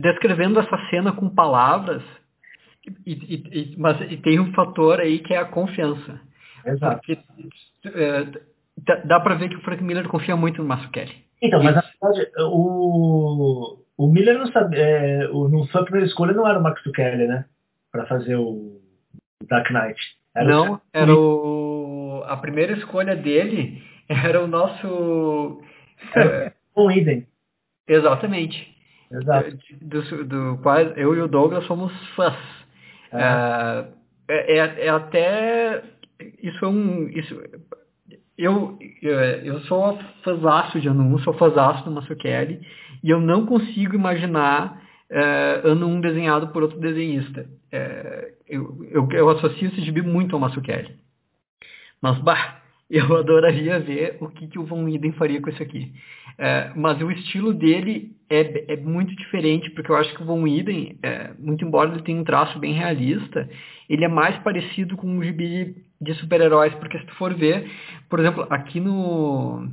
[0.00, 2.02] descrevendo essa cena com palavras,
[3.06, 6.20] e, e, e, mas e tem um fator aí que é a confiança.
[6.64, 6.96] Exato.
[6.98, 7.18] Porque,
[7.86, 8.26] é,
[9.04, 11.24] dá para ver que o Frank Miller confia muito no Kelly.
[11.42, 16.32] Então, mas na verdade, o, o Miller não sabe, é, o, no sua primeira escolha
[16.32, 17.44] não era o Max Kelly, né?
[17.92, 18.80] Para fazer o
[19.48, 20.00] Dark Knight.
[20.34, 20.80] Era não, o...
[20.92, 25.62] era o a primeira escolha dele era o nosso
[26.16, 27.26] é, Tom Eden.
[27.86, 28.74] Exatamente.
[29.10, 29.56] Exato.
[29.82, 32.36] Do, do qual eu e o Douglas somos fãs.
[33.12, 33.84] É.
[34.28, 35.82] É, é, é até
[36.42, 37.40] isso é um isso
[38.36, 42.60] eu, eu, sou fãzaço de ano 1, sou fãzaço do Masukeli,
[43.02, 47.46] e eu não consigo imaginar é, ano 1 desenhado por outro desenhista.
[47.70, 50.96] É, eu, eu, eu, associo esse gibi muito ao Masukeli.
[52.02, 52.60] Mas, bah,
[52.96, 55.92] eu adoraria ver o que, que o Von Iden faria com isso aqui.
[56.38, 60.46] É, mas o estilo dele é, é, muito diferente, porque eu acho que o Von
[60.46, 63.48] Iden, é, muito embora ele tenha um traço bem realista,
[63.88, 67.68] ele é mais parecido com um gibi de super-heróis, porque se tu for ver,
[68.08, 69.68] por exemplo, aqui no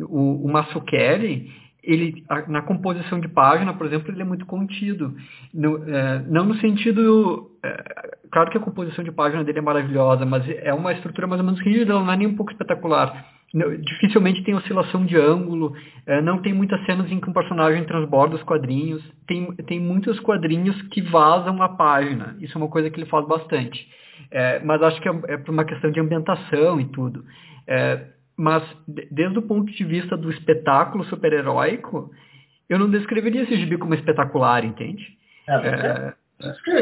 [0.00, 1.52] o, o Masukeli,
[1.82, 5.16] ele na composição de página, por exemplo, ele é muito contido.
[5.54, 7.47] No, é, não no sentido.
[7.64, 11.40] É, claro que a composição de página dele é maravilhosa, mas é uma estrutura mais
[11.40, 13.26] ou menos rígida, não é nem um pouco espetacular.
[13.80, 15.74] Dificilmente tem oscilação de ângulo,
[16.06, 19.02] é, não tem muitas cenas em que um personagem transborda os quadrinhos.
[19.26, 22.36] Tem, tem muitos quadrinhos que vazam a página.
[22.40, 23.88] Isso é uma coisa que ele faz bastante.
[24.30, 27.24] É, mas acho que é, é por uma questão de ambientação e tudo.
[27.66, 32.10] É, mas, desde o ponto de vista do espetáculo super-heróico,
[32.68, 35.04] eu não descreveria esse gibi como espetacular, entende?
[35.48, 36.14] É...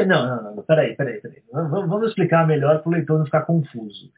[0.05, 1.41] Não, não, não, peraí, peraí, peraí.
[1.51, 4.11] Vamos, explicar melhor para o leitor não ficar confuso.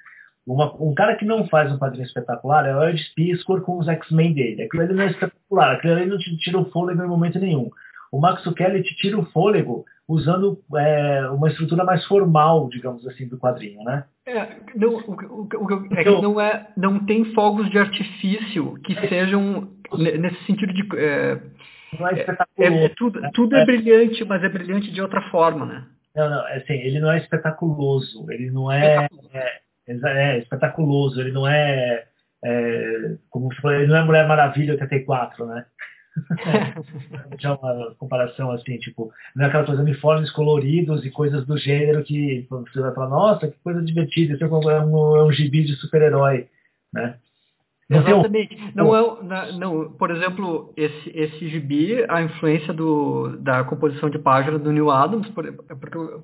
[0.45, 3.87] Uma, um cara que não faz um quadrinho espetacular é o Ed Piscor com os
[3.87, 4.63] X-Men dele.
[4.63, 7.69] Aquilo ali não é espetacular, aquilo ali não te tira o fôlego em momento nenhum.
[8.11, 13.27] O Max Kelly te tira o fôlego usando é, uma estrutura mais formal, digamos assim,
[13.27, 14.05] do quadrinho, né?
[14.25, 18.73] É, não, o, o, o, é que então- não, é, não tem fogos de artifício
[18.83, 20.87] que sejam nesse sentido de...
[20.97, 21.39] É,
[21.97, 22.73] não é espetaculoso.
[22.73, 23.31] É, é tudo, né?
[23.33, 25.85] tudo é, brilhante, mas é brilhante de outra forma, né?
[26.15, 31.31] Não, não, é assim, ele não é espetaculoso, ele não é, é, é espetaculoso, ele
[31.31, 32.05] não é,
[33.29, 35.65] como você falou, ele não é Mulher Maravilha 84, né?
[37.39, 42.03] Já uma comparação assim, tipo, não é aquela coisa uniformes coloridos e coisas do gênero
[42.03, 45.75] que você vai falar, nossa, que coisa divertida, isso é um, é um gibi de
[45.75, 46.47] super-herói,
[46.91, 47.17] né?
[47.89, 48.55] Exatamente.
[48.55, 48.71] Um...
[48.75, 54.59] Não é, não, por exemplo, esse, esse gibi, a influência do, da composição de página
[54.59, 55.51] do Neil Adams, porque,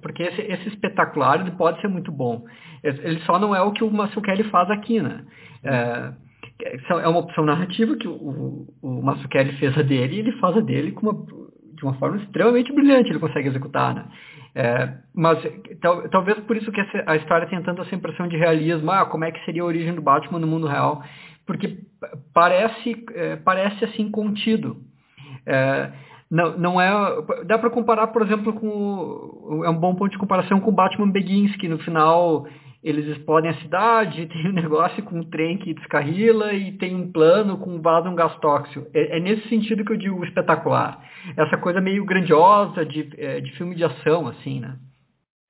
[0.02, 2.46] porque esse, esse espetacular ele pode ser muito bom.
[2.84, 5.26] Ele só não é o que o Marcel Kelly faz aqui, né?
[5.64, 6.14] É,
[6.62, 10.62] é uma opção narrativa que o, o Masukeli fez a dele e ele faz a
[10.62, 11.26] dele com uma,
[11.76, 14.06] de uma forma extremamente brilhante, ele consegue executar, né?
[14.58, 15.38] É, mas
[15.82, 19.26] tal, talvez por isso que a história tem tanto essa impressão de realismo, ah, como
[19.26, 21.04] é que seria a origem do Batman no mundo real,
[21.46, 21.80] porque
[22.34, 24.78] parece, é, parece assim contido.
[25.46, 25.92] É,
[26.30, 26.92] não, não é.
[27.46, 29.64] Dá para comparar, por exemplo, com.
[29.64, 32.48] É um bom ponto de comparação com Batman Begins, que no final
[32.84, 37.12] eles explodem a cidade, tem um negócio com um trem que descarrila e tem um
[37.12, 38.86] plano com vaza um gás tóxico.
[38.94, 41.04] É, é, nesse sentido que eu digo espetacular.
[41.36, 44.76] Essa coisa meio grandiosa de, é, de filme de ação, assim, né?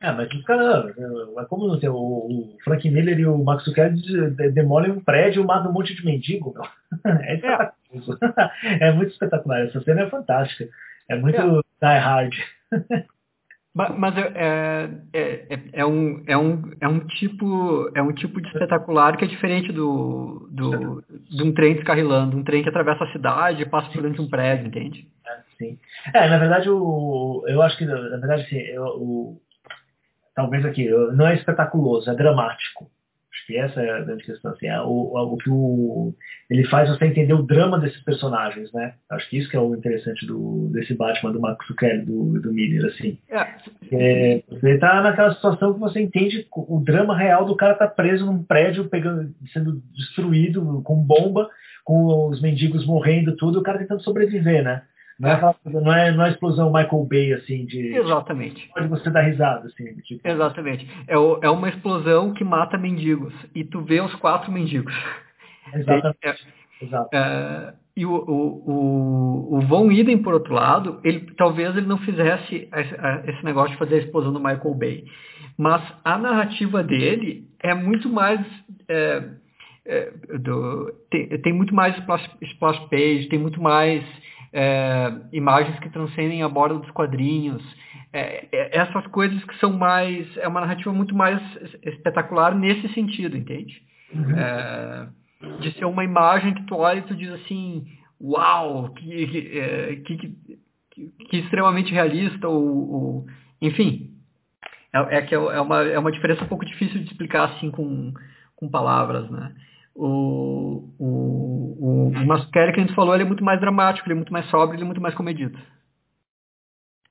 [0.02, 4.92] É, mas os caras, é como não o, Frank Miller e o Max Zucchelli demolem
[4.92, 6.66] um prédio e matam um monte de mendigo, meu.
[7.06, 7.36] É.
[7.36, 7.72] É.
[8.88, 9.62] é muito espetacular.
[9.62, 10.70] Essa cena é fantástica.
[11.10, 11.62] É muito é.
[11.82, 12.34] die hard.
[13.76, 18.48] Mas é, é, é, é, um, é, um, é, um tipo, é um tipo de
[18.48, 23.12] espetacular que é diferente do, do, de um trem descarrilando, um trem que atravessa a
[23.12, 25.10] cidade e passa por dentro de um prédio, entende?
[25.28, 25.78] É, sim.
[26.14, 29.42] É, na verdade, o, eu acho que, na verdade, assim, eu, o,
[30.36, 32.90] talvez aqui, não é espetaculoso, é dramático.
[33.36, 34.52] Acho que essa é a grande questão.
[34.52, 36.14] Assim, é o, o que o,
[36.50, 38.94] ele faz você entender o drama desses personagens, né?
[39.10, 42.54] Acho que isso que é o interessante do, desse Batman do Max Kelly, do, do
[42.54, 43.18] Miller, assim.
[43.30, 43.48] É.
[43.92, 48.26] É, você tá naquela situação que você entende o drama real do cara tá preso
[48.26, 51.50] num prédio, pegando, sendo destruído com bomba,
[51.84, 54.84] com os mendigos morrendo, tudo, o cara tentando sobreviver, né?
[55.20, 57.96] Não é, não é, não é explosão Michael Bay, assim, de.
[57.96, 58.70] Exatamente.
[58.74, 59.96] Pode você dar risada, assim.
[60.02, 60.28] Tipo...
[60.28, 60.88] Exatamente.
[61.08, 63.34] É, o, é uma explosão que mata mendigos.
[63.54, 64.94] E tu vê os quatro mendigos.
[65.74, 66.18] Exatamente.
[66.24, 66.36] É,
[66.82, 67.10] Exato.
[67.16, 71.98] É, e o, o, o, o Von Iden, por outro lado, ele talvez ele não
[72.00, 72.70] fizesse
[73.26, 75.06] esse negócio de fazer a explosão do Michael Bay.
[75.58, 78.42] Mas a narrativa dele é muito mais.
[78.90, 79.24] É,
[79.88, 84.04] é, do, tem, tem, muito mais splash, splash page, tem muito mais
[84.58, 87.62] é, imagens que transcendem a borda dos quadrinhos,
[88.14, 91.42] é, é, essas coisas que são mais, é uma narrativa muito mais
[91.84, 93.84] espetacular nesse sentido, entende?
[94.14, 94.32] Uhum.
[94.32, 95.08] É,
[95.60, 97.86] de ser uma imagem que tu olha e tu diz assim,
[98.22, 100.36] uau, que, que, é, que,
[101.30, 103.26] que, extremamente realista, ou, ou
[103.62, 104.14] enfim,
[104.94, 108.14] é, é, que é, uma, é uma diferença um pouco difícil de explicar assim com,
[108.56, 109.54] com palavras, né?
[109.96, 114.16] O, o, o, o que a gente falou, ele é muito mais dramático, ele é
[114.16, 115.58] muito mais sóbrio, ele é muito mais comedido.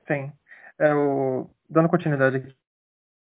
[0.06, 0.30] Sim.
[0.78, 2.54] É, o, dando continuidade aqui,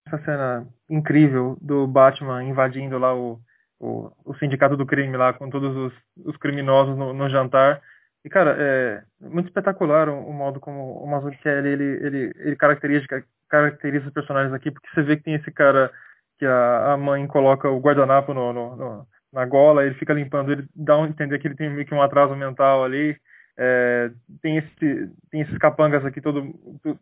[0.06, 3.40] essa cena incrível do Batman invadindo lá o,
[3.80, 5.92] o, o sindicato do crime lá com todos os,
[6.26, 7.80] os criminosos no, no, jantar.
[8.22, 13.06] E, cara, é muito espetacular o, o modo como o Mazzucchelli, ele, ele, ele caracteriza,
[13.48, 15.90] caracteriza os personagens aqui, porque você vê que tem esse cara
[16.38, 20.52] que a, a mãe coloca o guardanapo no, no, no na gola, ele fica limpando,
[20.52, 23.16] ele dá a entender que ele tem meio que um atraso mental ali.
[23.56, 24.10] É,
[24.42, 26.52] tem esse tem esses capangas aqui todo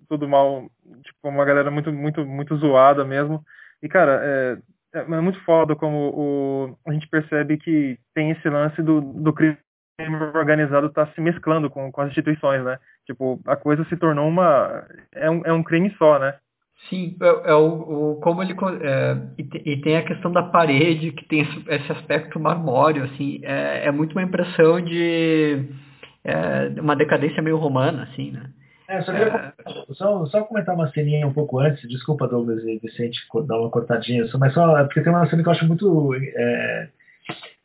[0.06, 0.70] todo mal
[1.02, 3.42] tipo uma galera muito muito muito zoada mesmo
[3.82, 4.58] e cara é,
[4.94, 9.32] é, é muito foda como o, a gente percebe que tem esse lance do, do
[9.32, 9.56] crime
[10.34, 14.86] organizado tá se mesclando com, com as instituições né tipo a coisa se tornou uma
[15.10, 16.34] é um, é um crime só né
[16.88, 21.24] Sim, é, é o, o, como ele é, e, tem a questão da parede que
[21.26, 25.68] tem esse, esse aspecto marmório, assim, é, é, muito uma impressão de
[26.24, 28.50] é, uma decadência meio romana, assim, né?
[28.88, 29.94] É, só, queria, é.
[29.94, 34.24] só, só, comentar uma ceninha um pouco antes, desculpa Douglas e Vicente dar uma cortadinha,
[34.38, 36.88] mas só porque tem uma cena que eu acho muito é,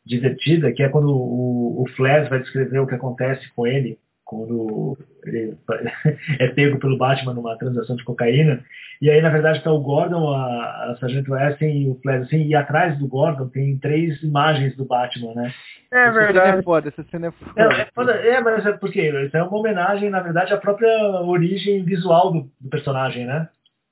[0.06, 3.98] divertida, que é quando o, o Flash vai descrever o que acontece com ele
[4.28, 5.56] quando ele
[6.38, 8.62] é pego pelo Batman numa transação de cocaína.
[9.00, 12.46] E aí, na verdade, está o Gordon, a, a Sargento Essen e o Flash, assim,
[12.46, 15.54] e atrás do Gordon tem três imagens do Batman, né?
[15.90, 16.46] É essa verdade.
[16.46, 17.52] Cena é foda, essa cena é foda.
[17.56, 21.22] É, é, foda, é mas é porque isso é uma homenagem, na verdade, à própria
[21.22, 23.48] origem visual do, do personagem, né?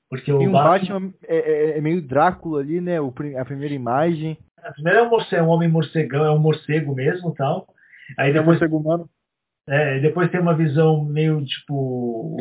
[0.07, 3.01] Porque o, Batman, Batman é, é, é, meio Drácula ali, né?
[3.01, 4.37] O, a primeira imagem.
[4.63, 7.67] A primeira é um, morcego, é um homem morcegão, é um morcego mesmo tal.
[8.17, 9.09] Aí depois, é um morcego humano.
[9.67, 11.73] É, depois tem uma visão meio tipo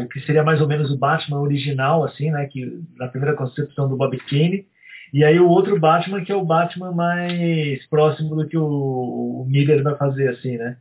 [0.00, 2.46] o que seria mais ou menos o Batman original, assim, né?
[2.46, 4.66] Que na primeira concepção do Bob Kane.
[5.12, 9.46] E aí o outro Batman que é o Batman mais próximo do que o, o
[9.48, 10.76] Miller vai fazer, assim, né?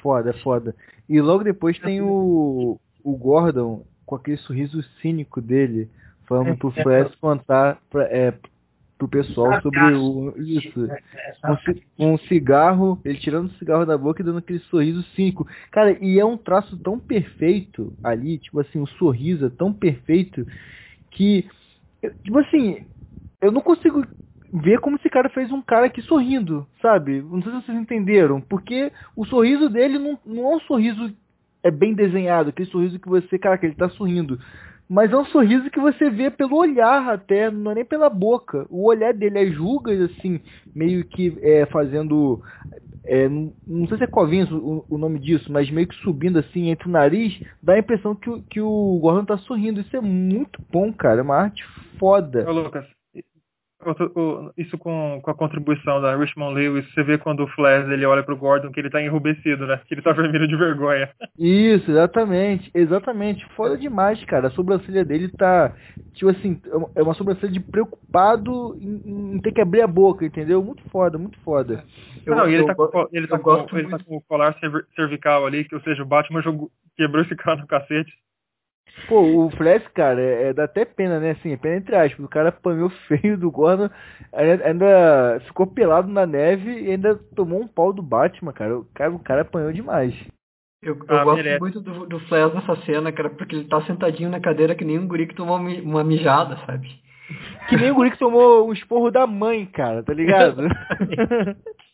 [0.00, 0.74] Foda, foda.
[1.08, 5.90] E logo depois tem o, o Gordon com aquele sorriso cínico dele,
[6.26, 8.32] falando pro Flash contar pra, é,
[9.02, 10.88] pro pessoal sobre o, isso.
[11.98, 15.46] Um, um, cigarro, ele tirando o cigarro da boca e dando aquele sorriso cínico.
[15.70, 19.72] Cara, e é um traço tão perfeito ali, tipo assim, o um sorriso é tão
[19.72, 20.46] perfeito
[21.10, 21.46] que,
[22.22, 22.84] tipo assim,
[23.40, 24.06] eu não consigo
[24.52, 27.22] ver como esse cara fez um cara aqui sorrindo, sabe?
[27.22, 31.12] Não sei se vocês entenderam, porque o sorriso dele não, não é um sorriso
[31.64, 34.38] é bem desenhado, aquele sorriso que você, cara, que ele tá sorrindo
[34.88, 38.66] mas é um sorriso que você vê pelo olhar até, não é nem pela boca.
[38.68, 40.40] O olhar dele é julgas, assim,
[40.74, 42.40] meio que é, fazendo.
[43.04, 46.68] É, não sei se é covinhos o, o, nome disso, mas meio que subindo assim
[46.68, 49.80] entre o nariz, dá a impressão que, que o Gordon tá sorrindo.
[49.80, 51.20] Isso é muito bom, cara.
[51.20, 51.64] É uma arte
[51.98, 52.48] foda.
[52.48, 52.86] Ô, Lucas,
[54.56, 58.22] isso com, com a contribuição da Richmond Lewis, você vê quando o Flash ele olha
[58.22, 59.80] pro Gordon que ele tá enrubescido, né?
[59.86, 61.10] Que ele tá vermelho de vergonha.
[61.38, 63.46] Isso, exatamente, exatamente.
[63.56, 64.48] Foda demais, cara.
[64.48, 65.72] A sobrancelha dele tá,
[66.14, 66.60] tipo assim,
[66.94, 70.62] é uma sobrancelha de preocupado em, em ter que abrir a boca, entendeu?
[70.62, 71.84] Muito foda, muito foda.
[72.24, 74.56] Eu, Não, e ele, eu, tá, com, ele, tá com, ele tá com o colar
[74.94, 78.12] cervical ali, que ou seja, o Batman jogou, quebrou esse cara no cacete.
[79.08, 81.30] Pô, o Flash, cara, é, é, dá até pena, né?
[81.32, 82.24] Assim, pena entre aspas.
[82.24, 83.88] O cara apanhou feio do Gordon,
[84.32, 88.78] ainda, ainda, ficou pelado na neve e ainda tomou um pau do Batman, cara.
[88.78, 90.14] O cara, o cara apanhou demais.
[90.82, 94.30] Eu, eu ah, gosto muito do, do Flash nessa cena, cara, porque ele tá sentadinho
[94.30, 96.88] na cadeira que nem um guri que tomou uma mijada, sabe?
[97.68, 100.62] Que nem o guri que tomou um esporro da mãe, cara, tá ligado?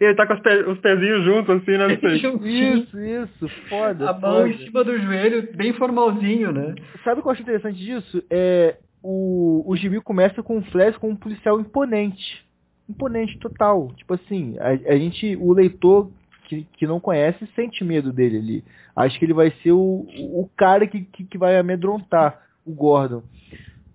[0.00, 1.86] ele tá com os, pe os pezinhos juntos, assim, né?
[2.42, 4.10] Isso, isso, foda.
[4.10, 6.74] A mão em cima do joelho, bem formalzinho, né?
[7.04, 8.22] Sabe o que eu acho interessante disso?
[8.30, 12.44] É, o, o gibi começa com um flash com um policial imponente.
[12.88, 13.92] Imponente total.
[13.96, 16.10] Tipo assim, a, a gente, o leitor
[16.44, 18.64] que, que não conhece, sente medo dele ali.
[18.94, 23.22] Acho que ele vai ser o, o cara que, que, que vai amedrontar o Gordon.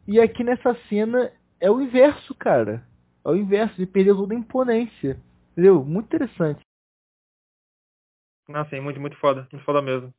[0.07, 2.83] E aqui nessa cena é o inverso, cara.
[3.25, 5.17] É o inverso, ele perdeu toda a imponência.
[5.57, 5.83] Entendeu?
[5.83, 6.61] Muito interessante.
[8.47, 9.47] Não, sim, muito, muito foda.
[9.51, 10.13] Muito foda mesmo.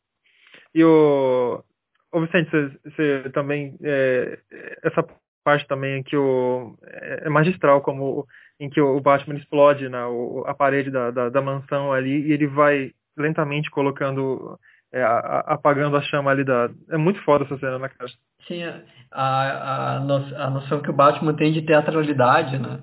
[0.75, 1.63] E o.
[2.11, 2.51] Ô Vicente,
[2.85, 3.79] você, também.
[3.81, 4.41] É,
[4.83, 5.07] essa
[5.45, 6.77] parte também em que o.
[6.83, 8.27] É, é magistral, como
[8.59, 12.33] em que o Batman explode na, o, a parede da, da, da, mansão ali e
[12.33, 14.59] ele vai lentamente colocando.
[14.91, 16.69] É, a, apagando a chama ali da.
[16.91, 18.11] É muito foda essa cena na né, cara.
[18.49, 18.83] Sim, a,
[19.13, 22.81] a, a noção que o Batman tem de teatralidade, né?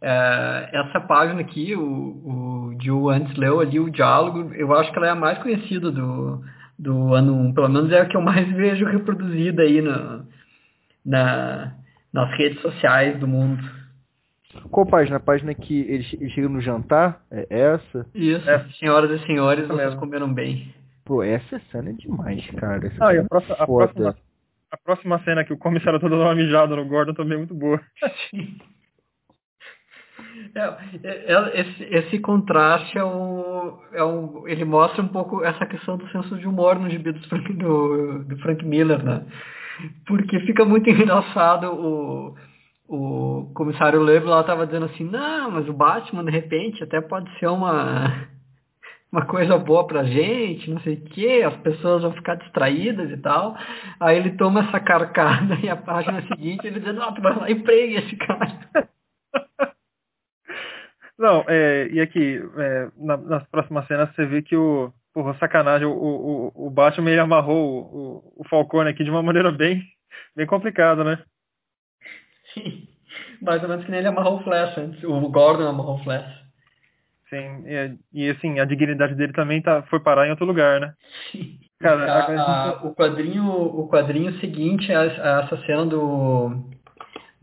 [0.00, 4.98] É, essa página aqui, o, o Gil antes leu ali o diálogo, eu acho que
[4.98, 6.42] ela é a mais conhecida do,
[6.78, 10.24] do ano 1, pelo menos é a que eu mais vejo reproduzida aí na,
[11.04, 11.74] na,
[12.12, 13.62] nas redes sociais do mundo.
[14.70, 15.16] Qual página?
[15.16, 17.22] A página que eles, eles chegam no jantar?
[17.30, 18.06] É essa?
[18.14, 18.64] Isso, é.
[18.78, 20.74] senhoras e senhores, vocês comeram bem.
[21.04, 22.86] Pô, essa cena é demais, cara.
[22.86, 24.16] Essa ah, e a, é próxima, a, próxima,
[24.70, 27.54] a próxima cena que o comissário todo dando uma mijada no Gordon também é muito
[27.54, 27.80] boa.
[30.54, 30.60] É,
[31.04, 35.96] é, é, esse, esse, contraste é um, é um, ele mostra um pouco essa questão
[35.96, 39.24] do senso de humor no gibi do Frank, do, do Frank Miller, né?
[40.06, 42.34] Porque fica muito engraçado o,
[42.88, 47.30] o comissário Leve lá estava dizendo assim, não, mas o Batman de repente até pode
[47.38, 48.26] ser uma
[49.12, 53.16] uma coisa boa pra gente, não sei o que, as pessoas vão ficar distraídas e
[53.18, 53.56] tal.
[54.00, 57.50] Aí ele toma essa carcada e a página seguinte ele diz, não, tu vai lá
[57.50, 58.58] e prega esse cara.
[61.18, 65.86] Não, é, e aqui, é, na, nas próximas cenas você vê que o, porra, sacanagem,
[65.86, 69.82] o, o, o Batman ele amarrou o, o, Falcone aqui de uma maneira bem,
[70.36, 71.22] bem complicada, né?
[72.52, 72.86] Sim,
[73.40, 76.44] mais ou menos que nem ele amarrou o Flash antes, o Gordon amarrou o Flash.
[77.30, 80.94] Sim, e, e assim, a dignidade dele também tá, foi parar em outro lugar, né?
[81.32, 81.58] Sim.
[81.80, 86.70] Cara, a, a, o quadrinho o quadrinho seguinte a, a essa cena do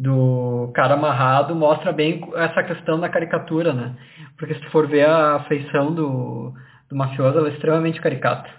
[0.04, 3.96] do cara amarrado mostra bem essa questão da caricatura, né?
[4.38, 6.54] Porque se tu for ver a feição do,
[6.90, 8.50] do mafioso, ela é extremamente caricata.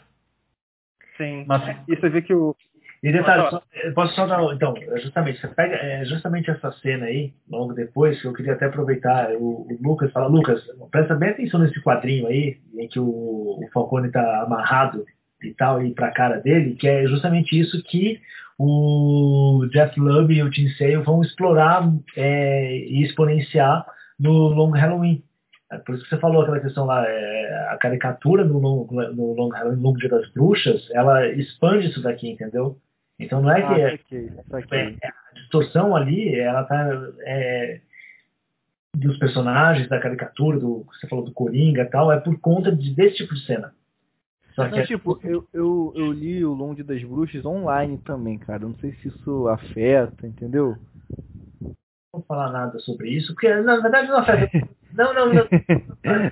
[1.19, 1.45] Sim.
[1.47, 1.77] Mas...
[1.87, 2.57] E você vê que o.
[3.03, 3.63] E detalhe, só,
[3.95, 4.43] posso só dar.
[4.55, 4.73] Então,
[5.03, 9.31] justamente, você pega é, justamente essa cena aí, logo depois, que eu queria até aproveitar,
[9.33, 13.69] o, o Lucas fala, Lucas, presta bem atenção nesse quadrinho aí, em que o, o
[13.75, 15.05] Falcone tá amarrado
[15.43, 18.19] e tal, e pra cara dele, que é justamente isso que
[18.59, 23.87] o Jeff Lubb e o Tim Sale vão explorar é, e exponenciar
[24.19, 25.23] no Long Halloween.
[25.73, 29.33] É por isso que você falou aquela questão lá, é, a caricatura no Long, no
[29.35, 32.79] Long Halloween, no Dia das Bruxas, ela expande isso daqui, entendeu?
[33.19, 34.99] Então não é ah, que é, okay, okay.
[35.03, 37.81] é, a distorção ali, ela tá é,
[38.95, 42.95] dos personagens, da caricatura, do você falou do Coringa e tal, é por conta de,
[42.95, 43.73] desse tipo de cena.
[44.55, 48.61] Só que, tipo, eu, eu, eu li o Longe das Bruxas online também, cara.
[48.61, 50.77] Não sei se isso afeta, entendeu?
[51.61, 51.75] Não
[52.13, 54.51] vou falar nada sobre isso, porque na verdade não afeta.
[54.95, 55.45] Não, não, não.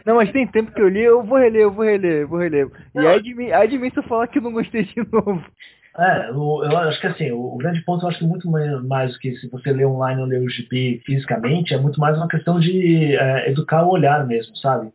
[0.06, 2.38] não, mas tem tempo que eu li, eu vou reler, eu vou reler, eu vou
[2.38, 2.70] reler.
[2.94, 3.02] Não.
[3.02, 4.98] E aí de, mim, aí de mim se eu falar que eu não gostei de
[5.10, 5.44] novo.
[5.98, 9.12] É, eu, eu acho que assim, o, o, grande ponto eu acho que muito mais
[9.12, 12.28] do que se você lê online ou lê o GP fisicamente, é muito mais uma
[12.28, 14.92] questão de é, educar o olhar mesmo, sabe?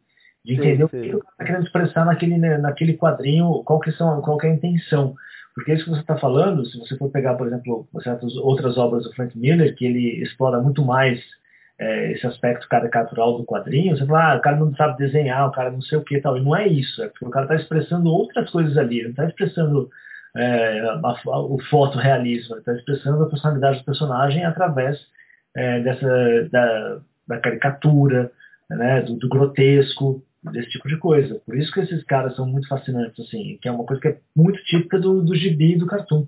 [0.48, 4.22] De entender sim, o que está querendo expressar naquele, né, naquele quadrinho, qual que, são,
[4.22, 5.14] qual que é a intenção.
[5.54, 9.04] Porque isso que você está falando, se você for pegar, por exemplo, certas outras obras
[9.04, 11.20] do Frank Miller, que ele explora muito mais
[11.80, 15.52] é, esse aspecto caricatural do quadrinho, você fala, ah, o cara não sabe desenhar, o
[15.52, 16.38] cara não sei o que e tal.
[16.38, 19.12] E não é isso, é porque o cara está expressando outras coisas ali, ele não
[19.12, 19.90] está expressando
[20.38, 24.98] é, a, a, o fotorrealismo, ele está expressando a personalidade do personagem através
[25.56, 28.32] é, dessa, da, da caricatura,
[28.70, 30.22] né, do, do grotesco,
[30.52, 31.42] desse tipo de coisa.
[31.46, 34.20] Por isso que esses caras são muito fascinantes, assim, que é uma coisa que é
[34.36, 36.28] muito típica do, do gibi e do cartoon.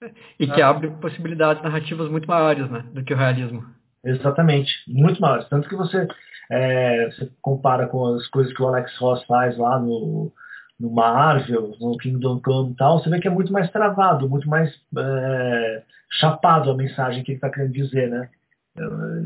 [0.38, 0.70] E que ah.
[0.70, 3.64] abre possibilidades narrativas muito maiores, né, do que o realismo.
[4.04, 5.48] Exatamente, muito maiores.
[5.48, 6.08] Tanto que você,
[6.50, 10.32] é, você compara com as coisas que o Alex Ross faz lá no,
[10.78, 14.48] no Marvel, no Kingdom Come e tal, você vê que é muito mais travado, muito
[14.48, 18.28] mais é, chapado a mensagem que ele está querendo dizer, né?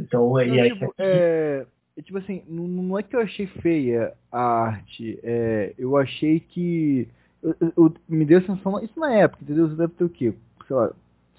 [0.00, 0.70] Então, não, e aí...
[0.98, 1.66] É, é,
[2.02, 7.08] tipo assim, não é que eu achei feia a arte, é, eu achei que...
[7.42, 9.68] Eu, eu, me deu a sensação, isso na época, entendeu?
[9.68, 10.34] Você deve ter o quê?
[10.66, 10.90] Sei lá,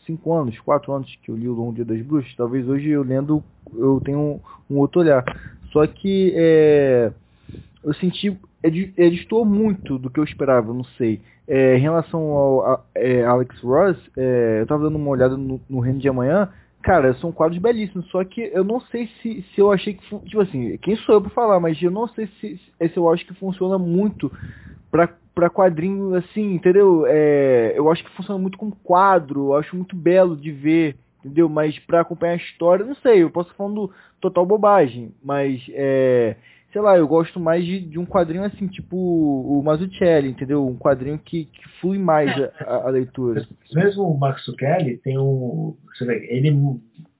[0.05, 3.03] cinco anos, quatro anos que eu li o Longo Dia das Bruxas, talvez hoje eu
[3.03, 3.43] lendo
[3.75, 4.39] eu tenho um,
[4.69, 5.23] um outro olhar.
[5.71, 7.11] Só que é,
[7.83, 11.21] eu senti, ele, ele muito do que eu esperava, não sei.
[11.47, 15.59] É, em relação ao a, é, Alex Ross, é, eu tava dando uma olhada no,
[15.69, 16.49] no Reino de Amanhã,
[16.87, 20.39] cara, são quadros belíssimos, só que eu não sei se, se eu achei que, tipo
[20.39, 23.33] assim, quem sou eu pra falar, mas eu não sei se, se eu acho que
[23.33, 24.31] funciona muito
[24.89, 27.05] pra para quadrinho assim, entendeu?
[27.05, 31.47] É, eu acho que funciona muito com quadro, eu acho muito belo de ver, entendeu?
[31.47, 36.37] Mas para acompanhar a história, não sei, eu posso falar falando total bobagem, mas é,
[36.71, 40.65] sei lá, eu gosto mais de, de um quadrinho assim, tipo o Mazzucchelli, entendeu?
[40.65, 42.31] Um quadrinho que, que flui mais
[42.61, 43.47] a, a leitura.
[43.73, 46.55] Mesmo o Max Kelly tem um, você vê, ele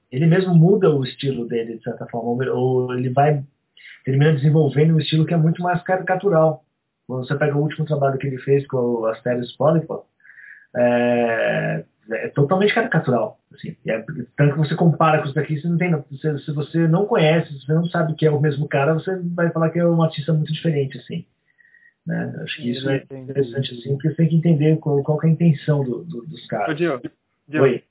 [0.09, 3.43] ele mesmo muda o estilo dele de certa forma, ou ele vai
[4.05, 6.63] termina desenvolvendo um estilo que é muito mais caricatural
[7.07, 10.03] quando você pega o último trabalho que ele fez com o Asterios Polypod,
[10.75, 13.39] é, é totalmente caricatural.
[13.53, 14.03] Assim, é,
[14.35, 17.51] tanto que você compara com isso daqui, você não tem, se, se você não conhece,
[17.53, 20.01] se você não sabe que é o mesmo cara, você vai falar que é um
[20.01, 21.25] artista muito diferente, assim.
[22.05, 22.33] Né?
[22.43, 25.29] Acho que isso é interessante, assim, porque você tem que entender qual, qual é a
[25.29, 26.69] intenção do, do, dos caras.
[26.69, 27.01] Ô, Dio,
[27.47, 27.83] Dio, Oi.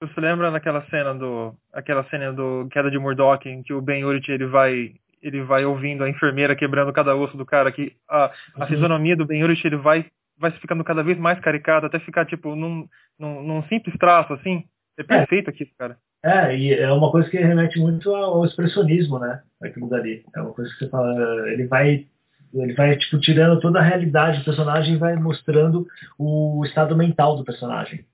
[0.00, 4.02] Você lembra daquela cena do, aquela cena do Queda de Murdoch, em que o Ben
[4.02, 8.24] Urich ele vai ele vai ouvindo a enfermeira quebrando cada osso do cara, que a,
[8.24, 8.66] a uhum.
[8.66, 10.06] fisionomia do Ben Urich, ele vai,
[10.40, 12.88] vai ficando cada vez mais caricado, até ficar, tipo, num,
[13.18, 14.64] num, num simples traço, assim.
[14.98, 15.04] É, é.
[15.04, 15.52] perfeito é.
[15.52, 15.96] aqui, cara.
[16.22, 19.42] É, e é uma coisa que remete muito ao expressionismo, né?
[19.62, 20.24] Aquilo dali.
[20.34, 21.14] É uma coisa que você fala,
[21.50, 22.06] ele vai
[22.52, 25.86] ele vai tipo tirando toda a realidade do personagem e vai mostrando
[26.18, 28.04] o estado mental do personagem.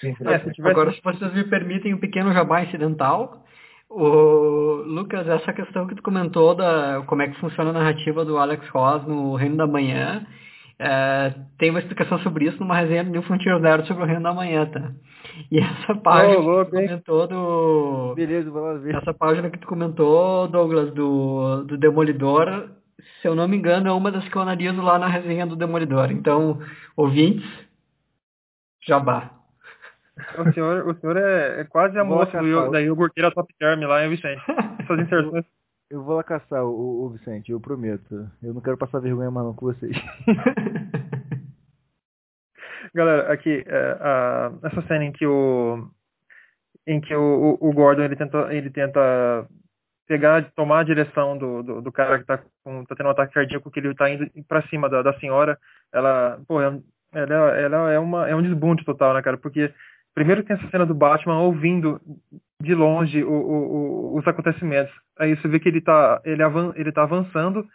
[0.00, 0.70] Sim, é, se tivesse...
[0.70, 3.44] Agora, se vocês me permitem um pequeno jabá incidental,
[3.88, 8.38] o Lucas, essa questão que tu comentou da como é que funciona a narrativa do
[8.38, 10.26] Alex Ross no Reino da Manhã,
[10.84, 14.24] é, tem uma explicação sobre isso numa resenha do New Frontier Nerd sobre o Reino
[14.24, 14.90] da Manhã, tá?
[15.48, 18.14] E essa página oh, que tu comentou do.
[18.16, 18.96] Beleza, vou lá ver.
[18.96, 22.68] Essa página que tu comentou, Douglas, do, do Demolidor,
[23.20, 25.54] se eu não me engano, é uma das que eu analiso lá na resenha do
[25.54, 26.10] Demolidor.
[26.10, 26.58] Então,
[26.96, 27.48] ouvintes,
[28.84, 29.30] jabá.
[30.36, 34.02] O senhor, o senhor é, é quase a moça do, da iogurteira Top Term lá,
[34.02, 34.42] hein, Vicente?
[34.80, 35.44] Essas inserções.
[35.92, 38.26] Eu vou lá caçar o, o, Vicente, eu prometo.
[38.42, 39.94] Eu não quero passar vergonha mais não com vocês.
[42.94, 43.98] Galera, aqui, é,
[44.62, 45.86] essa cena em que o
[46.86, 49.46] em que o, o, Gordon ele tenta, ele tenta
[50.08, 53.34] pegar, tomar a direção do, do, do cara que tá, com, tá tendo um ataque
[53.34, 55.58] cardíaco, que ele tá indo para cima da, da senhora,
[55.92, 56.80] ela, pô, ela,
[57.12, 59.36] ela é, uma, é um desbunde total, né, cara?
[59.36, 59.70] Porque
[60.14, 62.00] Primeiro tem essa cena do Batman ouvindo
[62.62, 64.92] de longe o, o, os acontecimentos.
[65.18, 67.66] Aí você vê que ele tá, ele, avan, ele tá avançando.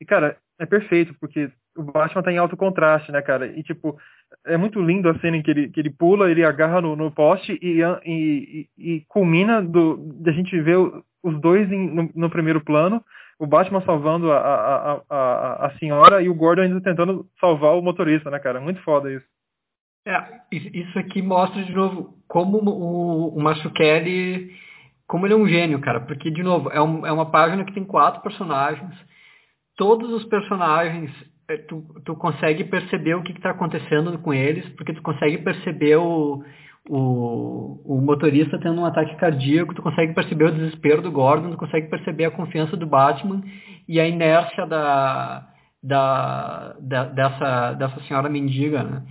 [0.00, 3.46] E, cara, é perfeito, porque o Batman tá em alto contraste, né, cara?
[3.46, 3.98] E, tipo,
[4.46, 7.10] é muito lindo a cena em que ele, que ele pula, ele agarra no, no
[7.10, 10.76] poste e, e, e, culmina do, de a gente ver
[11.22, 13.02] os dois em, no, no, primeiro plano,
[13.38, 17.82] o Batman salvando a, a, a, a, senhora e o Gordon ainda tentando salvar o
[17.82, 18.60] motorista, né, cara?
[18.60, 19.26] Muito foda isso.
[20.06, 20.22] É,
[20.52, 24.52] isso aqui mostra de novo como o, o Mazzucchelli,
[25.08, 26.00] como ele é um gênio, cara.
[26.00, 28.94] Porque, de novo, é, um, é uma página que tem quatro personagens.
[29.76, 31.10] Todos os personagens,
[31.48, 35.96] é, tu, tu consegue perceber o que está acontecendo com eles, porque tu consegue perceber
[35.96, 36.40] o,
[36.88, 41.56] o, o motorista tendo um ataque cardíaco, tu consegue perceber o desespero do Gordon, tu
[41.56, 43.42] consegue perceber a confiança do Batman
[43.88, 45.48] e a inércia da,
[45.82, 49.02] da, da dessa, dessa senhora mendiga, né?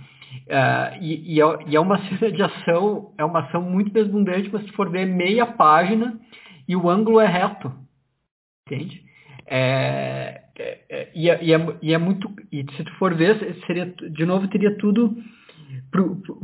[0.46, 4.62] Uh, e, e, é, é, uma cena de ação, é uma ação muito desbundante, mas
[4.64, 6.18] se for ver meia página
[6.68, 7.72] e o ângulo é reto.
[8.66, 9.04] Entende?
[9.46, 12.28] É, é, é, e, é, e é muito.
[12.50, 15.16] E se tu for ver, seria, de novo, teria tudo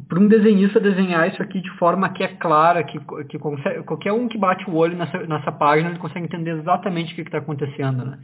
[0.08, 2.98] para um desenhista desenhar isso aqui de forma que é clara, que,
[3.28, 7.12] que consegue, qualquer um que bate o olho nessa, nessa página ele consegue entender exatamente
[7.12, 8.04] o que está acontecendo.
[8.04, 8.18] Né?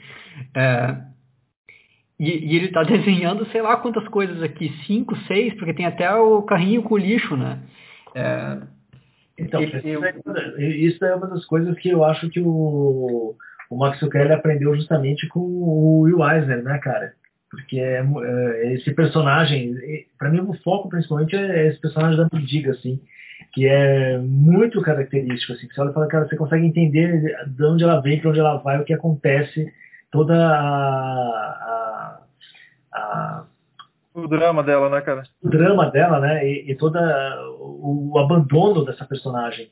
[2.19, 6.13] E, e ele está desenhando sei lá quantas coisas aqui, cinco, seis, porque tem até
[6.15, 7.61] o carrinho com lixo, né?
[8.15, 8.59] É,
[9.39, 13.37] então, ele, isso, é, isso, é, uma das coisas que eu acho que o,
[13.71, 17.13] o Max Kelly aprendeu justamente com o Will Eisner, né, cara?
[17.51, 19.75] Porque é, é esse personagem,
[20.19, 23.01] para mim o foco principalmente é esse personagem da mendiga, assim,
[23.53, 27.65] que é muito característico, assim, que você olha e fala, cara, você consegue entender de
[27.65, 29.73] onde ela vem, para onde ela vai, o que acontece,
[30.11, 32.21] toda a,
[32.93, 33.45] a, a
[34.15, 35.23] O drama dela, né, cara?
[35.43, 36.47] O drama dela, né?
[36.47, 37.01] E, e toda
[37.59, 39.71] o, o, abandono dessa personagem.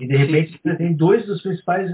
[0.00, 1.90] E de repente você tem dois dos principais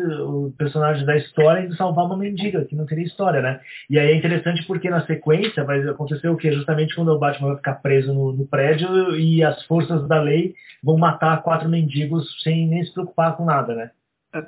[0.58, 3.60] personagens da história de salvar uma mendiga, que não teria história, né?
[3.88, 6.52] E aí é interessante porque na sequência vai acontecer o que?
[6.52, 10.54] Justamente quando o Batman vai ficar preso no, no, prédio e as forças da lei
[10.82, 13.90] vão matar quatro mendigos sem nem se preocupar com nada, né?
[14.34, 14.44] É.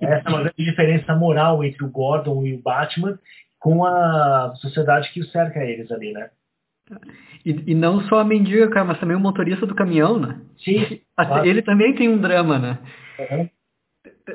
[0.00, 3.18] Essa é uma grande diferença moral entre o Gordon e o Batman
[3.58, 6.30] com a sociedade que cerca eles ali, né?
[7.44, 10.40] E, e, não só a mendiga, cara, mas também o motorista do caminhão, né?
[10.58, 11.00] Sim.
[11.16, 11.46] Claro.
[11.46, 12.78] Ele também tem um drama, né?
[13.18, 13.48] Uhum.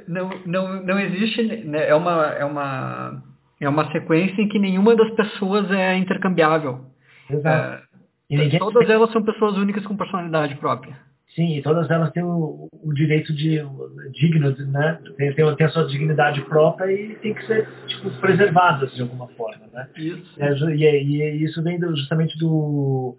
[0.08, 1.88] Não, não, não existe, né?
[1.88, 3.24] é, uma, é, uma,
[3.60, 6.86] é uma sequência em que nenhuma das pessoas é intercambiável.
[7.30, 7.84] Exato.
[8.30, 10.98] É, todas elas são pessoas únicas com personalidade própria.
[11.36, 13.64] Sim, e todas elas têm o, o direito de
[14.12, 15.00] digno, né?
[15.18, 19.28] Tem, tem, tem, a sua dignidade própria e tem que ser tipo, preservadas de alguma
[19.30, 19.88] forma, né?
[19.96, 20.70] Isso.
[20.70, 23.16] E, e, e isso vem do, justamente do,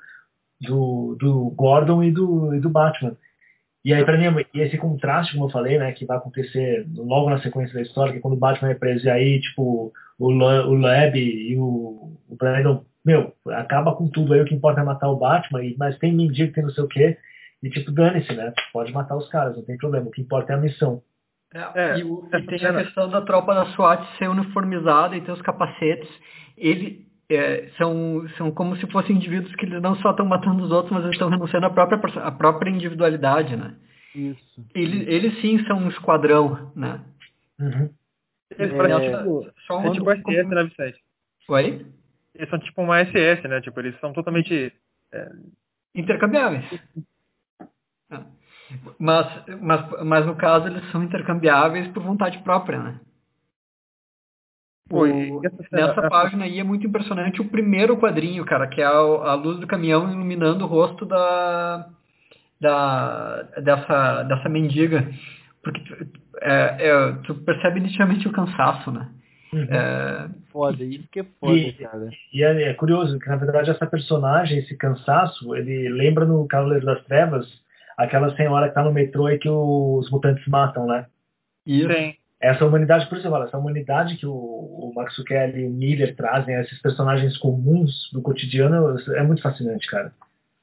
[0.61, 3.17] do, do Gordon e do, e do Batman.
[3.85, 7.41] E aí, para mim, esse contraste, como eu falei, né, que vai acontecer logo na
[7.41, 11.17] sequência da história, que quando o Batman é preso, e aí, tipo, o, o Leb
[11.17, 15.17] e o, o Brandon, meu, acaba com tudo aí, o que importa é matar o
[15.17, 17.19] Batman, mas tem mendigo, tem não sei o quê,
[17.63, 18.53] e tipo, dane-se, né?
[18.73, 20.07] Pode matar os caras, não tem problema.
[20.07, 21.03] O que importa é a missão.
[21.55, 25.21] É, é, e, o, e, tem a questão da tropa da SWAT ser uniformizada e
[25.21, 26.09] ter os capacetes.
[26.57, 30.93] Ele, é, são, são como se fossem indivíduos que não só estão matando os outros,
[30.93, 33.77] mas eles estão renunciando à própria, à própria individualidade, né?
[34.15, 34.67] Isso.
[34.75, 37.01] Eles, eles sim são um esquadrão, né?
[37.61, 37.91] Uhum.
[38.59, 40.55] Eles parecem tipo, só um, é tipo SS, como...
[40.55, 40.99] né, Vicente?
[41.49, 41.87] Oi?
[42.35, 43.61] Eles são tipo uma SS, né?
[43.61, 44.73] Tipo, eles são totalmente...
[45.13, 45.29] É...
[45.95, 46.65] Intercambiáveis.
[48.99, 49.27] Mas,
[49.61, 53.01] mas, mas no caso eles são intercambiáveis por vontade própria, né?
[55.71, 59.59] Nessa página aí é muito impressionante o primeiro quadrinho, cara, que é a, a luz
[59.59, 61.89] do caminhão iluminando o rosto da,
[62.61, 65.09] da dessa, dessa mendiga.
[65.63, 65.81] Porque
[66.41, 69.09] é, é, tu percebe nitidamente o cansaço, né?
[69.53, 69.67] Uhum.
[69.71, 70.29] É...
[70.51, 72.11] Foda, isso que é foda, e, cara.
[72.33, 76.85] E é, é, curioso que, na verdade, essa personagem, esse cansaço, ele lembra no Cavaleiro
[76.85, 77.62] das Trevas
[77.97, 81.07] aquela senhora que tá no metrô e que os mutantes matam, né?
[81.67, 81.93] Isso.
[81.93, 82.15] Sim.
[82.41, 85.71] Essa humanidade, por isso eu falo, essa humanidade que o, o Max Kelly e o
[85.71, 90.13] Miller trazem, esses personagens comuns do cotidiano, é muito fascinante, cara.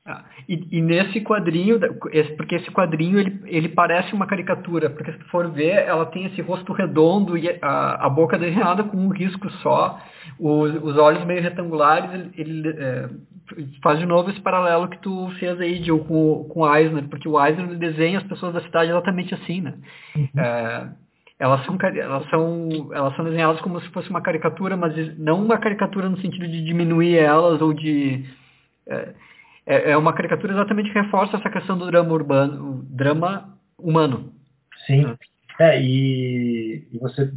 [0.06, 1.80] Ah, e, e, nesse quadrinho,
[2.36, 6.26] porque esse quadrinho ele, ele parece uma caricatura, porque se tu for ver, ela tem
[6.26, 10.02] esse rosto redondo e a, a boca desenhada com um risco só,
[10.40, 13.10] os, os olhos meio retangulares, ele, ele é,
[13.82, 17.28] faz de novo esse paralelo que tu fez aí, Gil, com, com o Eisner, porque
[17.28, 19.74] o Eisner desenha as pessoas da cidade exatamente assim, né?
[20.16, 20.30] Uhum.
[20.38, 20.90] É,
[21.40, 25.58] elas são, elas, são, elas são desenhadas como se fosse uma caricatura, mas não uma
[25.58, 28.26] caricatura no sentido de diminuir elas ou de...
[28.88, 29.14] É,
[29.66, 34.34] é, é uma caricatura exatamente que reforça essa questão do drama urbano, drama humano.
[34.86, 35.16] Sim.
[35.60, 37.32] É, e, e você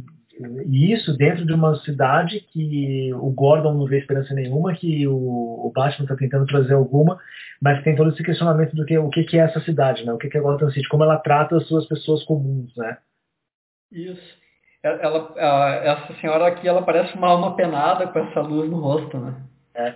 [0.65, 5.71] e isso dentro de uma cidade que o Gordon não vê esperança nenhuma, que o,
[5.73, 7.19] Batman está tentando trazer alguma,
[7.61, 10.11] mas tem todo esse questionamento do que o que, que é essa cidade, né?
[10.13, 12.97] O que, que é Gotham City, como ela trata as suas pessoas comuns, né?
[13.91, 14.43] Isso.
[14.81, 15.33] Ela,
[15.83, 19.35] essa senhora aqui, ela parece uma alma penada com essa luz no rosto, né?
[19.75, 19.95] É.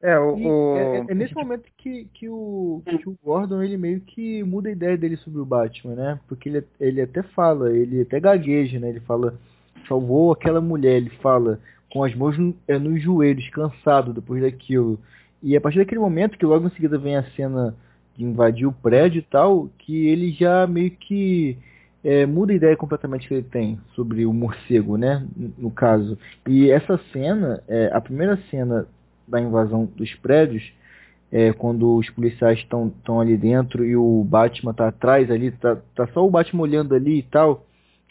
[0.00, 0.76] É, o, o...
[0.76, 4.72] É, é, nesse momento que, que, o, que o Gordon ele meio que muda a
[4.72, 6.20] ideia dele sobre o Batman, né?
[6.28, 8.90] Porque ele, ele até fala, ele até gagueja, né?
[8.90, 9.34] Ele fala,
[9.88, 11.58] salvou aquela mulher, ele fala,
[11.90, 15.00] com as mãos no, é, nos joelhos, cansado depois daquilo.
[15.42, 17.74] E a partir daquele momento que logo em seguida vem a cena
[18.16, 21.56] de invadir o prédio e tal, que ele já meio que
[22.04, 25.26] é, muda a ideia completamente que ele tem sobre o morcego, né?
[25.56, 26.16] No caso.
[26.46, 28.86] E essa cena, é, a primeira cena
[29.28, 30.72] da invasão dos prédios,
[31.30, 36.06] é, quando os policiais estão ali dentro e o Batman tá atrás ali, tá, tá
[36.08, 37.66] só o Batman olhando ali e tal,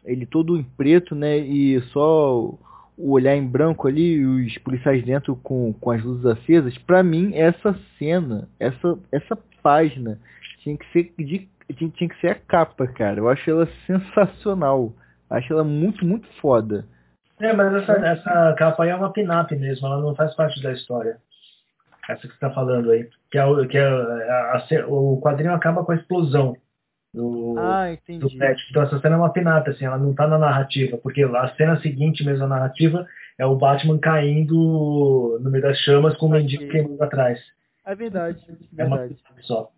[0.05, 2.53] ele todo em preto, né, e só
[2.97, 7.31] o olhar em branco ali, os policiais dentro com, com as luzes acesas, para mim
[7.33, 10.19] essa cena, essa, essa página
[10.63, 13.19] tinha que ser de, tinha que ser a capa, cara.
[13.19, 14.93] Eu acho ela sensacional.
[15.29, 16.85] Acho ela muito, muito foda.
[17.39, 20.73] É, mas essa, essa capa aí é uma pin-up mesmo, ela não faz parte da
[20.73, 21.17] história.
[22.09, 23.09] Essa que você está falando aí.
[23.29, 26.55] Que, é, que é, a, a, o quadrinho acaba com a explosão
[27.13, 27.87] do, ah,
[28.19, 28.61] do pet.
[28.69, 31.79] Então essa cena é uma pin-up, assim, ela não está na narrativa, porque a cena
[31.81, 33.05] seguinte mesmo, a narrativa,
[33.37, 37.39] é o Batman caindo no meio das chamas com o mendigo queimando atrás.
[37.85, 39.15] É verdade, é verdade.
[39.27, 39.69] É uma só.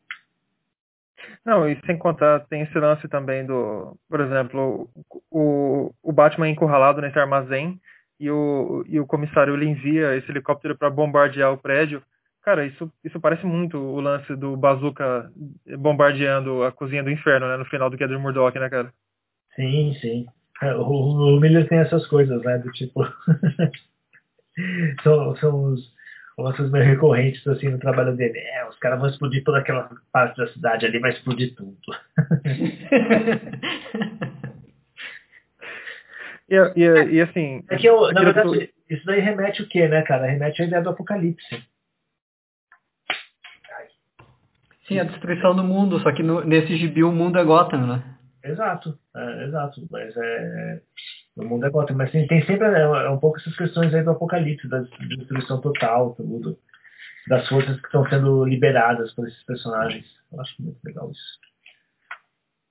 [1.45, 4.89] Não, e sem contar, tem esse lance também do, por exemplo,
[5.31, 7.79] o, o Batman encurralado nesse armazém,
[8.19, 12.03] e o, e o comissário ele envia esse helicóptero para bombardear o prédio.
[12.43, 15.31] Cara, isso, isso parece muito o lance do Bazooka
[15.77, 17.57] bombardeando a cozinha do inferno, né?
[17.57, 18.91] No final do Gather Murdoch, né, cara?
[19.55, 20.25] Sim, sim.
[20.61, 22.57] É, o, o Miller tem essas coisas, né?
[22.57, 23.01] Do tipo.
[25.03, 25.93] são, são os,
[26.41, 28.37] lances meio recorrentes assim no trabalho dele.
[28.37, 31.77] É, os caras vão explodir toda aquela parte da cidade ali, vai explodir tudo.
[36.49, 37.63] E, e, e assim.
[37.69, 40.25] É que eu, na verdade, isso daí remete o quê, né, cara?
[40.25, 41.63] Remete à ideia do apocalipse.
[44.87, 48.03] Sim, a destruição do mundo, só que no, nesse gibi o mundo é Gotham, né?
[48.43, 49.87] Exato, é, exato.
[49.91, 50.81] Mas é.
[51.39, 51.95] O mundo é Gotham.
[51.95, 55.61] Mas tem, tem sempre é, é, um pouco essas questões aí do apocalipse, da destruição
[55.61, 56.57] total, tudo.
[57.27, 60.05] Das forças que estão sendo liberadas por esses personagens.
[60.31, 61.39] Eu acho muito legal isso.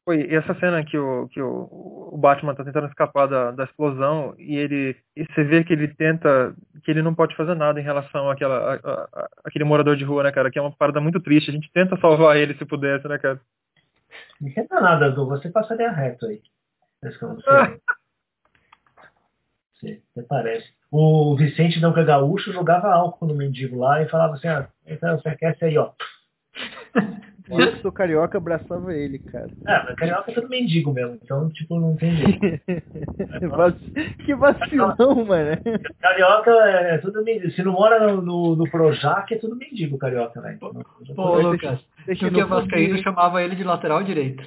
[0.04, 1.68] Foi e essa cena que o, que o,
[2.12, 5.86] o Batman tá tentando escapar da, da explosão e ele e você vê que ele
[5.88, 10.04] tenta que ele não pode fazer nada em relação àquela, a, a, aquele morador de
[10.04, 10.50] rua, né, cara?
[10.50, 11.50] Que é uma parada muito triste.
[11.50, 13.38] A gente tenta salvar ele se pudesse, né, cara?
[14.40, 15.26] Não tenta nada, Du.
[15.26, 16.40] Você passaria reto aí.
[19.78, 20.66] Você, você parece.
[20.90, 25.34] O Vicente Dão Gaúcho jogava álcool no mendigo lá e falava assim, ah, então você
[25.36, 25.92] quer aí, ó.
[27.50, 29.48] Eu que sou carioca, abraçava ele, cara.
[29.66, 32.38] É, mas carioca é todo mendigo mesmo, então, tipo, não tem jeito.
[34.22, 35.56] que vacilão, mano.
[35.98, 37.50] Carioca é tudo mendigo.
[37.52, 40.58] Se não mora no, no, no Projac, é tudo mendigo, carioca, velho.
[40.58, 40.74] Pô,
[41.14, 44.44] Pô Lucas, deixa que o Vascaíno chamava ele de lateral direito.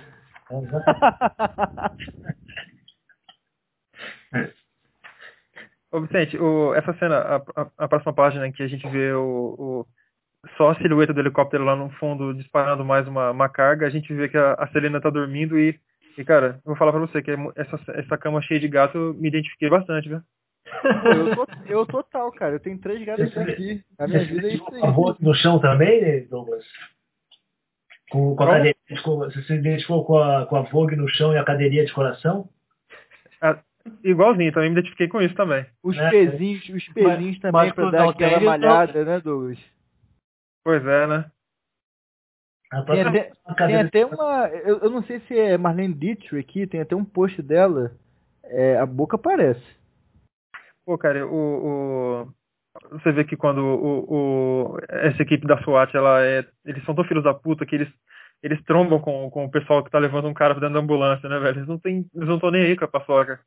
[4.34, 4.52] É,
[5.92, 9.12] Ô Vicente, o, essa cena, a, a, a, próxima página em que a gente vê
[9.12, 9.88] o, o
[10.56, 14.14] só a silhueta do helicóptero lá no fundo disparando mais uma, uma carga, a gente
[14.14, 15.78] vê que a, a Selena tá dormindo e,
[16.18, 19.14] e, cara, eu vou falar pra você que essa, essa cama cheia de gato eu
[19.16, 20.22] me identifiquei bastante, viu?
[21.06, 22.56] eu, tô, eu total, cara.
[22.56, 23.84] Eu tenho três gatos aqui.
[24.00, 24.82] A minha vida é isso aí.
[25.20, 26.66] no chão também, Douglas?
[28.10, 31.34] Com, com a cadeirinha de, você se identificou com a, com a Vogue no chão
[31.34, 32.50] e a cadeirinha de coração?
[33.42, 33.60] Ah,
[34.04, 35.66] igualzinho, também me identifiquei com isso também.
[35.84, 39.60] Os é, pezinhos, os pezinhos mas, também mas pra dar aquela malhada, né, Douglas?
[40.64, 41.32] Pois é, né?
[42.86, 43.32] Tem até,
[43.68, 44.48] tem até, uma.
[44.48, 47.92] Eu, eu, não sei se é Marlene Dietrich aqui, tem até um post dela.
[48.46, 49.64] É, a boca aparece.
[50.86, 52.34] Pô, cara, o, o,
[52.92, 56.46] você vê que quando o, o, essa equipe da SWAT, ela é.
[56.66, 57.90] Eles são tão filhos da puta que eles,
[58.42, 61.40] eles trombam com, com o pessoal que tá levando um cara dentro da ambulância, né,
[61.40, 61.58] velho?
[61.58, 62.06] Eles não têm.
[62.16, 63.42] Eles não estão nem aí com a paçoca.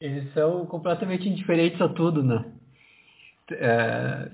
[0.00, 2.44] Eles são completamente indiferentes a tudo, né?
[3.50, 4.30] É,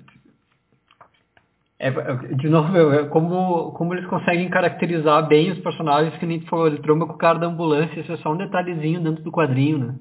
[1.79, 1.91] é,
[2.37, 6.69] de novo, é como, como eles conseguem caracterizar bem os personagens que nem tu falou,
[6.69, 9.79] ele tromba com o cara da ambulância, isso é só um detalhezinho dentro do quadrinho,
[9.79, 9.95] né?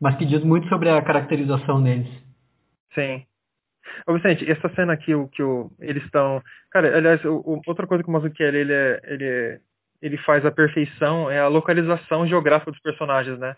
[0.00, 2.08] Mas que diz muito sobre a caracterização deles.
[2.94, 3.24] Sim.
[4.06, 6.40] Ô Vicente, essa cena aqui, o que o, eles estão.
[6.70, 9.60] Cara, aliás, o, o, outra coisa que o Mazzucchelli ele, é, ele, é,
[10.02, 13.56] ele faz a perfeição é a localização geográfica dos personagens, né?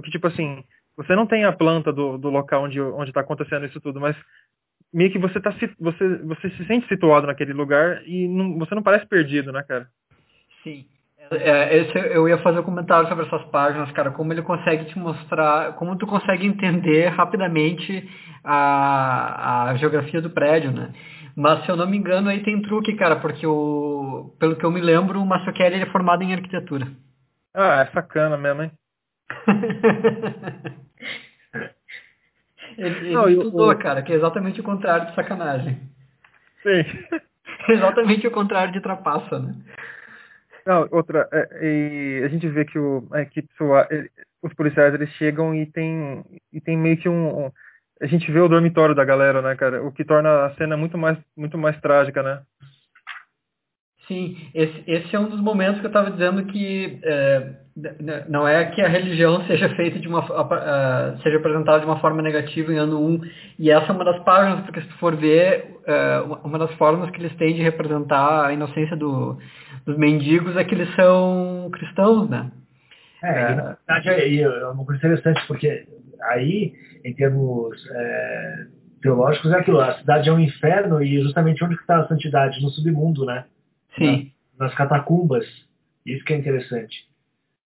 [0.00, 0.64] Porque, tipo assim,
[0.96, 4.16] você não tem a planta do, do local onde está acontecendo isso tudo, mas
[4.92, 8.82] meio que você tá você você se sente situado naquele lugar e não, você não
[8.82, 9.86] parece perdido, né, cara?
[10.62, 10.84] Sim.
[11.30, 14.98] É, esse, eu ia fazer um comentário sobre essas páginas, cara, como ele consegue te
[14.98, 18.08] mostrar, como tu consegue entender rapidamente
[18.42, 20.92] a, a geografia do prédio, né?
[21.36, 24.72] Mas se eu não me engano, aí tem truque, cara, porque o, pelo que eu
[24.72, 26.88] me lembro, o Massoquelli é formado em arquitetura.
[27.54, 28.72] Ah, é sacana mesmo, hein?
[32.78, 35.78] Ele, ele não, estudou, cara, que é exatamente o contrário de sacanagem.
[36.62, 36.84] Sim.
[37.68, 39.54] exatamente o contrário de trapaça, né?
[40.66, 43.48] Não, outra, é, a gente vê que o, a equipe,
[44.42, 47.52] os policiais, eles chegam e tem, e tem meio que um, um,
[48.00, 49.82] a gente vê o dormitório da galera, né, cara?
[49.82, 52.42] O que torna a cena muito mais, muito mais trágica, né?
[54.06, 57.54] Sim, esse, esse é um dos momentos que eu estava dizendo que é,
[58.28, 62.22] não é que a religião seja feita de uma uh, seja apresentada de uma forma
[62.22, 63.20] negativa em ano 1
[63.58, 67.10] e essa é uma das páginas porque se tu for ver uh, uma das formas
[67.10, 69.38] que eles têm de representar a inocência do,
[69.86, 72.50] dos mendigos é que eles são cristãos, né?
[73.22, 75.86] É, na verdade é, é uma coisa interessante porque
[76.30, 76.72] aí
[77.04, 78.66] em termos é,
[79.02, 82.70] teológicos é aquilo, a cidade é um inferno e justamente onde está a santidade no
[82.70, 83.44] submundo, né?
[83.96, 84.30] Sim.
[84.58, 85.44] nas catacumbas.
[86.06, 87.09] Isso que é interessante.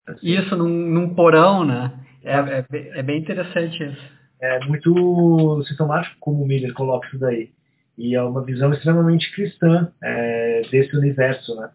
[0.08, 0.26] Assim.
[0.26, 1.92] Isso, num, num, porão, né?
[2.24, 4.18] É, é, é, bem interessante isso.
[4.40, 7.50] É muito sintomático como o Miller coloca isso daí.
[7.96, 11.70] E é uma visão extremamente cristã é, desse universo, né?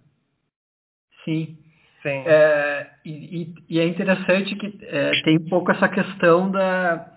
[1.26, 1.57] Sim.
[2.01, 2.23] Sim.
[2.26, 7.14] É, e, e, é interessante que é, tem um pouco essa questão da,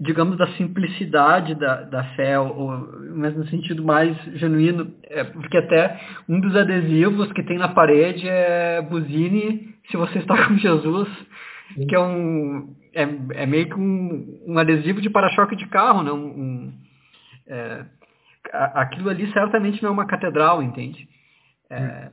[0.00, 6.00] digamos, da simplicidade da, da fé, ou, mas no sentido mais genuíno, é, porque até
[6.28, 11.08] um dos adesivos que tem na parede é buzine se você está com Jesus,
[11.74, 11.86] Sim.
[11.86, 13.02] que é um é,
[13.42, 16.12] é meio que um, um adesivo de para-choque de carro, né?
[16.12, 16.72] Um, um
[17.46, 17.84] é,
[18.52, 21.08] aquilo ali certamente não é uma catedral, entende?
[21.68, 22.10] É,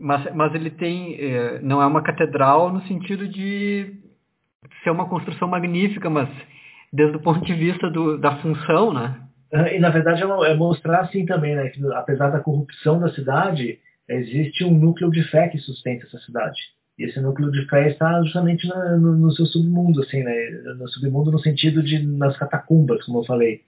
[0.00, 3.94] mas, mas ele tem, é, não é uma catedral no sentido de
[4.82, 6.28] ser uma construção magnífica, mas
[6.92, 9.22] desde o ponto de vista do, da função, né?
[9.72, 13.78] E na verdade é, é mostrar assim também, né, que apesar da corrupção da cidade,
[14.08, 16.58] existe um núcleo de fé que sustenta essa cidade.
[16.98, 20.34] E esse núcleo de fé está justamente na, no, no, seu submundo, assim, né?
[20.78, 23.60] No submundo no sentido de nas catacumbas, como eu falei,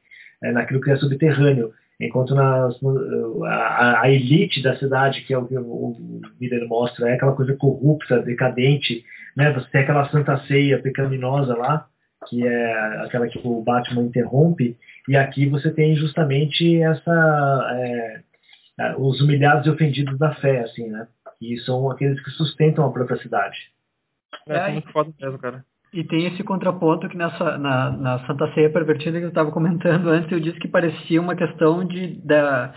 [0.42, 1.72] é, naquilo que é subterrâneo.
[2.00, 5.96] Enquanto nas, no, a, a, elite da cidade, que é o que o,
[6.40, 9.05] líder mostra, é aquela coisa corrupta, decadente,
[9.36, 9.52] né?
[9.52, 11.86] Você tem aquela santa ceia pecaminosa lá,
[12.28, 14.76] que é aquela que o Batman interrompe,
[15.09, 18.20] e aqui você tem justamente essa é,
[18.80, 21.06] é os humilhados e ofendidos da fé, assim, né?
[21.40, 23.56] E são aqueles que sustentam a própria cidade.
[24.48, 25.65] É, é muito foda mesmo, cara.
[25.93, 30.09] E tem esse contraponto que nessa, na, na Santa Ceia Pervertida que eu estava comentando
[30.10, 32.74] antes, eu disse que parecia uma questão de, da,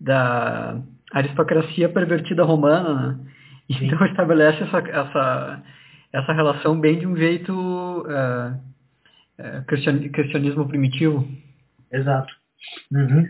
[0.00, 3.32] da aristocracia pervertida romana, né?
[3.68, 5.62] Então estabelece essa, essa,
[6.12, 8.52] essa relação bem de um jeito uh,
[9.38, 9.64] uh,
[10.12, 11.26] cristianismo primitivo.
[11.90, 12.32] Exato.
[12.90, 13.28] Uhum.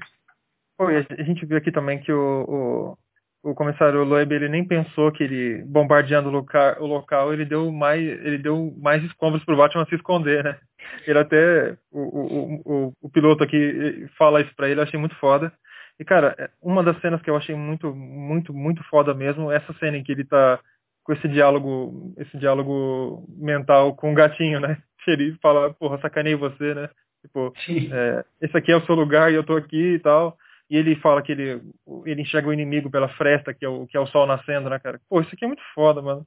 [0.76, 2.96] Pô, a gente viu aqui também que o,
[3.42, 7.72] o comissário Loeb ele nem pensou que ele bombardeando o local, o local ele deu
[7.72, 10.58] mais ele deu mais escombros para o Batman se esconder, né?
[11.06, 15.16] Ele até o, o, o, o piloto aqui fala isso para ele, eu achei muito
[15.16, 15.52] foda.
[15.98, 19.56] E cara, é, uma das cenas que eu achei muito muito muito foda mesmo, é
[19.56, 20.60] essa cena em que ele tá
[21.04, 24.78] com esse diálogo esse diálogo mental com o gatinho, né?
[25.04, 26.88] Ele fala, porra, sacanei você, né?
[27.22, 27.52] Tipo,
[27.92, 30.38] é, esse aqui é o seu lugar e eu tô aqui e tal
[30.72, 31.60] e ele fala que ele,
[32.06, 34.78] ele enxerga o inimigo pela fresta, que é o, que é o sol nascendo, né,
[34.78, 34.98] cara?
[35.06, 36.26] Pô, isso aqui é muito foda, mano.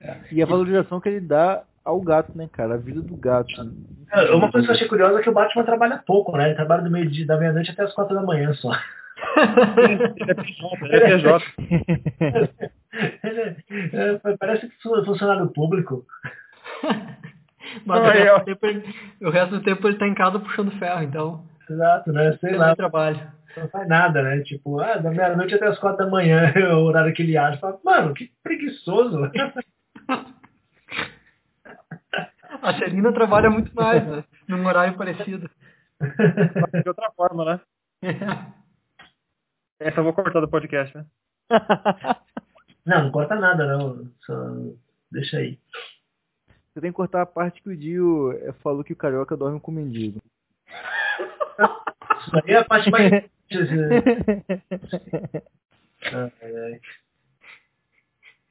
[0.00, 0.16] É.
[0.32, 2.76] E a valorização que ele dá ao gato, né, cara?
[2.76, 3.52] A vida do gato.
[4.10, 6.46] É, uma coisa que eu achei curiosa é que o Batman trabalha pouco, né?
[6.46, 8.70] Ele trabalha do meio da meia-noite até as quatro da manhã só.
[10.16, 11.44] ele é PJ.
[13.22, 13.40] Ele
[13.92, 16.06] é, é, parece funcionário público.
[17.84, 18.66] Mas o, resto tempo,
[19.20, 21.44] o resto do tempo ele tá em casa puxando ferro, então.
[21.68, 22.36] Exato, né?
[22.38, 22.74] Sei lá.
[22.74, 24.40] trabalho não faz nada, né?
[24.42, 27.58] Tipo, ah, da meia-noite até as quatro da manhã é o horário que ele age.
[27.58, 29.18] Fala, Mano, que preguiçoso.
[32.60, 34.24] A Celina trabalha muito mais, né?
[34.48, 35.48] Num horário parecido.
[36.82, 37.60] De outra forma, né?
[39.78, 41.06] Essa eu vou cortar do podcast, né?
[42.84, 44.10] Não, não corta nada, não.
[44.20, 44.34] Só
[45.10, 45.58] deixa aí.
[46.72, 49.60] Você tem que cortar a parte que o Dio eh, falou que o carioca dorme
[49.60, 50.20] com o mendigo.
[51.58, 53.24] Isso aí é a parte mais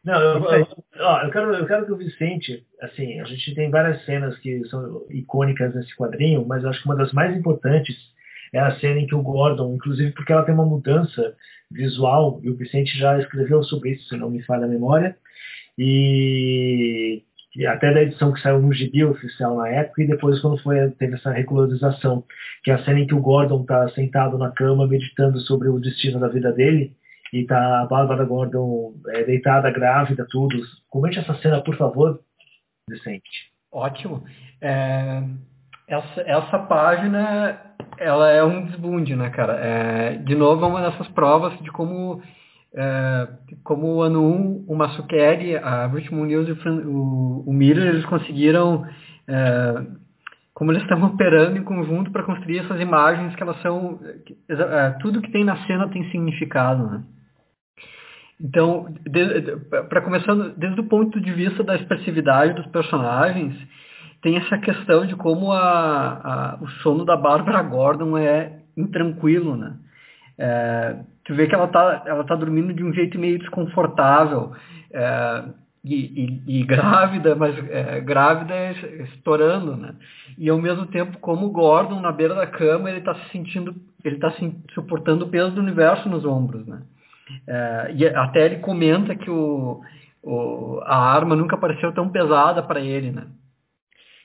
[0.03, 0.67] Não, eu, eu,
[0.99, 4.63] ó, eu, quero, eu quero que o Vicente, assim, a gente tem várias cenas que
[4.69, 7.95] são icônicas nesse quadrinho, mas eu acho que uma das mais importantes
[8.53, 11.35] é a cena em que o Gordon, inclusive porque ela tem uma mudança
[11.69, 15.17] visual, e o Vicente já escreveu sobre isso, se não me falha a memória,
[15.77, 17.23] e
[17.65, 21.15] até da edição que saiu no gibi oficial na época, e depois quando foi, teve
[21.15, 22.23] essa recolorização,
[22.63, 25.79] que é a cena em que o Gordon está sentado na cama meditando sobre o
[25.79, 26.93] destino da vida dele,
[27.33, 30.57] e tá a Bárbara Gordon é, deitada, grávida, tudo.
[30.89, 32.19] Comente essa cena, por favor,
[32.89, 33.51] Vicente.
[33.71, 34.23] Ótimo.
[34.61, 35.23] É,
[35.87, 37.59] essa, essa página,
[37.97, 39.53] ela é um desbunde, né, cara?
[39.55, 42.21] É, de novo, é uma dessas provas de como
[42.73, 43.27] é,
[43.63, 48.85] como o ano 1, o Masukeri, a Richmond News e o, o Miller, eles conseguiram,
[49.27, 49.85] é,
[50.53, 53.99] como eles estão operando em conjunto para construir essas imagens que elas são,
[54.49, 57.03] é, tudo que tem na cena tem significado, né?
[58.39, 58.93] Então,
[59.89, 63.55] para começando, desde o ponto de vista da expressividade dos personagens,
[64.21, 69.75] tem essa questão de como a, a, o sono da Barbara Gordon é intranquilo, né?
[70.37, 74.53] É, tu vê que ela tá, ela tá dormindo de um jeito meio desconfortável
[74.93, 75.43] é,
[75.83, 78.71] e, e, e, grávida, mas é, grávida
[79.03, 79.93] estourando, né?
[80.37, 83.75] E ao mesmo tempo, como o Gordon na beira da cama, ele está se sentindo,
[84.03, 86.81] ele está se, suportando o peso do universo nos ombros, né?
[87.45, 89.81] É, e até ele comenta que o,
[90.23, 93.27] o, a arma nunca pareceu tão pesada para ele, né?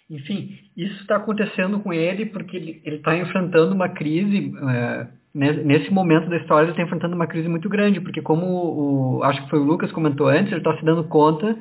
[0.08, 6.28] Enfim, isso está acontecendo com ele porque ele está enfrentando uma crise é, nesse momento
[6.28, 9.59] da história ele está enfrentando uma crise muito grande, porque como o, acho que foi
[9.59, 11.56] o Lucas comentou antes, ele está se dando conta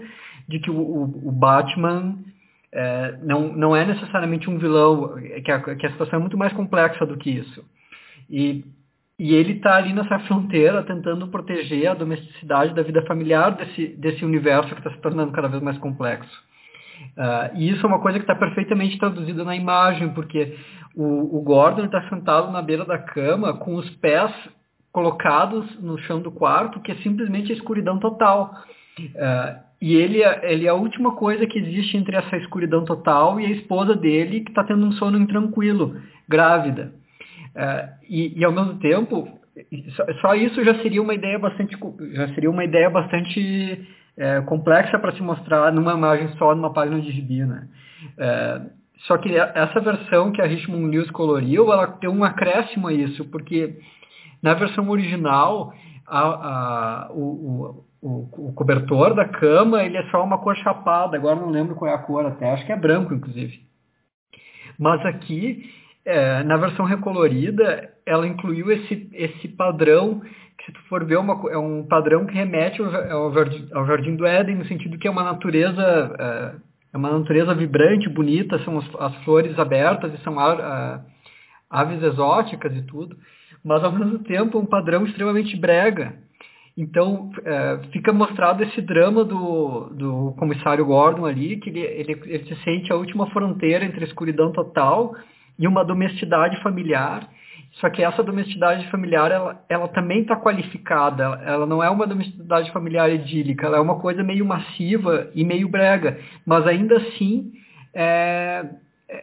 [0.47, 2.15] de que o, o Batman
[2.71, 6.53] é, não, não é necessariamente um vilão, que a, que a situação é muito mais
[6.53, 7.63] complexa do que isso.
[8.29, 8.63] E,
[9.17, 14.25] e ele está ali nessa fronteira tentando proteger a domesticidade da vida familiar desse, desse
[14.25, 16.51] universo que está se tornando cada vez mais complexo.
[17.17, 20.55] Uh, e isso é uma coisa que está perfeitamente traduzida na imagem, porque
[20.95, 24.31] o, o Gordon está sentado na beira da cama com os pés
[24.91, 28.53] colocados no chão do quarto, que é simplesmente a escuridão total.
[28.99, 33.39] Uh, e ele, é, ele é a última coisa que existe entre essa escuridão total
[33.39, 36.91] e a esposa dele, que está tendo um sono intranquilo, grávida.
[37.55, 39.27] Uh, e, e, ao mesmo tempo,
[39.95, 41.75] só, só, isso já seria uma ideia bastante,
[42.13, 43.87] já seria uma ideia bastante
[44.17, 47.67] é, complexa para se mostrar numa imagem só, numa página de gibi, né?
[48.17, 48.61] É,
[49.07, 53.25] só que essa versão que a Richmond Lewis coloriu, ela tem um acréscimo a isso,
[53.29, 53.79] porque
[54.41, 55.73] na versão original,
[56.07, 61.39] a, a, o, o, o, cobertor da cama, ele é só uma cor chapada, agora
[61.39, 63.61] não lembro qual é a cor até, acho que é branco, inclusive.
[64.77, 65.69] Mas aqui,
[66.05, 70.21] é, na versão recolorida, ela incluiu esse, esse padrão
[70.65, 74.25] se tu for ver, uma, é um padrão que remete ao, jardim, ao jardim do
[74.25, 76.55] Éden, no sentido que é uma natureza, é,
[76.93, 81.01] é uma natureza vibrante, bonita, são as, as flores abertas e são a,
[81.69, 83.15] aves exóticas e tudo,
[83.63, 86.13] mas ao mesmo tempo um padrão extremamente brega.
[86.77, 92.45] Então é, fica mostrado esse drama do, do comissário Gordon ali, que ele, ele, ele
[92.45, 95.15] se sente a última fronteira entre a escuridão total
[95.57, 97.29] e uma domesticidade familiar
[97.73, 101.23] só que essa domesticidade familiar, ela, ela também está qualificada.
[101.45, 105.69] Ela não é uma domesticidade familiar idílica, ela é uma coisa meio massiva e meio
[105.69, 106.19] brega.
[106.45, 107.53] Mas ainda assim,
[107.93, 108.65] é,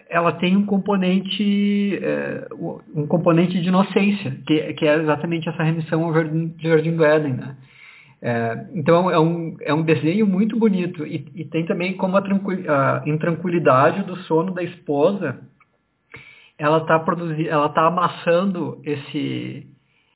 [0.08, 2.48] ela tem um componente, é,
[2.94, 7.34] um componente de inocência, que, que, é exatamente essa remissão ao Jardim, do Éden.
[7.34, 7.56] Né?
[8.22, 12.20] É, então é um, é um desenho muito bonito e, e tem também como a,
[12.20, 15.38] a intranquilidade do sono da esposa
[16.59, 19.66] ela está produzindo, ela tá amassando esse,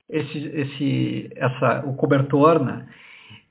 [0.09, 2.85] esse, esse, essa, o cobertor, né?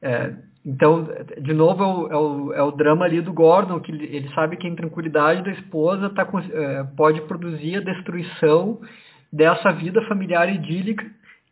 [0.03, 1.09] É, então,
[1.41, 4.57] de novo, é o, é o, é, o, drama ali do Gordon, que ele, sabe
[4.57, 8.81] que a intranquilidade da esposa tá, é, pode produzir a destruição
[9.33, 11.05] dessa vida familiar idílica,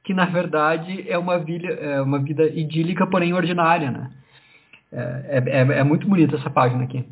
[0.04, 4.10] que na verdade é uma vida, é uma vida idílica, porém ordinária, né?
[4.92, 7.04] É, é muito bonita essa página aqui.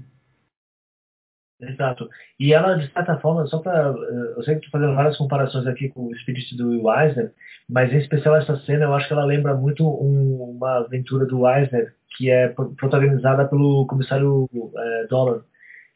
[1.61, 2.09] Exato.
[2.39, 3.89] E ela, de certa forma, só para.
[3.91, 7.33] Eh, eu sei que estou fazendo várias comparações aqui com o espírito do Will Eisner,
[7.69, 11.49] mas em especial essa cena eu acho que ela lembra muito um, uma aventura do
[11.49, 15.43] Eisner, que é protagonizada pelo comissário é, Dolan,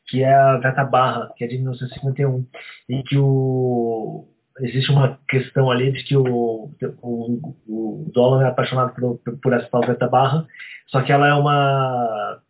[0.09, 2.45] que é a Gata Barra, que é de 1951,
[2.89, 4.27] e que o,
[4.61, 6.71] existe uma questão ali de que o,
[7.03, 10.47] o, o Dolan é apaixonado por, por essa tal Gata Barra,
[10.89, 12.43] só que ela é uma,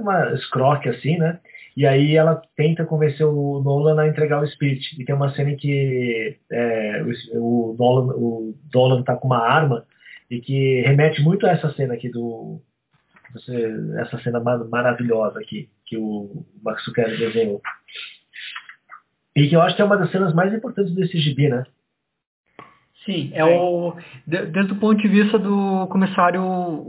[0.00, 1.38] uma escroque assim, né?
[1.80, 5.00] E aí ela tenta convencer o Nolan a entregar o Spirit.
[5.00, 7.02] E tem uma cena em que é,
[7.32, 9.86] o, Nolan, o Nolan tá com uma arma
[10.30, 12.60] e que remete muito a essa cena aqui do
[13.98, 17.62] essa cena maravilhosa aqui que o Max Zucchelli desenhou.
[19.34, 21.64] E que eu acho que é uma das cenas mais importantes desse gibi, né?
[23.06, 23.96] Sim, é o
[24.26, 26.42] desde o ponto de vista do comissário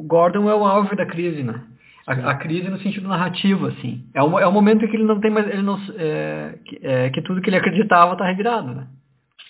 [0.05, 1.63] Gordon é o alvo da crise, né?
[2.11, 4.05] A, a, crise no sentido narrativo, assim.
[4.13, 5.47] É o, é o momento em que ele não tem mais.
[5.47, 8.87] Ele não, é, que, é, que tudo que ele acreditava está revirado, né?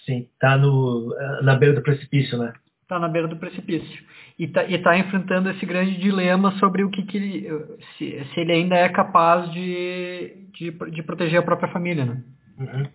[0.06, 2.54] Sim, tá no, na beira do precipício, né?
[2.88, 4.04] Tá na beira do precipício.
[4.38, 7.78] E tá, e tá enfrentando esse grande dilema sobre o que, que ele.
[7.98, 12.24] Se, se ele ainda é capaz de, de, de proteger a própria família, né?
[12.60, 12.88] Uhum.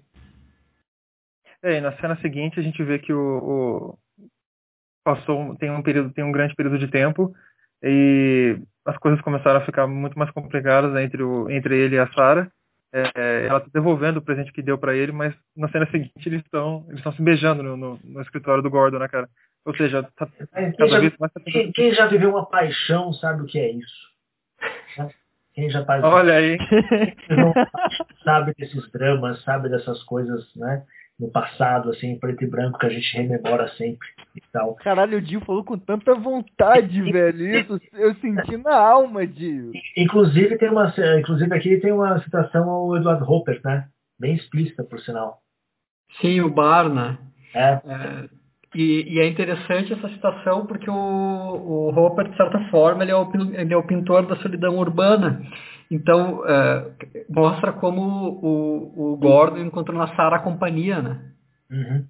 [1.63, 3.99] É, e na cena seguinte a gente vê que o, o
[5.05, 7.33] passou tem um período tem um grande período de tempo
[7.83, 12.07] e as coisas começaram a ficar muito mais complicadas entre, o, entre ele e a
[12.13, 12.49] Sarah.
[12.93, 16.13] É, é ela está devolvendo o presente que deu para ele, mas na cena seguinte
[16.25, 19.29] eles estão eles estão se beijando no, no, no, escritório do Gordon, né, cara?
[19.65, 21.33] Ou seja, tá, quem, já, mais...
[21.45, 24.17] quem, quem, já viveu uma paixão sabe o que é isso.
[25.53, 26.57] Quem já passou, Olha aí.
[28.23, 30.85] sabe desses dramas, sabe dessas coisas, né?
[31.19, 34.75] No passado, assim, preto e branco, que a gente rememora sempre e tal.
[34.77, 37.59] Caralho, o Dio falou com tanta vontade, velho.
[37.59, 39.73] Isso eu senti na alma, Dio.
[39.97, 43.89] Inclusive, tem uma, inclusive aqui tem uma citação ao Eduardo Hopper, né?
[44.19, 45.41] Bem explícita, por sinal.
[46.21, 47.19] Sim, o Barna.
[47.55, 47.73] É.
[47.73, 48.29] é
[48.75, 53.17] e, e, é interessante essa citação porque o, o Hopper, de certa forma, ele é
[53.17, 55.41] o, ele é o pintor da solidão urbana.
[55.91, 56.95] Então, uh,
[57.29, 61.33] mostra como o, o Gordon encontrou na Sarah a companhia, né?
[61.71, 62.07] Uhum.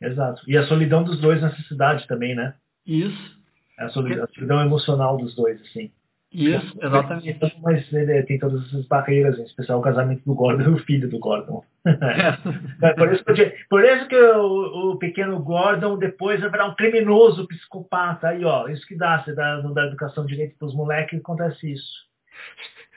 [0.00, 0.42] Exato.
[0.48, 2.54] E a solidão dos dois nessa cidade também, né?
[2.86, 3.40] Isso.
[3.78, 5.90] A solidão, a solidão emocional dos dois, assim.
[6.32, 7.38] Isso, exatamente.
[7.62, 11.08] Mas ele tem todas essas barreiras, em especial o casamento do Gordon e o filho
[11.08, 11.62] do Gordon.
[11.84, 16.74] É, por, isso que, por isso que o, o, pequeno Gordon depois vai virar um
[16.74, 18.28] criminoso psicopata.
[18.28, 21.70] Aí, ó, isso que dá, você dá, não dá educação direito para os moleques, acontece
[21.70, 22.10] isso.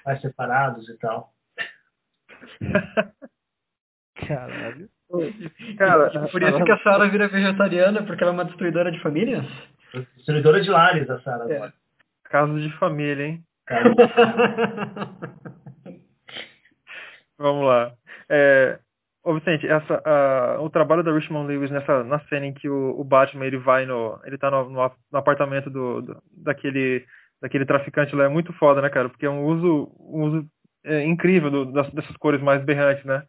[0.06, 1.34] Vai separados e tal.
[4.28, 4.90] Caralho.
[5.78, 9.00] Cara, e por isso que a Sarah vira vegetariana, porque ela é uma destruidora de
[9.02, 9.46] famílias?
[10.16, 11.52] Destruidora de lares, a Sarah.
[11.52, 11.74] É.
[12.26, 13.44] Caso de família, hein?
[17.38, 17.94] Vamos lá.
[18.30, 18.80] É,
[19.24, 23.00] ô Vicente, essa, a, o trabalho da Richmond Lewis nessa na cena em que o,
[23.00, 24.20] o Batman ele vai no.
[24.24, 27.06] ele tá no, no, no apartamento do, do, daquele,
[27.46, 29.08] daquele traficante lá é muito foda, né, cara?
[29.08, 30.46] Porque é um uso, um uso
[30.84, 33.22] é, incrível do, das, dessas cores mais berrantes, né?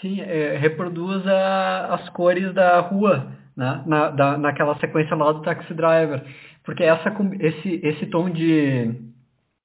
[0.00, 3.82] Sim, é, reproduz a, as cores da rua, né?
[3.86, 6.22] Na, da, naquela sequência lá do Taxi Driver.
[6.64, 8.94] Porque essa, esse, esse tom de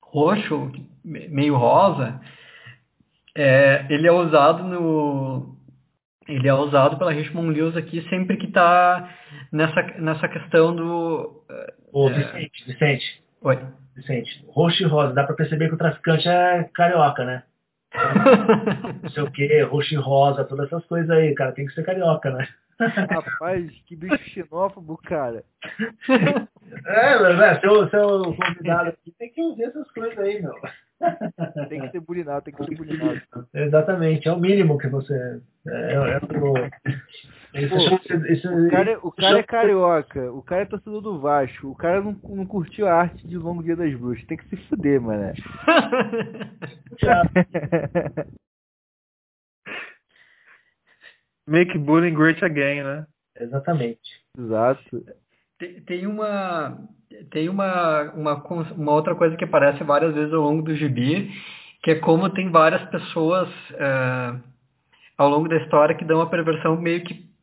[0.02, 0.72] roxo,
[1.03, 2.20] meio rosa,
[3.38, 5.56] é, ele é usado no
[6.28, 9.16] ele é usado pela Richmond Lewis aqui sempre que está
[9.52, 11.44] nessa, nessa questão do...
[11.94, 12.14] Ô, é...
[12.14, 13.24] Vicente, Vicente.
[13.45, 13.59] Oi.
[13.95, 17.43] Vicente, roxo e rosa, dá para perceber que o traficante é carioca, né?
[19.03, 21.85] Não sei o que, roxo e rosa, todas essas coisas aí, cara, tem que ser
[21.85, 22.47] carioca, né?
[22.80, 25.43] Rapaz, que bicho xenófobo, cara.
[26.88, 30.53] É, mas é, seu, seu convidado aqui tem que ouvir essas coisas aí, meu.
[31.69, 33.22] Tem que ser bulinado, tem que ser bulinado.
[33.53, 35.39] Exatamente, é o mínimo que você.
[35.67, 36.53] É, é, é o...
[37.56, 37.77] Pô,
[38.27, 42.02] isso, o cara, o cara é carioca, o cara é torcedor do Vasco, o cara
[42.02, 45.32] não, não curtiu a arte de Longo Dia das Bruxas, tem que se fuder, mano.
[51.48, 53.07] Make bullying great again, né?
[53.40, 54.02] Exatamente.
[54.38, 55.06] Exato.
[55.57, 56.77] Tem, tem uma
[57.32, 61.32] tem uma, uma, uma outra coisa que aparece várias vezes ao longo do gibi,
[61.82, 64.36] que é como tem várias pessoas é,
[65.18, 67.35] ao longo da história que dão a perversão meio que é,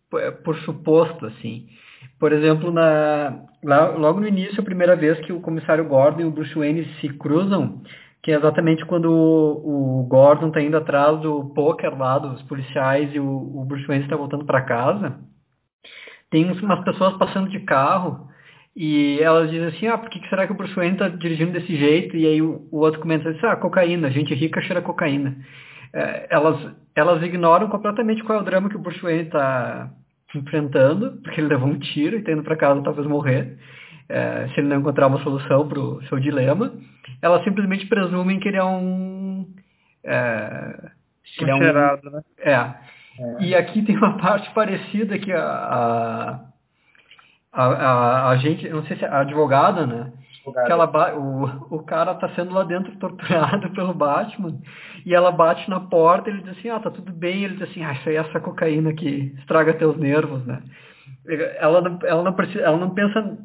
[0.44, 1.66] por suposto, assim.
[2.18, 6.24] Por exemplo, na, lá, logo no início, a primeira vez que o comissário Gordon e
[6.24, 7.82] o Bruce Wayne se cruzam,
[8.22, 13.12] que é exatamente quando o, o Gordon está indo atrás do poker lá dos policiais
[13.14, 15.18] e o, o Bruce Wayne está voltando para casa,
[16.30, 18.28] tem umas pessoas passando de carro
[18.74, 21.76] e elas dizem assim, ah, por que será que o Bruce Wayne está dirigindo desse
[21.76, 22.16] jeito?
[22.16, 25.36] E aí o, o outro comenta assim, ah, cocaína, gente rica cheira cocaína.
[25.92, 29.90] É, elas, elas ignoram completamente qual é o drama que o Bruce Wayne está
[30.34, 33.58] enfrentando, porque ele levou um tiro e está indo para casa talvez morrer
[34.12, 36.70] é, se ele não encontrar uma solução para o seu dilema,
[37.22, 39.46] elas simplesmente presumem que ele é um...
[40.04, 40.90] É,
[41.36, 42.22] que ele é um, né?
[42.38, 42.52] É.
[42.52, 42.74] é.
[43.40, 46.40] E aqui tem uma parte parecida que a, a,
[47.52, 50.12] a, a, gente, não sei se é a advogada, né?
[50.44, 54.58] Que ela, o, o cara tá sendo lá dentro torturado pelo Batman
[55.06, 57.44] e ela bate na porta e ele diz assim, ah, tá tudo bem.
[57.44, 60.62] Ele diz assim, ah, isso aí é essa cocaína que estraga teus nervos, né?
[61.58, 63.38] Ela, ela, não, precisa, ela não pensa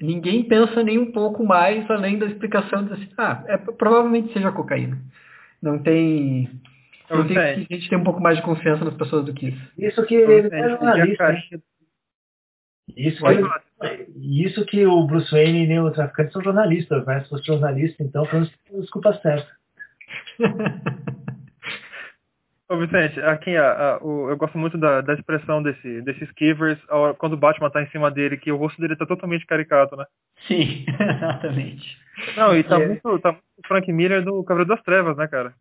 [0.00, 4.52] ninguém pensa nem um pouco mais além da explicação de assim, ah, é, provavelmente seja
[4.52, 4.98] cocaína.
[5.62, 6.50] Não tem.
[7.08, 9.72] Não tem a gente tem um pouco mais de confiança nas pessoas do que isso.
[9.78, 11.32] Isso que ele é jornalista.
[12.96, 13.42] Isso que,
[14.16, 17.22] isso que o Bruce Wayne e nem o traficante são jornalistas, né?
[17.22, 19.48] Se fosse jornalista, então, pelo menos desculpa certa.
[22.68, 26.78] Ô Vicente, aqui a, a, o, eu gosto muito da, da expressão desse, desses Kivers
[27.18, 30.04] quando o Batman tá em cima dele, que o rosto dele tá totalmente caricato, né?
[30.46, 31.98] Sim, exatamente.
[32.36, 32.86] Não, e tá, é.
[32.86, 35.52] muito, tá muito Frank Miller do Cavaleiro das Trevas, né, cara?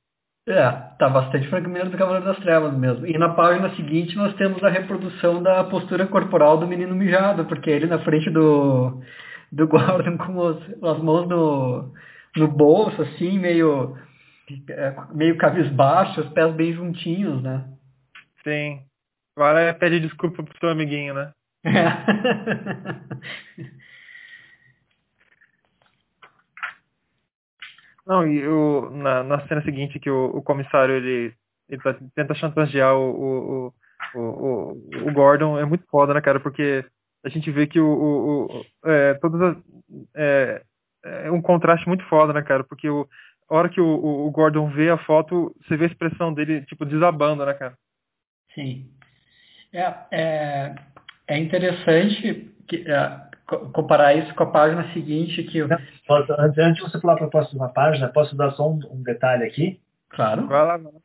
[0.50, 3.06] É, tá bastante Miller do Cavaleiro das Trevas mesmo.
[3.06, 7.70] E na página seguinte nós temos a reprodução da postura corporal do menino mijado, porque
[7.70, 9.00] ele na frente do,
[9.52, 11.94] do Gordon com os, as mãos no,
[12.36, 13.96] no bolso, assim, meio
[14.70, 17.66] é, meio cabisbaixo, os pés bem juntinhos, né?
[18.44, 18.82] Sim.
[19.38, 21.32] Agora é pede desculpa pro seu amiguinho, né?
[28.10, 31.32] Não, e o, na, na cena seguinte que o, o comissário ele,
[31.70, 33.74] ele tá, tenta chantagear o, o,
[34.16, 36.40] o, o, Gordon, é muito foda, né, cara?
[36.40, 36.84] Porque
[37.24, 39.58] a gente vê que o, o, o é, todas as,
[40.16, 40.64] é,
[41.04, 42.64] é um contraste muito foda, né, cara?
[42.64, 43.08] Porque o,
[43.48, 46.86] a hora que o, o, Gordon vê a foto, você vê a expressão dele, tipo,
[46.86, 47.78] desabando, né, cara?
[48.56, 48.90] Sim.
[49.72, 50.76] É, é,
[51.28, 53.29] é interessante que, é,
[53.74, 55.64] comparar isso com a página seguinte que...
[55.64, 55.78] Não,
[56.08, 59.44] posso, antes de você falar para a próxima página, posso dar só um, um detalhe
[59.44, 59.80] aqui?
[60.10, 60.48] Claro.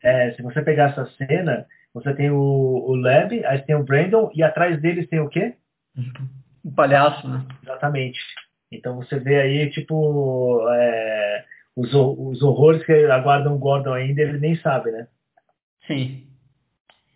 [0.03, 4.31] É, se você pegar essa cena, você tem o, o Leb, aí tem o Brandon,
[4.35, 5.55] e atrás deles tem o quê?
[6.65, 7.45] Um palhaço, né?
[7.63, 8.19] Exatamente.
[8.73, 11.45] Então você vê aí, tipo, é,
[11.77, 15.07] os, os horrores que aguardam o Gordon ainda, ele nem sabe, né?
[15.87, 16.27] Sim.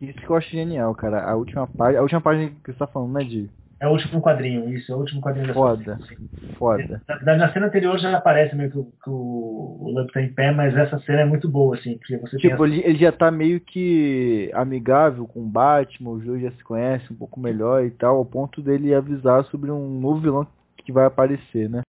[0.00, 1.22] Isso que eu acho genial, cara.
[1.24, 3.50] A última página, a última página que você tá falando, né, de
[3.80, 6.18] É o último quadrinho, isso, é o último quadrinho da foda, série.
[6.59, 7.02] foda.
[7.09, 10.50] Na, verdade, na cena anterior já aparece meio que, o- que o, tá em pé,
[10.50, 13.60] mas essa cena é muito boa, assim, porque você Tipo, ele, ele já tá meio
[13.60, 18.16] que amigável com o Batman, os dois já se conhecem um pouco melhor e tal,
[18.16, 20.46] ao ponto dele avisar sobre um novo vilão
[20.78, 21.82] que vai aparecer, né?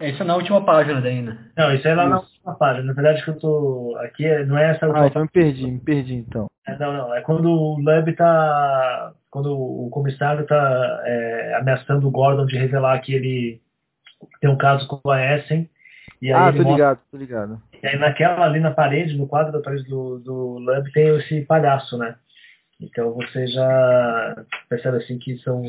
[0.00, 1.38] Isso é na última página daí, né?
[1.56, 2.26] Não, isso é lá na Isso.
[2.26, 2.84] última página.
[2.86, 3.96] Na verdade, que eu tô.
[4.00, 6.46] Aqui é- não é essa última Ah, então me perdi, me perdi então.
[6.66, 7.14] É, Não, não.
[7.14, 9.12] É quando o Leb tá.
[9.30, 13.60] Quando o comissário tá é, ameaçando o Gordon de revelar que ele
[14.40, 15.68] tem um caso com a Essen.
[16.20, 17.62] E aí, Ah, tô mostra- ligado, tô ligado.
[17.82, 21.42] e aí naquela ali na parede, no quadro da parede do, do Leb, tem esse
[21.42, 22.16] palhaço, né?
[22.80, 24.36] Então você já
[24.68, 25.62] percebe assim que são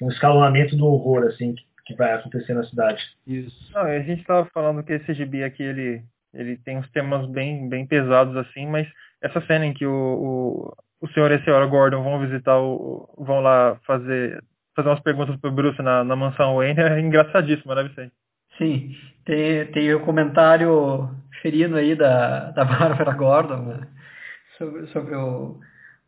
[0.00, 1.54] um escalonamento do horror, assim,
[1.84, 3.02] que, vai acontecer na cidade.
[3.26, 3.72] Isso.
[3.74, 6.02] Não, a gente tava falando que esse gibi aqui, ele,
[6.32, 8.88] ele tem uns temas bem, bem pesados, assim, mas
[9.22, 13.08] essa cena em que o, o, o senhor e a senhora Gordon vão visitar o.
[13.18, 14.42] vão lá fazer,
[14.74, 18.12] fazer umas perguntas pro Bruce na, na mansão Wayne é engraçadíssima, né, Vicente?
[18.58, 18.94] Sim.
[19.24, 23.88] Tem, tem o comentário ferino aí da, da Bárbara Gordon, né?
[24.58, 25.58] Sobre, sobre o,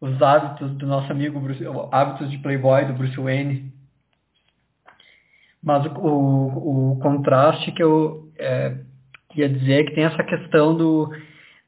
[0.01, 3.73] os hábitos do nosso amigo Bruce, hábitos de playboy do Bruce Wayne.
[5.67, 8.77] Mas o, o, o contraste que eu é,
[9.35, 11.11] ia dizer é que tem essa questão do,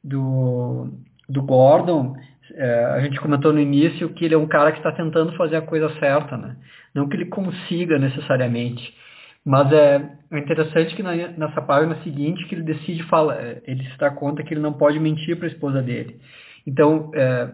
[0.01, 0.87] do,
[1.27, 2.15] do Gordon,
[2.55, 5.57] é, a gente comentou no início que ele é um cara que está tentando fazer
[5.57, 6.55] a coisa certa, né?
[6.95, 8.95] Não que ele consiga necessariamente,
[9.43, 13.83] mas é, é interessante que na, nessa página seguinte que ele decide falar, é, ele
[13.83, 16.21] se dá conta que ele não pode mentir para a esposa dele.
[16.65, 17.49] Então é,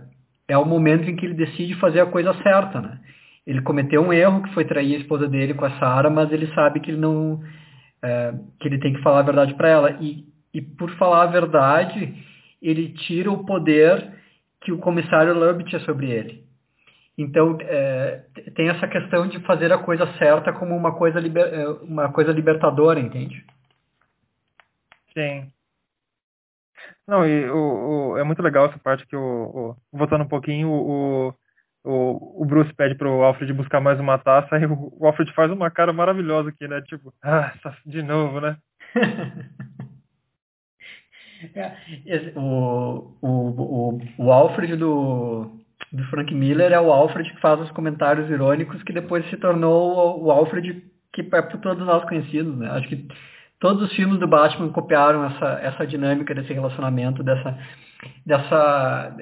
[0.49, 2.99] é o momento em que ele decide fazer a coisa certa, né?
[3.45, 6.47] Ele cometeu um erro que foi trair a esposa dele com a Sara, mas ele
[6.53, 7.41] sabe que ele não
[8.01, 11.27] é, que ele tem que falar a verdade para ela e, e por falar a
[11.27, 12.13] verdade
[12.61, 14.13] ele tira o poder
[14.61, 16.43] que o comissário Lubb tinha sobre ele.
[17.17, 21.67] Então é, tem essa questão de fazer a coisa certa como uma coisa liber, é,
[21.83, 23.45] uma coisa libertadora, entende?
[25.13, 25.51] Sim.
[27.07, 30.69] Não, e o, o, é muito legal essa parte que o, o voltando um pouquinho,
[30.69, 31.33] o,
[31.85, 35.51] o, o Bruce pede pro Alfred buscar mais uma taça e o, o Alfred faz
[35.51, 36.81] uma cara maravilhosa aqui, né?
[36.81, 37.53] Tipo, ah,
[37.85, 38.57] de novo, né?
[41.55, 41.71] é,
[42.35, 45.51] o, o, o, o Alfred do,
[45.91, 50.23] do Frank Miller é o Alfred que faz os comentários irônicos que depois se tornou
[50.23, 50.83] o, Alfred
[51.13, 52.69] que é por todos nós conhecidos, né?
[52.71, 53.07] Acho que
[53.59, 57.57] todos os filmes do Batman copiaram essa, essa dinâmica desse relacionamento, dessa
[58.25, 59.15] dessa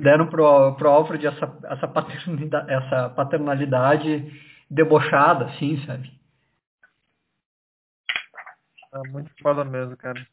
[0.00, 4.32] deram pro, pro Alfred essa essa paternidade, essa paternalidade
[4.70, 6.12] debochada, assim, sabe?
[8.92, 10.24] É muito foda mesmo, cara.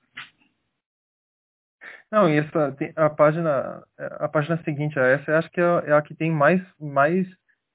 [2.11, 6.01] Não, e essa a página a página seguinte a essa, acho que é, é a
[6.01, 7.27] que tem mais mais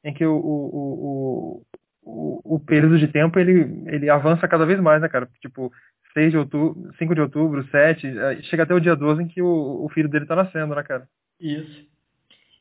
[0.04, 1.66] em que o, o, o,
[2.02, 5.28] o, o período de tempo ele ele avança cada vez mais, né, cara?
[5.40, 5.72] Tipo,
[6.12, 9.84] 6 de outubro, 5 de outubro, 7, chega até o dia 12 em que o,
[9.84, 11.06] o filho dele tá nascendo, né, cara?
[11.40, 11.86] Isso.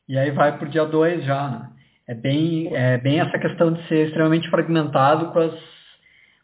[0.08, 1.70] E aí vai pro dia 2 já, né?
[2.08, 5.54] É bem, é bem essa questão de ser extremamente fragmentado com as,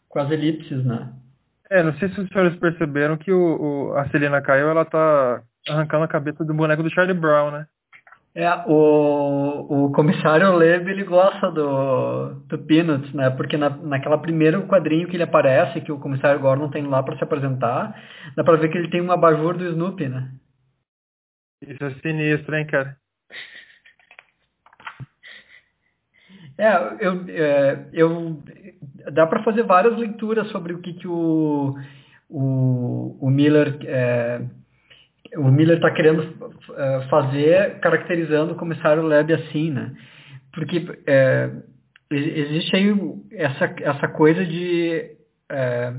[0.08, 1.12] com as elipses, né?
[1.70, 5.42] É, não sei se os senhores perceberam que o, o a Celina Caio, ela tá
[5.68, 7.66] arrancando a cabeça do boneco do Charlie Brown, né?
[8.38, 13.30] É, o, o comissário Leb, ele gosta do, do Peanuts, né?
[13.30, 17.18] Porque na, naquela primeiro quadrinho que ele aparece, que o comissário Gordon tem lá para
[17.18, 18.00] se apresentar,
[18.36, 20.30] dá pra ver que ele tem um abajur do Snoopy, né?
[21.66, 22.96] Isso é sinistro, hein, cara?
[26.56, 28.40] É, eu, é, eu
[29.14, 31.74] dá para fazer várias leituras sobre o que, que o,
[32.28, 34.42] o, o Miller é,
[35.36, 36.22] o Miller está querendo
[36.76, 39.94] é, fazer caracterizando o comissário Leb assim, né?
[40.52, 41.50] Porque é,
[42.10, 42.94] existe aí
[43.32, 45.16] essa, essa coisa de
[45.50, 45.92] é,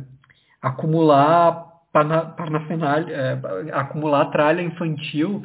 [0.61, 3.39] acumular parnafinal, é,
[3.73, 5.43] acumular tralha infantil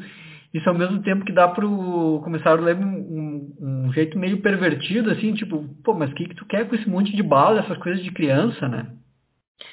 [0.55, 5.11] isso ao mesmo tempo que dá pro comissário Leb um, um, um, jeito meio pervertido,
[5.11, 7.77] assim, tipo, pô, mas o que, que tu quer com esse monte de bala, essas
[7.79, 8.87] coisas de criança, né?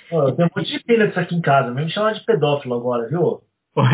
[0.10, 3.08] Pô, eu tenho um monte de disso aqui em casa, me chamar de pedófilo agora,
[3.08, 3.42] viu?
[3.76, 3.86] Oi?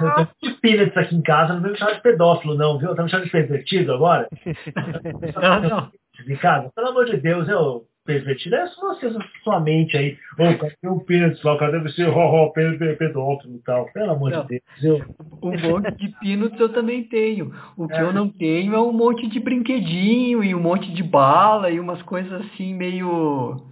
[0.00, 2.94] Monte de disso aqui em casa, não me chamar de pedófilo, não, viu?
[2.94, 4.28] Tá me chamando de pervertido agora?
[5.42, 5.92] não, não.
[6.26, 6.70] De casa?
[6.74, 7.86] Pelo amor de Deus, eu.
[8.04, 9.10] pervertido é só você,
[9.42, 10.18] sua mente aí.
[10.38, 11.58] Ô, oh, cadê o Peanuts lá?
[11.58, 12.04] Cadê você?
[12.04, 13.86] Ó, oh, pedófilo e tal.
[13.92, 14.62] Pelo amor não, de Deus.
[14.82, 15.14] Eu...
[15.42, 17.54] Um monte de Peanuts eu também tenho.
[17.76, 18.02] O que é.
[18.02, 22.02] eu não tenho é um monte de brinquedinho e um monte de bala e umas
[22.02, 23.69] coisas assim meio...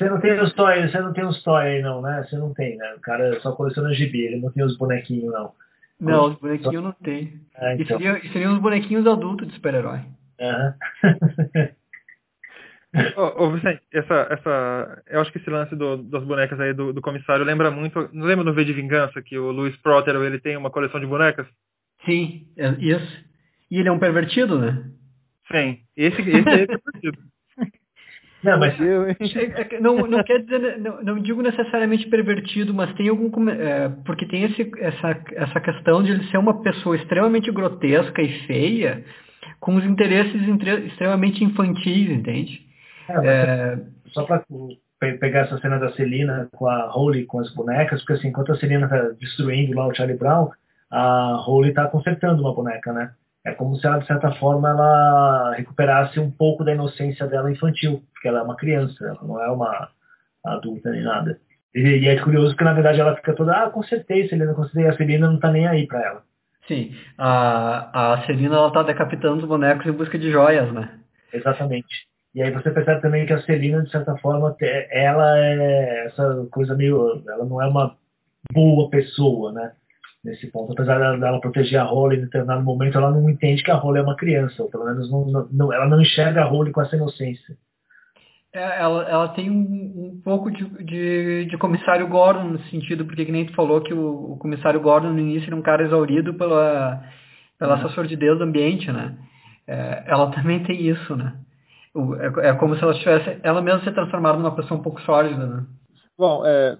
[0.00, 2.24] Você não tem os toy, você não tem os toy aí não, né?
[2.24, 2.94] Você não tem, né?
[2.96, 5.52] O cara só coleciona gibi, ele não tem os bonequinhos não.
[6.00, 7.38] Não, os bonequinhos eu não tenho.
[7.54, 7.98] É, então.
[7.98, 10.00] e, seriam, seriam os bonequinhos adultos de super-herói.
[10.40, 10.72] Uhum.
[13.14, 16.94] ô, ô, Vicente, essa, essa, eu acho que esse lance do, das bonecas aí do,
[16.94, 18.08] do, comissário lembra muito.
[18.14, 21.04] Não lembra do V de Vingança que o Luiz Prótero ele tem uma coleção de
[21.04, 21.46] bonecas?
[22.06, 23.22] Sim, é, isso.
[23.70, 24.82] E ele é um pervertido, né?
[25.52, 27.18] Sim, esse, esse é pervertido.
[28.42, 33.08] Não, mas é, é não, não quer dizer, não, não, digo necessariamente pervertido, mas tem
[33.08, 38.22] algum é, porque tem esse, essa, essa questão de ele ser uma pessoa extremamente grotesca
[38.22, 39.04] e feia,
[39.58, 40.40] com os interesses
[40.86, 42.60] extremamente infantis, entende?
[43.08, 43.78] É, é...
[44.12, 44.42] Só para
[44.98, 48.56] pegar essa cena da Celina com a Holly com as bonecas, porque assim, enquanto a
[48.56, 50.50] Celina está destruindo lá o Charlie Brown,
[50.90, 53.12] a Holly está consertando uma boneca, né?
[53.44, 58.02] É como se ela, de certa forma, ela recuperasse um pouco da inocência dela infantil,
[58.12, 59.88] porque ela é uma criança, ela não é uma
[60.44, 61.38] adulta nem nada.
[61.74, 64.96] E, e é curioso que, na verdade, ela fica toda, ah, consertei, Celina, consertei, a
[64.96, 66.22] Celina não está nem aí para ela.
[66.68, 71.00] Sim, a, a Celina ela tá decapitando os bonecos em busca de joias, né?
[71.32, 72.08] Exatamente.
[72.34, 74.54] E aí você percebe também que a Celina, de certa forma,
[74.90, 77.22] ela é essa coisa meio.
[77.28, 77.96] Ela não é uma
[78.52, 79.72] boa pessoa, né?
[80.22, 80.72] Nesse ponto.
[80.72, 84.02] Apesar dela proteger a Holly em determinado momento, ela não entende que a Holly é
[84.02, 87.56] uma criança, ou pelo menos não, não, ela não enxerga a Holly com essa inocência.
[88.52, 93.24] É, ela, ela tem um, um pouco de, de, de, comissário Gordon no sentido, porque
[93.24, 96.34] que nem tu falou que o, o comissário Gordon no início era um cara exaurido
[96.34, 97.00] pela,
[97.58, 97.80] pela uhum.
[97.80, 99.16] essa sordidez do ambiente, né?
[99.68, 101.32] É, ela também tem isso, né?
[101.94, 105.00] O, é, é, como se ela tivesse, ela mesma se transformado numa pessoa um pouco
[105.02, 105.64] sórdida, né?
[106.18, 106.76] Bom, é,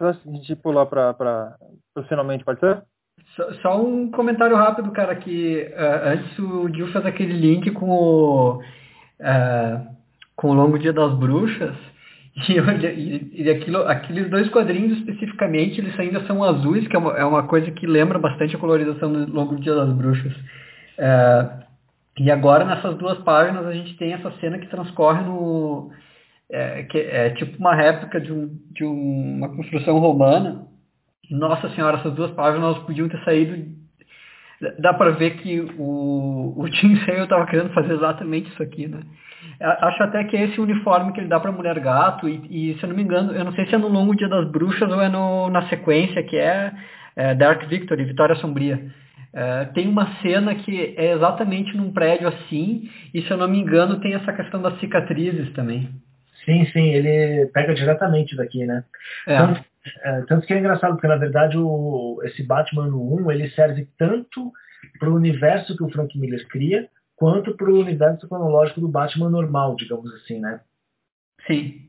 [0.00, 1.56] a gente pular para
[2.08, 2.82] finalmente, pode ser?
[3.34, 7.88] Só, só, um comentário rápido, cara, que uh, antes o Gil fez aquele link com
[7.90, 8.62] o...
[9.20, 9.96] Uh,
[10.36, 11.74] com o Longo Dia das Bruxas,
[12.48, 17.12] e, e, e aquilo, aqueles dois quadrinhos especificamente, eles ainda são azuis, que é uma,
[17.16, 20.34] é uma coisa que lembra bastante a colorização do Longo Dia das Bruxas.
[20.98, 21.48] É,
[22.18, 25.90] e agora nessas duas páginas a gente tem essa cena que transcorre no...
[26.50, 30.66] É, que é tipo uma réplica de, um, de uma construção romana.
[31.30, 33.76] Nossa senhora, essas duas páginas podiam ter saído
[34.78, 39.00] dá para ver que o, o Tim Sale estava querendo fazer exatamente isso aqui, né?
[39.60, 42.82] Acho até que é esse uniforme que ele dá para Mulher Gato e, e, se
[42.82, 45.00] eu não me engano, eu não sei se é no Longo Dia das Bruxas ou
[45.00, 46.72] é no, na sequência que é,
[47.14, 48.84] é Dark Victory, Vitória Sombria.
[49.32, 53.58] É, tem uma cena que é exatamente num prédio assim e se eu não me
[53.58, 55.88] engano tem essa questão das cicatrizes também.
[56.46, 58.84] Sim, sim, ele pega diretamente daqui, né?
[59.26, 59.36] É.
[59.36, 59.64] Tanto,
[60.04, 64.52] é, tanto que é engraçado, porque na verdade o, esse Batman 1 ele serve tanto
[64.98, 69.28] para o universo que o Frank Miller cria, quanto para o universo cronológico do Batman
[69.28, 70.60] normal, digamos assim, né?
[71.46, 71.82] Sim.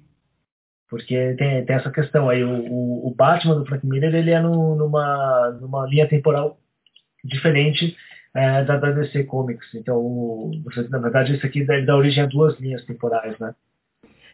[0.90, 4.40] Porque tem, tem essa questão aí, o, o, o Batman do Frank Miller ele é
[4.40, 6.58] no, numa, numa linha temporal
[7.24, 7.96] diferente
[8.34, 9.74] é, da, da DC Comics.
[9.76, 10.52] Então, o,
[10.90, 13.54] na verdade, isso aqui dá, dá origem a duas linhas temporais, né?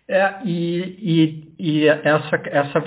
[0.08, 2.80] É, e, e, e essa, essa,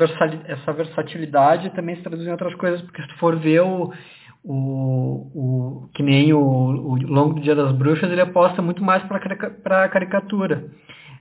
[0.46, 3.90] essa versatilidade também se traduz em outras coisas, porque se tu for ver o,
[4.44, 9.02] o, o que nem o, o Longo do Dia das Bruxas, ele aposta muito mais
[9.04, 10.64] para a caricatura.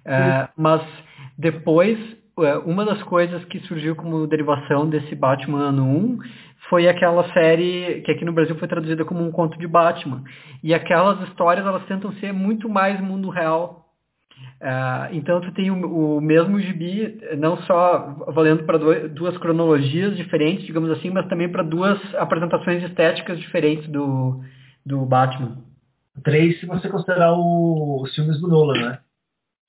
[0.05, 0.81] É, mas
[1.37, 1.97] depois,
[2.39, 6.19] é, uma das coisas que surgiu como derivação desse Batman ano 1
[6.69, 10.23] foi aquela série que aqui no Brasil foi traduzida como um conto de Batman.
[10.61, 13.84] E aquelas histórias, elas tentam ser muito mais mundo real
[14.61, 18.77] Uh, então tu tem o, o, mesmo gibi, não só valendo para
[19.09, 24.41] duas cronologias diferentes, digamos assim, mas também para duas apresentações estéticas diferentes do,
[24.85, 25.57] do Batman.
[26.23, 28.99] Três se você considerar o, os filmes do Nolan, né?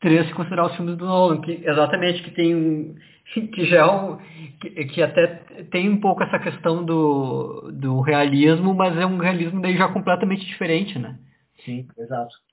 [0.01, 2.97] Três se considerar os filmes do Nolan, que exatamente que tem
[3.34, 4.18] que já é um,
[4.60, 5.26] que, que, até
[5.70, 10.47] tem um pouco essa questão do, do realismo, mas é um realismo daí já completamente
[10.47, 11.18] diferente, né?
[11.64, 12.45] Sim, exato.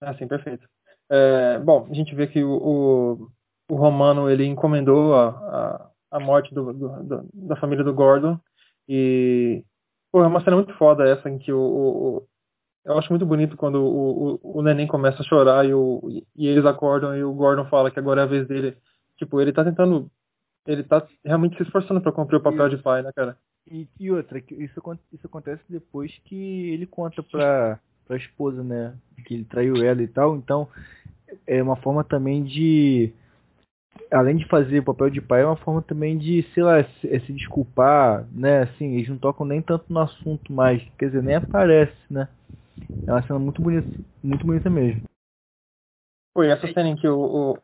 [0.00, 0.66] Ah, sim, perfeito.
[1.10, 3.28] É, bom, a gente vê que o, o,
[3.70, 8.38] o Romano ele encomendou a, a, a morte do, do, da família do Gordon
[8.88, 9.64] e
[10.10, 12.26] pô, é uma cena muito foda essa em que o, o
[12.86, 16.00] eu acho muito bonito quando o, o, o neném começa a chorar e, o,
[16.36, 18.76] e eles acordam e o Gordon fala que agora é a vez dele.
[19.16, 20.08] Tipo, ele tá tentando.
[20.64, 23.36] Ele tá realmente se esforçando para cumprir o papel de pai, né, cara?
[23.68, 24.80] E, e outra, isso,
[25.12, 28.94] isso acontece depois que ele conta pra, pra esposa, né?
[29.24, 30.36] Que ele traiu ela e tal.
[30.36, 30.68] Então,
[31.46, 33.12] é uma forma também de
[34.10, 37.08] além de fazer o papel de pai, é uma forma também de, sei lá, se,
[37.08, 38.62] é se desculpar, né?
[38.62, 42.28] Assim, eles não tocam nem tanto no assunto mais, quer dizer, nem aparece, né?
[43.06, 43.88] É uma cena muito bonita,
[44.22, 45.02] muito bonita mesmo.
[46.32, 47.18] Foi essa cena em que o.
[47.52, 47.58] o...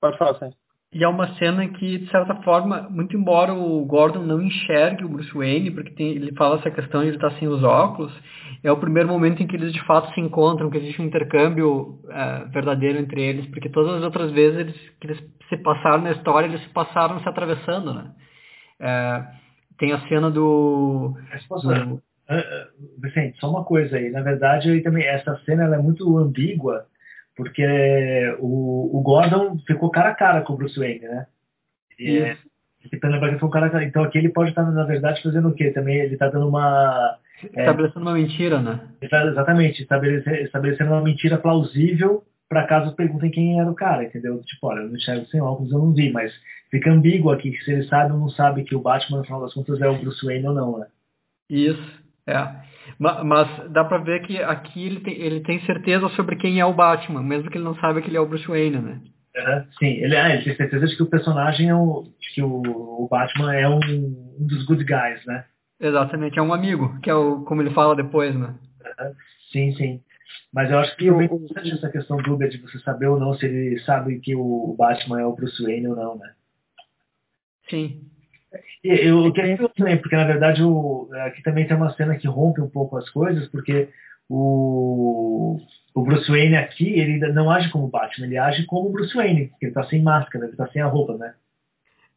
[0.00, 0.52] Pode falar, Sam.
[0.90, 5.08] E é uma cena que, de certa forma, muito embora o Gordon não enxergue o
[5.08, 8.12] Bruce Wayne, porque tem, ele fala essa questão de ele estar sem os óculos,
[8.64, 12.00] é o primeiro momento em que eles de fato se encontram, que existe um intercâmbio
[12.08, 16.12] é, verdadeiro entre eles, porque todas as outras vezes eles, que eles se passaram na
[16.12, 18.10] história, eles se passaram se atravessando, né?
[18.80, 19.24] É,
[19.78, 21.14] tem a cena do...
[21.62, 22.02] do...
[23.02, 24.10] Vicente, só uma coisa aí.
[24.10, 26.86] Na verdade, também, essa cena é muito ambígua,
[27.38, 27.64] porque
[28.40, 31.26] o, o Gordon ficou cara a cara com o Bruce Wayne, né?
[31.96, 32.36] E, é,
[32.80, 35.70] que foi um cara, então aqui ele pode estar, na verdade, fazendo o quê?
[35.70, 37.16] Também ele está dando uma...
[37.54, 38.80] É, estabelecendo é, uma mentira, né?
[39.00, 44.42] Exatamente, estabelecendo, estabelecendo uma mentira plausível para caso perguntem quem era o cara, entendeu?
[44.42, 46.32] Tipo, olha, eu não enxergo sem óculos, eu não vi, mas
[46.72, 49.54] fica ambíguo aqui, se ele sabe ou não sabe que o Batman, no final das
[49.54, 50.86] contas, é o Bruce Wayne ou não, né?
[51.48, 52.68] Isso, é.
[52.98, 56.72] Mas, dá pra ver que aqui ele tem, ele tem certeza sobre quem é o
[56.72, 59.00] Batman, mesmo que ele não saiba que ele é o Bruce Wayne, né?
[59.36, 62.42] Uhum, sim, ele, é, ele tem certeza de que o personagem é o, de que
[62.42, 62.62] o,
[63.04, 65.44] o Batman é um, um, dos good guys, né?
[65.78, 68.48] Exatamente, é um amigo, que é o, como ele fala depois, né?
[68.48, 69.14] Uhum,
[69.52, 70.00] sim, sim.
[70.52, 73.34] Mas eu acho que é bem interessante essa questão dúvida de você saber ou não
[73.34, 76.32] se ele sabe que o Batman é o Bruce Wayne ou não, né?
[77.68, 78.10] Sim.
[78.82, 82.60] Eu, eu quero também, porque na verdade o, aqui também tem uma cena que rompe
[82.60, 83.88] um pouco as coisas, porque
[84.28, 85.58] o,
[85.94, 89.66] o Bruce Wayne aqui, ele não age como Batman, ele age como Bruce Wayne, porque
[89.66, 91.34] ele tá sem máscara, ele tá sem a roupa, né?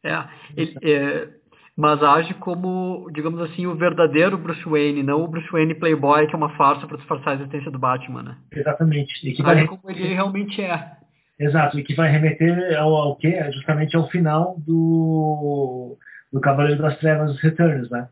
[0.04, 0.24] É,
[0.56, 1.28] ele, é,
[1.76, 6.34] mas age como, digamos assim, o verdadeiro Bruce Wayne, não o Bruce Wayne playboy, que
[6.34, 8.36] é uma farsa para disfarçar a existência do Batman, né?
[8.52, 9.26] Exatamente.
[9.26, 9.66] E que vai...
[9.66, 10.92] como ele realmente é.
[11.38, 13.42] Exato, e que vai remeter ao, ao quê?
[13.52, 15.96] Justamente ao final do,
[16.32, 18.08] do Cavaleiro das Trevas Returns, né?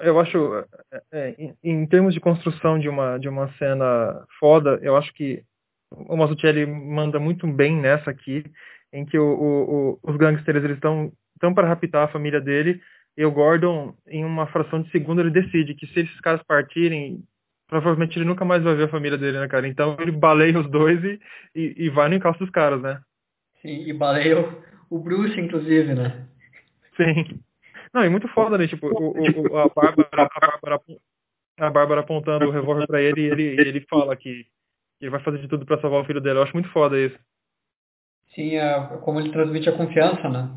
[0.00, 4.96] Eu acho, é, é em termos de construção de uma, de uma cena foda, eu
[4.96, 5.42] acho que
[5.92, 8.42] o Mazzucchelli manda muito bem nessa aqui,
[8.92, 12.80] em que o, o, o, os gangsters eles estão estão para raptar a família dele
[13.16, 17.22] e o Gordon, em uma fração de segundo, ele decide que se esses caras partirem,
[17.66, 19.66] provavelmente ele nunca mais vai ver a família dele, né, cara?
[19.66, 21.20] Então ele baleia os dois e,
[21.54, 23.00] e, e vai no encalço dos caras, né?
[23.62, 26.26] Sim, e baleia o, o Bruce, inclusive, né?
[26.96, 27.40] Sim.
[27.92, 28.66] Não, é muito foda, né?
[28.66, 30.80] Tipo, o, o, a, Bárbara, a, Bárbara,
[31.58, 34.46] a Bárbara apontando o revólver pra ele e ele, ele fala que
[35.00, 36.38] ele vai fazer de tudo para salvar o filho dele.
[36.38, 37.18] Eu acho muito foda isso.
[38.34, 40.50] Sim, é, como ele transmite a confiança, né?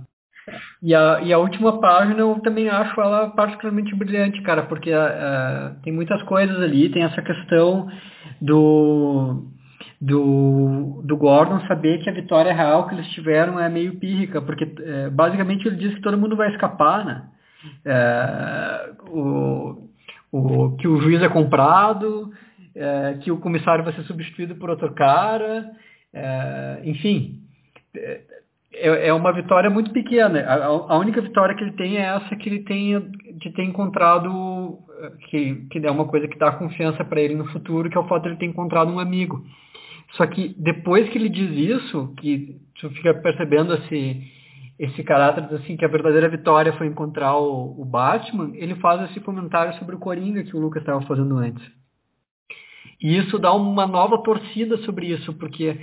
[0.81, 5.79] E a, e a última página eu também acho ela particularmente brilhante, cara, porque uh,
[5.83, 7.87] tem muitas coisas ali, tem essa questão
[8.41, 9.45] do,
[10.01, 14.63] do, do Gordon saber que a vitória real que eles tiveram é meio pírrica, porque
[14.63, 17.23] uh, basicamente ele diz que todo mundo vai escapar, né?
[17.85, 19.89] Uh, o,
[20.31, 22.31] o, que o juiz é comprado,
[23.23, 25.69] que o comissário vai ser substituído por outro cara,
[26.85, 27.41] enfim
[28.73, 30.39] é, é uma vitória muito pequena.
[30.41, 32.99] A, a, única vitória que ele tem é essa que ele tem
[33.37, 34.79] de ter encontrado,
[35.29, 38.07] que, que é uma coisa que dá confiança para ele no futuro, que é o
[38.07, 39.43] fato de ele ter encontrado um amigo.
[40.11, 44.23] Só que depois que ele diz isso, que tu fica percebendo esse,
[44.79, 49.19] esse caráter assim, que a verdadeira vitória foi encontrar o, o Batman, ele faz esse
[49.19, 51.63] comentário sobre o Coringa que o Lucas estava fazendo antes.
[53.01, 55.79] E isso dá uma nova torcida sobre isso, porque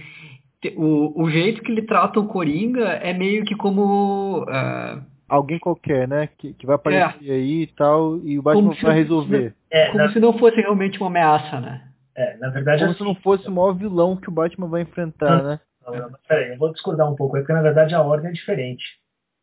[0.76, 4.42] o, o jeito que ele trata o Coringa é meio que como.
[4.42, 6.28] Uh, Alguém qualquer, né?
[6.38, 7.32] Que, que vai aparecer é.
[7.32, 9.54] aí e tal, e o Batman vai resolver.
[9.70, 10.12] É, como na...
[10.12, 11.85] se não fosse realmente uma ameaça, né?
[12.16, 12.80] É, na verdade.
[12.80, 15.60] Como assim, se não fosse o maior vilão que o Batman vai enfrentar, né?
[15.86, 18.32] Não, não, peraí, eu vou discordar um pouco, é porque na verdade a ordem é
[18.32, 18.84] diferente.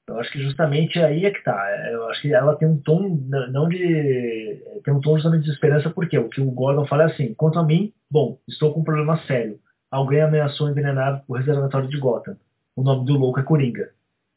[0.10, 1.90] Eu acho que justamente aí é que tá.
[1.90, 3.18] Eu acho que ela tem um tom,
[3.50, 4.62] não de.
[4.84, 7.58] tem um tom justamente de esperança, porque o que o Gordon fala é assim: quanto
[7.58, 9.58] a mim, bom, estou com um problema sério
[9.94, 12.36] alguém ameaçou envenenar o reservatório de Gotham.
[12.76, 13.92] O nome do louco é Coringa.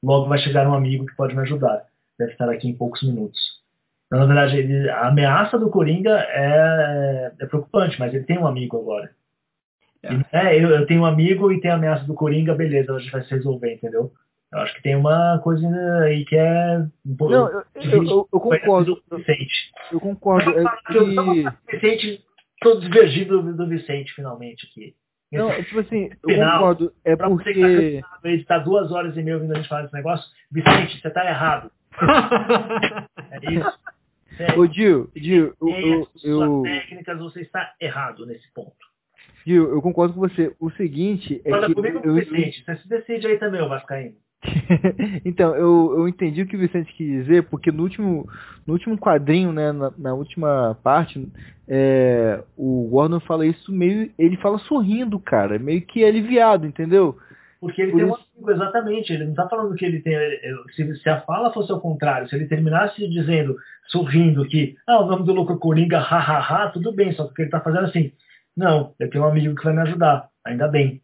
[0.05, 1.87] Logo vai chegar um amigo que pode me ajudar.
[2.19, 3.56] Deve estar aqui em poucos minutos.
[4.07, 8.47] Então, na verdade, ele, a ameaça do Coringa é, é, preocupante, mas ele tem um
[8.47, 9.11] amigo agora.
[10.03, 10.51] É.
[10.51, 13.11] É, eu, eu, tenho um amigo e tem a ameaça do Coringa, beleza, a gente
[13.11, 14.13] vai se resolver, entendeu?
[14.53, 15.67] Eu acho que tem uma coisa
[16.05, 17.35] aí que é um pouco.
[17.35, 19.03] Não, eu, eu, eu, eu concordo.
[19.11, 19.73] Vicente.
[19.91, 20.51] Eu concordo.
[20.57, 21.77] É que...
[21.77, 22.25] Vicente,
[22.61, 24.95] tô divergido do, do Vicente, finalmente, aqui.
[25.33, 26.93] Não, tipo assim, eu Final, concordo.
[27.05, 28.03] É porque.
[28.23, 30.25] Você está duas horas e meia ouvindo a gente falar desse negócio.
[30.51, 31.71] Vicente, você está errado.
[33.33, 33.79] é isso.
[34.57, 38.77] Ô, Gil, Gil, eu, eu, técnicas, você está errado nesse ponto.
[39.47, 40.55] Gil, eu concordo com você.
[40.61, 41.75] O seguinte é Manda que...
[41.75, 42.65] comigo eu, Vicente.
[42.65, 44.17] Você se decide aí também, o Vascaíno.
[45.25, 48.29] então, eu, eu entendi o que o Vicente quis dizer, porque no último,
[48.67, 51.27] no último quadrinho, né, na, na última parte,
[51.67, 54.11] é, o Gordon fala isso meio.
[54.19, 57.19] Ele fala sorrindo, cara, meio que aliviado, entendeu?
[57.61, 59.13] Porque ele Por tem um isso- amigo, exatamente.
[59.13, 60.15] Ele não está falando que ele tem.
[60.75, 63.57] Se, se a fala fosse ao contrário, se ele terminasse dizendo,
[63.87, 67.27] sorrindo, que ah, o nome do louco é Coringa, ha, ha, ha, tudo bem, só
[67.29, 68.13] que ele está fazendo assim.
[68.57, 71.01] Não, eu tenho um amigo que vai me ajudar, ainda bem.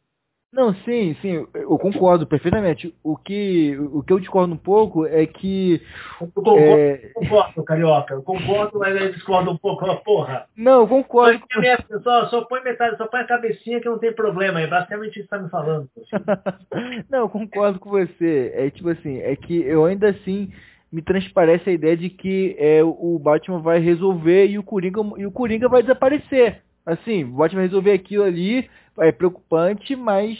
[0.52, 2.94] Não, sim, sim, eu- eu concordo perfeitamente.
[3.02, 5.80] O que, o que eu discordo um pouco é que.
[6.20, 8.14] Eu concordo, é, eu concordo, carioca.
[8.14, 9.86] Eu concordo, mas ele discorda um pouco.
[9.86, 10.44] ó, Porra.
[10.54, 11.40] Não, eu concordo.
[11.88, 14.60] Só, só, só põe metade, só põe a cabecinha que não tem problema.
[14.60, 15.88] É basicamente isso que você tá me falando.
[15.96, 16.06] assim.
[17.10, 18.52] Não, eu concordo com você.
[18.54, 20.52] É tipo assim, é que eu ainda assim
[20.92, 25.24] me transparece a ideia de que é, o Batman vai resolver e o Coringa, e
[25.24, 26.60] o Coringa vai desaparecer.
[26.84, 28.68] Assim, Batman resolver aquilo ali,
[28.98, 30.38] é preocupante, mas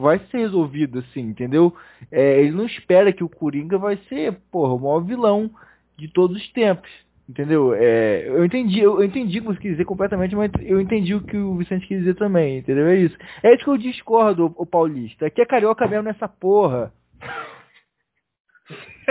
[0.00, 1.74] vai ser resolvido, assim, entendeu?
[2.10, 5.50] É, ele não espera que o Coringa vai ser, porra, o maior vilão
[5.96, 6.90] de todos os tempos.
[7.28, 7.74] Entendeu?
[7.74, 11.20] É, eu entendi, eu entendi o que você quis dizer completamente, mas eu entendi o
[11.20, 12.86] que o Vicente quis dizer também, entendeu?
[12.86, 13.18] É isso.
[13.42, 15.26] É isso que eu discordo, o Paulista.
[15.26, 16.90] Aqui é carioca mesmo nessa porra.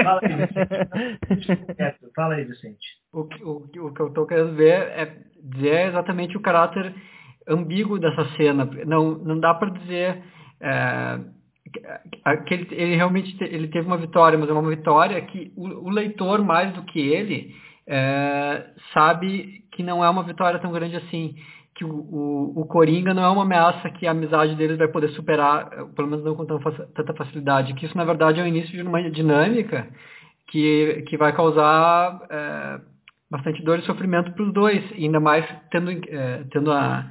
[0.03, 2.11] Fala aí, Vicente.
[2.15, 2.96] Fala aí, Vicente.
[3.13, 6.93] O, que- o, o que eu estou querendo ver é dizer exatamente o caráter
[7.47, 8.69] ambíguo dessa cena.
[8.85, 10.21] Não, não dá para dizer
[10.61, 11.19] é,
[12.45, 15.87] que- ele, ele realmente te- ele teve uma vitória, mas é uma vitória que o,
[15.87, 17.55] o leitor, mais do que ele,
[17.87, 21.35] é, sabe que não é uma vitória tão grande assim.
[21.75, 25.09] Que o, o, o Coringa não é uma ameaça que a amizade deles vai poder
[25.09, 27.73] superar, pelo menos não com tanta facilidade.
[27.75, 29.87] Que isso, na verdade, é o início de uma dinâmica
[30.47, 32.79] que, que vai causar é,
[33.29, 37.09] bastante dor e sofrimento para os dois, ainda mais tendo, é, tendo, a,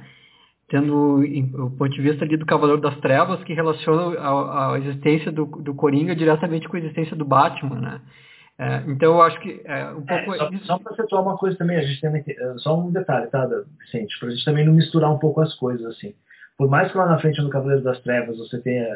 [0.69, 5.31] tendo o ponto de vista ali do Cavaleiro das Trevas, que relaciona a, a existência
[5.31, 8.01] do, do Coringa diretamente com a existência do Batman, né?
[8.59, 11.37] É, então eu acho que é, um É, pouco só, isso- só para situar uma
[11.37, 13.47] coisa também, a gente também tem, eh, só um detalhe, tá,
[13.79, 16.15] Vicente, para a gente também não misturar um pouco as coisas assim.
[16.57, 18.87] Por mais que lá na frente no Cavaleiro das Trevas você tenha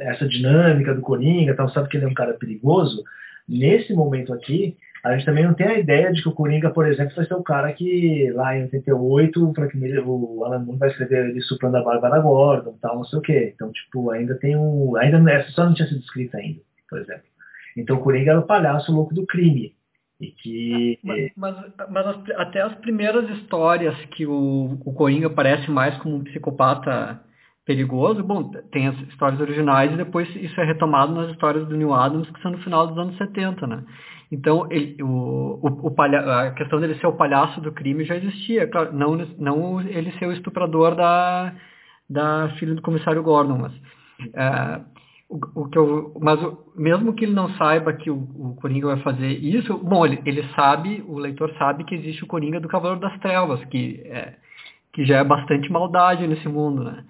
[0.00, 3.02] essa dinâmica do Coringa, tal, sabe que ele é um cara perigoso,
[3.48, 6.86] nesse momento aqui, a gente também não tem a ideia de que o Coringa, por
[6.86, 10.78] exemplo, vai ser o cara que lá em 88 o Frank Miller, o Alan Moore
[10.78, 13.52] vai escrever ele suprando a Bárbara Gordon, tal, não sei o quê.
[13.54, 17.22] Então, tipo, ainda tem um, ainda essa história não tinha sido escrita ainda, por exemplo.
[17.76, 19.72] Então o Coringa era o palhaço louco do crime.
[20.20, 20.98] E que.
[21.04, 26.16] Mas, mas, mas as- até as primeiras histórias que o, o Coringa parece mais como
[26.16, 27.20] um psicopata
[27.64, 31.92] perigoso, bom, tem as histórias originais e depois isso é retomado nas histórias do Neil
[31.92, 33.84] Adams, que são no final dos anos 70, né?
[34.30, 35.06] Então, ele, o,
[35.62, 39.16] o, o palha, a questão dele ser o palhaço do crime já existia, claro, não,
[39.38, 41.54] não ele ser o estuprador da,
[42.08, 43.72] da filha do comissário Gordon, mas...
[44.34, 44.80] é,
[45.30, 48.86] o, o que eu, mas o- mesmo que ele não saiba que o, o Coringa
[48.88, 52.68] vai fazer isso, bom, ele, ele sabe, o leitor sabe que existe o Coringa do
[52.68, 54.34] Cavaleiro das Trevas, que, é,
[54.92, 57.04] que já é bastante maldade nesse mundo, né?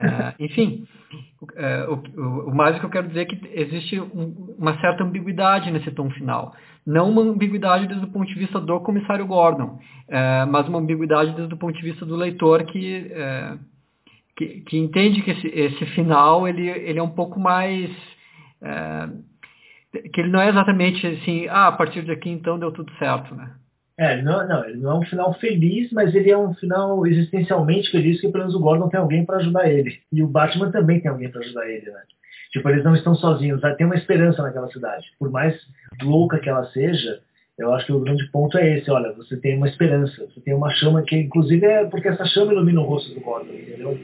[0.00, 0.86] É, enfim,
[1.56, 5.70] é, o, o, mais que eu quero dizer é que existe um- uma certa ambiguidade
[5.70, 6.54] nesse tom final.
[6.86, 9.78] Não uma ambiguidade desde o ponto de vista do comissário Gordon,
[10.08, 13.58] é, mas uma ambiguidade desde o ponto de vista do leitor que, é,
[14.36, 17.90] que, que entende que esse, esse final ele, ele é um pouco mais...
[18.62, 19.08] é,
[20.12, 23.50] que ele não é exatamente assim, ah, a partir daqui então deu tudo certo, né?
[24.00, 27.90] É, não, não, ele não é um final feliz, mas ele é um final existencialmente
[27.90, 29.98] feliz, que pelo menos o Gordon tem alguém para ajudar ele.
[30.10, 32.00] E o Batman também tem alguém para ajudar ele, né?
[32.50, 35.06] Tipo, eles não estão sozinhos, tem uma esperança naquela cidade.
[35.18, 35.54] Por mais
[36.02, 37.20] louca que ela seja,
[37.58, 40.54] eu acho que o grande ponto é esse, olha, você tem uma esperança, você tem
[40.54, 43.98] uma chama que, inclusive, é porque essa chama ilumina o rosto do Gordon, entendeu?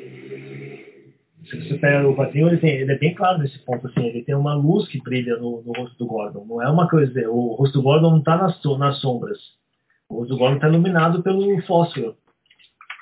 [1.48, 4.22] Se você pega o quadrinho, ele, tem, ele é bem claro nesse ponto, assim, ele
[4.24, 6.44] tem uma luz que brilha no, no rosto do Gordon.
[6.46, 9.38] Não é uma coisa, o rosto do Gordon não está nas, nas sombras.
[10.08, 12.16] O Gordon está iluminado pelo fósforo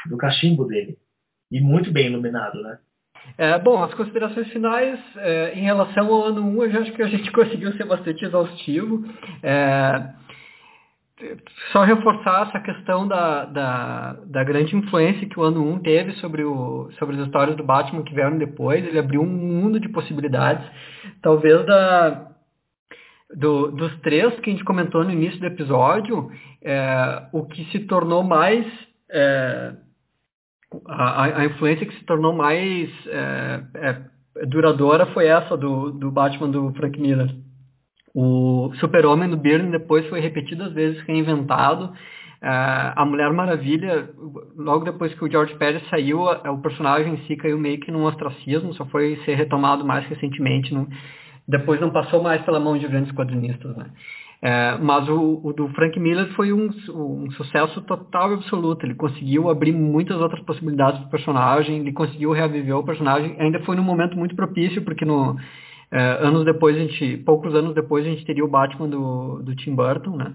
[0.09, 0.97] do cachimbo dele.
[1.51, 2.79] E muito bem iluminado, né?
[3.39, 7.07] É, bom, as considerações finais é, em relação ao ano 1, eu acho que a
[7.07, 9.05] gente conseguiu ser bastante exaustivo.
[9.43, 10.11] É,
[11.73, 16.45] só reforçar essa questão da, da, da, grande influência que o ano 1 teve sobre,
[16.45, 18.85] o, sobre as histórias do Batman que vieram depois.
[18.85, 20.67] Ele abriu um mundo de possibilidades.
[21.23, 22.34] Talvez da,
[23.35, 26.31] do, dos três que a gente comentou no início do episódio,
[26.63, 28.67] é, o que se tornou mais...
[29.11, 29.73] É,
[30.89, 36.51] a, a, influência que se tornou mais é, é, duradoura foi essa do, do Batman
[36.51, 37.33] do Frank Miller.
[38.13, 41.93] O Super-Homem do Byrne depois foi repetidas vezes reinventado,
[42.45, 44.11] Uh, a Mulher Maravilha,
[44.55, 48.05] logo depois que o George Pérez saiu, o personagem em si caiu meio que num
[48.05, 50.75] ostracismo, só foi ser retomado mais recentemente.
[50.75, 50.87] No,
[51.47, 53.77] depois não passou mais pela mão de grandes quadrinistas.
[53.77, 53.87] Né?
[54.43, 58.85] É, mas o, o, do Frank Miller foi um, um, sucesso total e absoluto.
[58.85, 63.37] Ele conseguiu abrir muitas outras possibilidades para o personagem, ele conseguiu reaviver o personagem.
[63.39, 65.37] Ainda foi num momento muito propício, porque no,
[65.91, 69.55] é, anos depois, a gente, poucos anos depois, a gente teria o Batman do, do
[69.57, 70.35] Tim Burton, né?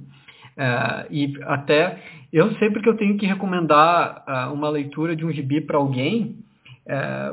[0.57, 1.99] É, e até
[2.33, 6.35] eu sempre que eu tenho que recomendar uh, uma leitura de um gibi para alguém,
[6.85, 7.31] é,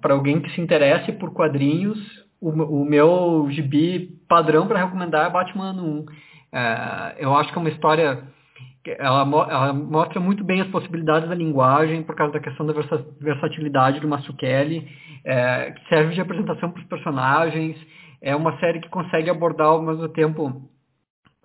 [0.00, 1.98] para alguém que se interesse por quadrinhos,
[2.42, 6.06] o, o meu gibi padrão para recomendar é Batman 1.
[6.52, 8.24] É, eu acho que é uma história
[8.98, 12.74] ela, ela, mostra muito bem as possibilidades da linguagem por causa da questão da
[13.20, 14.88] versatilidade do Mazzucchelli,
[15.24, 17.76] é, que serve de apresentação para os personagens.
[18.20, 20.68] É uma série que consegue abordar ao mesmo tempo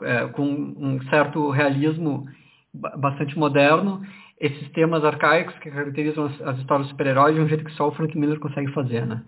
[0.01, 2.25] é, com um certo realismo
[2.73, 4.01] bastante moderno
[4.39, 7.87] esses temas arcaicos que caracterizam as, as histórias de super-heróis de um jeito que só
[7.87, 9.23] o Frank Miller consegue fazer, né?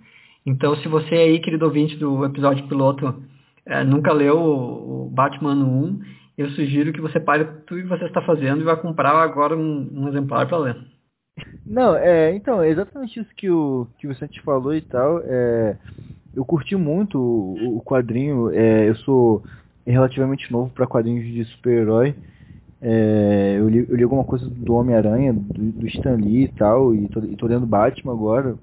[0.49, 3.21] Então, se você aí, querido ouvinte do episódio piloto,
[3.67, 5.99] é, nunca leu o, Batman 1,
[6.39, 9.89] eu sugiro que você pare tudo que você está fazendo e vá comprar agora um,
[9.93, 10.77] um exemplar para ler.
[11.67, 15.21] Não, é, então, é exatamente isso que o, que o Vicente falou e tal.
[15.23, 15.77] É,
[16.35, 19.43] eu curti muito o, o quadrinho, é, eu sou
[19.85, 22.15] relativamente novo para quadrinhos de super-herói.
[22.81, 26.95] É, eu, li, eu li alguma coisa do Homem-Aranha, do, do Stan Lee e tal,
[26.95, 28.57] e tô, e tô lendo Batman agora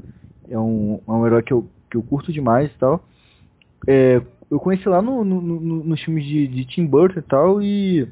[0.51, 3.05] é um, é um herói que eu, que eu curto demais e tal.
[3.87, 7.63] É, eu conheci lá no, no, no, nos filmes de, de Tim Burton e tal,
[7.63, 8.09] e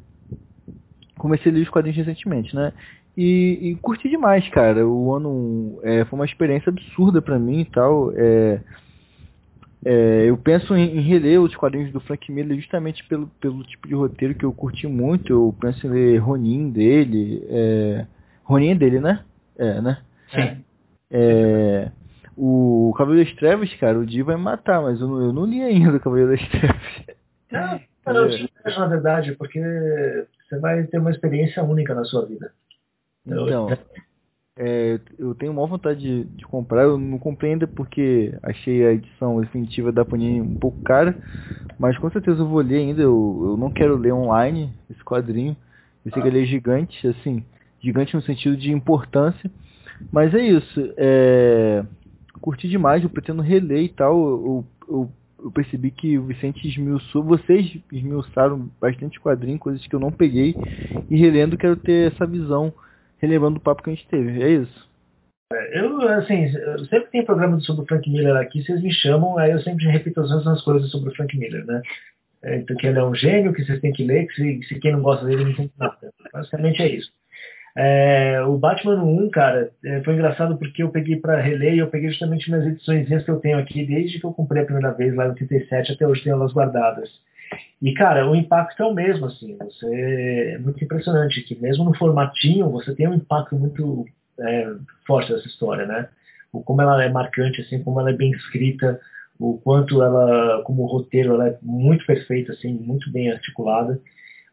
[1.17, 2.73] comecei a ler os quadrinhos recentemente, né?
[3.17, 4.87] E, e curti demais, cara.
[4.87, 8.13] O ano é, foi uma experiência absurda para mim e tal.
[8.15, 8.61] É,
[9.85, 13.87] é, eu penso em, em, reler os quadrinhos do Frank Miller justamente pelo, pelo tipo
[13.87, 15.33] de roteiro que eu curti muito.
[15.33, 17.45] Eu penso em ler Ronin dele.
[17.49, 18.07] É,
[18.43, 19.25] Ronin é dele, né?
[19.57, 19.99] É, né?
[20.35, 20.65] Sim.
[21.11, 21.91] É,
[22.37, 25.45] o Cavaleiro das Trevas, cara, o Di vai me matar, mas eu não, eu não
[25.45, 27.15] li ainda o Cavaleiro das Trevas.
[27.51, 27.81] Não,
[28.13, 28.79] não, é.
[28.79, 29.61] na verdade, porque
[30.49, 32.53] você vai ter uma experiência única na sua vida.
[33.27, 33.69] Então,
[34.57, 38.93] é, eu tenho maior vontade de, de, comprar, eu não comprei ainda porque achei a
[38.93, 41.17] edição definitiva da Panini um pouco cara,
[41.79, 45.57] mas com certeza eu vou ler ainda, eu, eu não quero ler online esse quadrinho,
[46.05, 47.45] eu sei que ele é gigante, assim,
[47.81, 49.51] gigante no sentido de importância,
[50.13, 51.85] mas é isso, é,
[52.45, 54.15] curti demais, eu pretendo reler e tal.
[54.19, 55.11] Eu, eu,
[55.45, 60.55] eu percebi que o Vicente esmiuçou, vocês esmiuçaram bastante quadrinho, coisas que eu não peguei.
[61.11, 62.71] E relendo, quero ter essa visão,
[63.17, 64.43] relembrando o papo que a gente teve.
[64.43, 64.91] É isso.
[65.55, 66.53] É, eu, assim,
[66.91, 70.21] sempre tem programa sobre o Frank Miller aqui, vocês me chamam, aí eu sempre repito
[70.21, 71.81] as mesmas coisas sobre o Frank Miller, né?
[72.43, 74.81] É, então, que ele é um gênio, que vocês têm que ler, que se, se
[74.81, 76.13] quem não gosta dele não tem nada.
[76.31, 77.11] Basicamente é isso.
[77.77, 81.89] É, o Batman 1, cara, é, foi engraçado porque eu peguei para reler e eu
[81.89, 85.15] peguei justamente nas edições que eu tenho aqui, desde que eu comprei a primeira vez
[85.15, 87.11] lá em 87 até hoje tenho elas guardadas.
[87.83, 91.95] E, cara, o impacto é o mesmo, assim, você, é muito impressionante que mesmo no
[91.95, 94.07] formatinho você tem um impacto muito
[94.41, 94.73] é,
[95.07, 96.09] forte dessa história, né?
[96.53, 99.01] O, como ela é marcante, assim, como ela é bem escrita,
[99.39, 104.01] o quanto ela, como roteiro, ela é muito perfeita, assim, muito bem articulada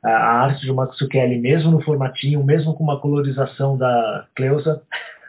[0.04, 4.82] a arte de Max Kelly, mesmo no formatinho, mesmo com uma colorização da Cleusa,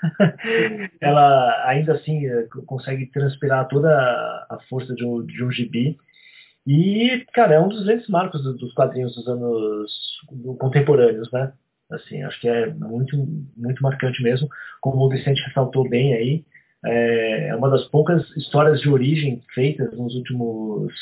[1.01, 5.99] ela ainda assim eh, consegue transpirar toda a força de um, de um gibi.
[6.67, 9.93] E, cara, é um dos grandes marcos dos quadrinhos dos anos
[10.59, 11.53] contemporâneos, né?
[11.91, 13.17] Assim, acho que é muito,
[13.57, 14.49] muito marcante mesmo.
[14.81, 16.45] Como o Vicente ressaltou bem aí,
[16.85, 20.93] é uma das poucas histórias de origem feitas nos últimos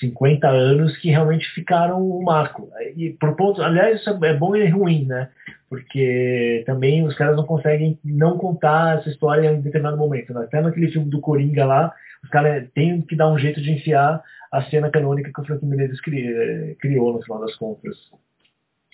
[0.00, 2.70] 50 anos que realmente ficaram um marco.
[2.96, 5.30] E por ponto, aliás, isso é bom e ruim, né?
[5.68, 10.32] Porque também os caras não conseguem não contar essa história em determinado momento.
[10.32, 10.44] Né?
[10.44, 14.22] Até naquele filme do Coringa lá, os caras têm que dar um jeito de enfiar
[14.52, 17.96] a cena canônica que o Frank Menezes criou no final das contas.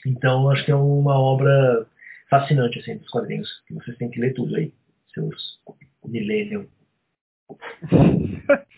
[0.06, 1.86] Então, acho que é uma obra
[2.30, 4.72] fascinante assim dos quadrinhos, que vocês têm que ler tudo aí,
[5.12, 5.60] seus
[6.06, 6.66] millennium.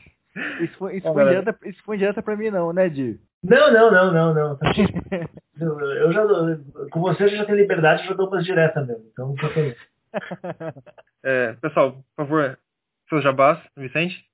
[0.60, 3.20] Isso foi, isso, foi direta, isso foi direta pra mim não, né, Di?
[3.42, 4.58] Não, não, não, não, não.
[5.60, 6.22] Eu já
[6.90, 9.04] com você eu já tenho liberdade, eu já dou umas diretas mesmo.
[9.12, 9.34] Então,
[11.22, 12.58] é, pessoal, por favor,
[13.08, 14.24] seus jabás, Vicente.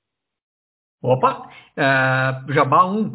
[1.02, 1.48] Opa!
[1.76, 3.14] Uh, Jabá 1,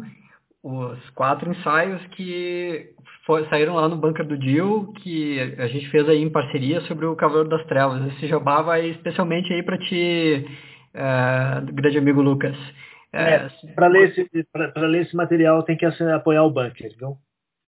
[0.62, 2.94] os quatro ensaios que
[3.26, 7.06] foi, saíram lá no Bunker do Dio, que a gente fez aí em parceria sobre
[7.06, 8.14] o Cavaleiro das Trevas.
[8.14, 10.46] Esse Jabá vai especialmente aí para te
[10.94, 12.56] uh, grande amigo Lucas.
[13.12, 14.28] É, é para ler, esse,
[14.76, 17.16] ler esse material tem que apoiar o bunker, viu?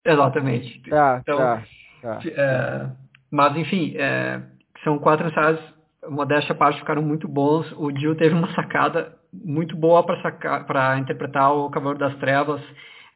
[0.04, 0.82] Exatamente.
[0.90, 1.64] Tá, então, tá.
[2.02, 2.20] Tá.
[2.26, 2.88] É,
[3.32, 4.42] mas, enfim, é,
[4.84, 5.60] são quatro ensaios,
[6.08, 7.72] modéstia à parte, ficaram muito bons.
[7.78, 12.62] O Dio teve uma sacada muito boa para interpretar o Cavaleiro das Trevas,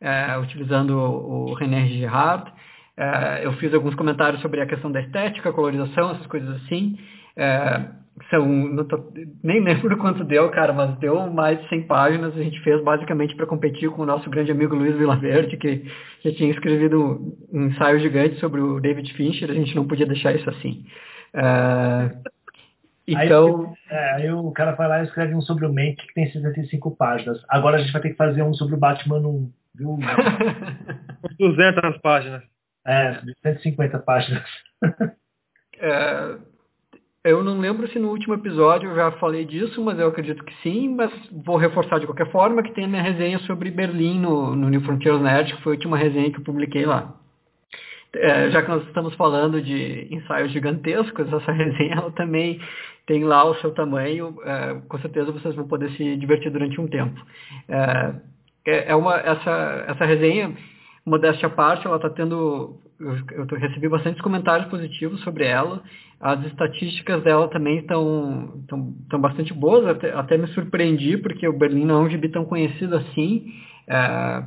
[0.02, 2.52] é, utilizando o, René Girard.
[2.98, 6.98] É, eu fiz alguns comentários sobre a questão da estética, colorização, essas coisas assim.
[8.30, 9.12] São, tô,
[9.44, 12.36] nem lembro quanto deu, cara, mas deu mais de 100 páginas.
[12.36, 15.84] A gente fez basicamente para competir com o nosso grande amigo Luiz Vilaverde, que
[16.24, 19.50] já tinha escrevido um ensaio gigante sobre o David Fincher.
[19.50, 20.86] A gente não podia deixar isso assim.
[21.34, 22.12] É,
[23.08, 23.74] então.
[23.90, 26.32] Aí, é, aí, o cara vai lá e escreve um sobre o Mank que tem
[26.32, 27.44] 65 páginas.
[27.50, 29.98] Agora a gente vai ter que fazer um sobre o Batman 1, viu?
[31.40, 32.44] 200 páginas.
[32.86, 34.44] É, 150 páginas.
[35.82, 36.36] É,
[37.24, 40.54] eu não lembro se no último episódio eu já falei disso, mas eu acredito que
[40.64, 44.56] sim, mas vou reforçar de qualquer forma que tem a minha resenha sobre Berlim no,
[44.56, 47.14] no New Frontiers Nerd, que foi a última resenha que eu publiquei lá.
[48.14, 52.60] É, já que nós estamos falando de ensaios gigantescos, essa resenha ela também
[53.06, 56.88] tem lá o seu tamanho, é, com certeza vocês vão poder se divertir durante um
[56.88, 57.20] tempo.
[57.68, 58.14] É,
[58.66, 60.54] é, é uma, essa, essa resenha,
[61.10, 65.82] modéstia à parte, ela está tendo, eu, eu recebi bastantes comentários positivos sobre ela,
[66.20, 71.86] as estatísticas dela também estão tão, bastante boas, até, até, me surpreendi, porque o Berlim
[71.86, 73.54] não é um gibi tão conhecido assim,
[73.88, 74.44] é,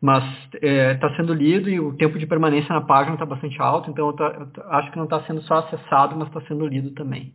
[0.00, 0.24] mas
[0.54, 3.90] está é, tá sendo lido e o tempo de permanência na página está bastante alto,
[3.90, 6.90] então eu, tá, eu acho que não está sendo só acessado, mas está sendo lido
[6.92, 7.34] também.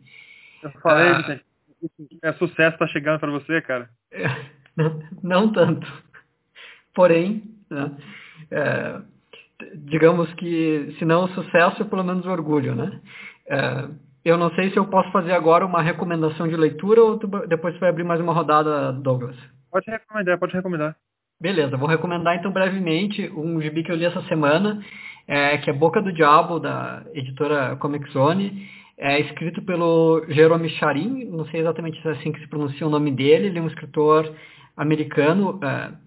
[0.62, 1.44] Eu falei, Vicente,
[2.22, 3.88] é sucesso está chegando para você, cara.
[4.10, 4.26] É,
[4.76, 5.86] não, não, tanto.
[6.92, 7.92] Porém, né,
[8.50, 9.00] é,
[9.74, 13.00] digamos que se não o sucesso, pelo menos o orgulho, né?
[13.48, 13.88] É,
[14.24, 17.74] eu não sei se eu posso fazer agora uma recomendação de leitura ou tu, depois
[17.74, 19.36] você vai abrir mais uma rodada, Douglas.
[19.70, 20.96] Pode recomendar, pode recomendar.
[21.40, 24.82] Beleza, vou recomendar então brevemente um gibi que eu li essa semana,
[25.28, 28.66] é, que é Boca do Diabo, da editora Comic Zone.
[28.98, 32.90] É escrito pelo Jerome Charin, não sei exatamente se é assim que se pronuncia o
[32.90, 34.34] nome dele, ele é um escritor
[34.76, 36.05] americano é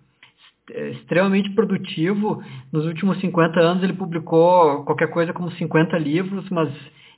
[0.92, 2.42] extremamente produtivo.
[2.72, 6.70] Nos últimos 50 anos ele publicou qualquer coisa como 50 livros, mas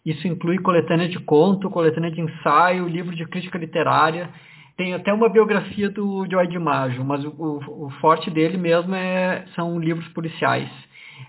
[0.05, 4.29] isso inclui coletânea de conto, coletânea de ensaio, livro de crítica literária.
[4.75, 9.45] Tem até uma biografia do Joy DiMaggio, mas o, o, o forte dele mesmo é,
[9.55, 10.69] são livros policiais.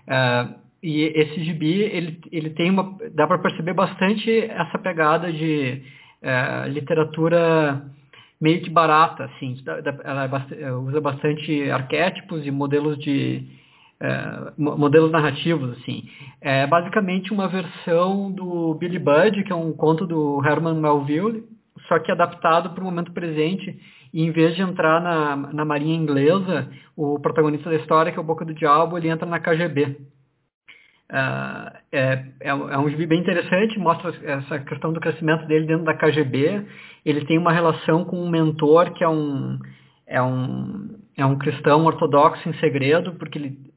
[0.07, 0.47] É,
[0.81, 2.97] e esse gibi, ele, ele tem uma...
[3.13, 5.81] dá para perceber bastante essa pegada de
[6.21, 7.83] é, literatura
[8.39, 9.55] meio que barata, assim.
[10.03, 10.29] Ela
[10.59, 13.45] é usa bastante arquétipos e modelos de
[13.99, 16.03] é, modelos narrativos, assim.
[16.41, 21.45] É basicamente uma versão do Billy Budd, que é um conto do Herman Melville,
[21.87, 23.79] só que adaptado para o momento presente.
[24.13, 28.21] E em vez de entrar na, na marinha inglesa, o protagonista da história, que é
[28.21, 29.97] o Boca do Diabo, ele entra na KGB.
[31.11, 35.83] Uh, é, é, é, um gibi bem interessante, mostra essa questão do crescimento dele dentro
[35.83, 36.65] da KGB.
[37.05, 39.59] Ele tem uma relação com um mentor que é um,
[40.07, 43.73] é um, é um cristão ortodoxo em segredo, porque ele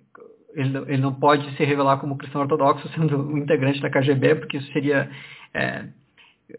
[0.57, 4.57] ele, ele não pode se revelar como cristão ortodoxo sendo um integrante da KGB, porque
[4.57, 5.11] isso seria
[5.53, 5.85] é,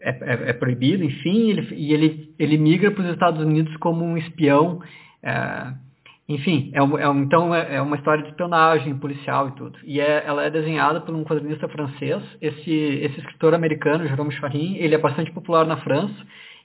[0.00, 4.04] é, é, é proibido, enfim, ele, e ele, ele migra para os Estados Unidos como
[4.04, 4.80] um espião,
[5.22, 5.72] é,
[6.28, 9.78] enfim, é, é, então é, é, uma história de espionagem policial e tudo.
[9.82, 14.76] E é, ela é desenhada por um quadrinista francês, esse, esse escritor americano, Jerome Charin,
[14.76, 16.14] ele é bastante popular na França,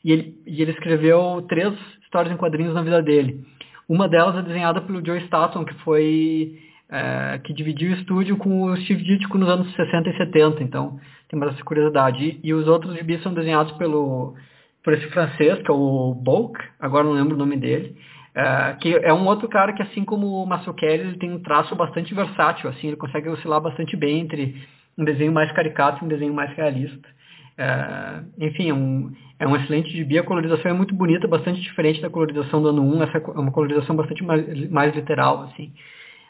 [0.04, 3.40] e ele, e ele escreveu três histórias em quadrinhos na vida dele.
[3.88, 6.60] Uma delas é desenhada pelo Joe Staton, que foi
[6.90, 11.00] é, que dividiu o estúdio com o Steve Ditko nos anos 60 e 70, então
[11.30, 12.22] tem mais essa curiosidade.
[12.22, 14.36] E, e os outros gibis são desenhados pelo,
[14.84, 17.96] por esse francês, que é o Bulk, agora não lembro o nome dele,
[18.36, 21.76] é, que é um outro cara que, assim como o Mazzucchelli, ele tem um traço
[21.76, 26.10] bastante versátil, assim, ele consegue oscilar bastante bem entre um desenho mais caricato e um
[26.10, 27.08] desenho mais realista.
[27.56, 32.02] É, enfim, é um, é um excelente gibi, a colorização é muito bonita, bastante diferente
[32.02, 35.72] da colorização do ano 1, essa é uma colorização bastante mais, mais literal, assim.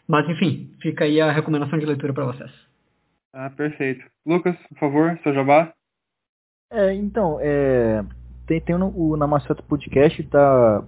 [0.06, 2.52] Mas, enfim, fica aí a recomendação de leitura para vocês.
[3.34, 4.04] Ah, perfeito.
[4.26, 5.74] Lucas, por favor, seu jabá.
[6.70, 8.04] É, então, é,
[8.46, 10.84] tem, tem no, o Namaceta Podcast, tá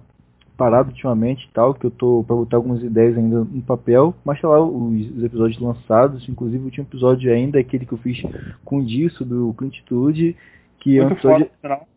[0.56, 4.40] parado ultimamente e tal, que eu tô para botar algumas ideias ainda no papel, mas
[4.40, 8.22] tá lá os, os, episódios lançados, inclusive o último episódio ainda, aquele que eu fiz
[8.64, 10.36] com o Disso, do Clint Eastwood,
[10.80, 11.50] que muito é um episódio,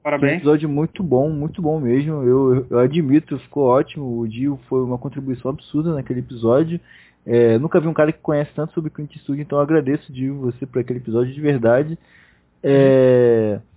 [0.04, 0.32] Parabéns.
[0.32, 4.60] É um episódio muito bom, muito bom mesmo, eu, eu admito, ficou ótimo, o Dio
[4.68, 6.80] foi uma contribuição absurda naquele episódio,
[7.26, 10.30] é, nunca vi um cara que conhece tanto sobre Clint Eastwood, então eu agradeço de
[10.30, 11.98] você por aquele episódio de verdade.
[12.62, 13.69] É, e,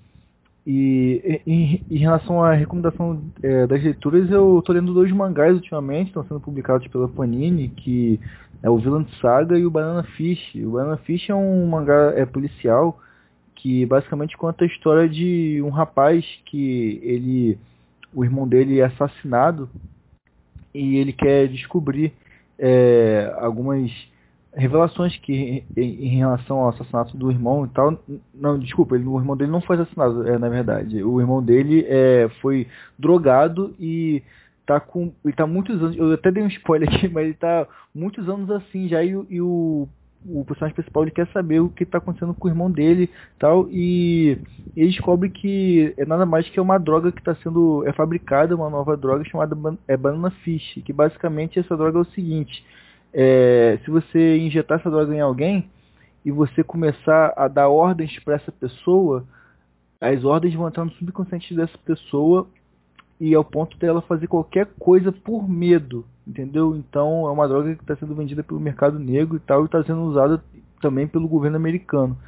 [0.66, 6.24] e, em relação à recomendação é, das leituras, eu estou lendo dois mangás ultimamente, estão
[6.24, 8.20] sendo publicados pela Panini, que
[8.62, 10.54] é o Villain Saga e o Banana Fish.
[10.54, 12.98] O Banana Fish é um mangá é, policial
[13.56, 17.58] que basicamente conta a história de um rapaz que ele,
[18.14, 19.68] o irmão dele é assassinado
[20.74, 22.12] e ele quer descobrir
[22.58, 23.90] é, algumas
[24.54, 27.98] revelações que em, relação ao assassinato do irmão e tal.
[28.34, 31.02] Não, desculpa, ele, o irmão dele não foi assassinado, é, na verdade.
[31.02, 32.66] O irmão dele é, foi
[32.98, 34.22] drogado e
[34.66, 35.12] tá com.
[35.24, 35.96] Ele tá muitos anos.
[35.96, 39.40] Eu até dei um spoiler aqui, mas ele tá muitos anos assim já e, e
[39.40, 39.88] o.
[40.24, 43.68] O personagem principal ele quer saber o que está acontecendo com o irmão dele tal
[43.68, 44.38] e
[44.76, 48.70] ele descobre que é nada mais que uma droga que está sendo é fabricada uma
[48.70, 49.56] nova droga chamada
[49.88, 52.64] é banana fish que basicamente essa droga é o seguinte
[53.12, 55.70] é, se você injetar essa droga em alguém
[56.24, 59.24] e você começar a dar ordens para essa pessoa,
[60.00, 62.48] as ordens vão entrar no subconsciente dessa pessoa
[63.20, 66.74] e ao ponto dela fazer qualquer coisa por medo, entendeu?
[66.74, 69.82] Então é uma droga que está sendo vendida pelo mercado negro e tal e está
[69.84, 70.42] sendo usada
[70.80, 72.18] também pelo governo americano,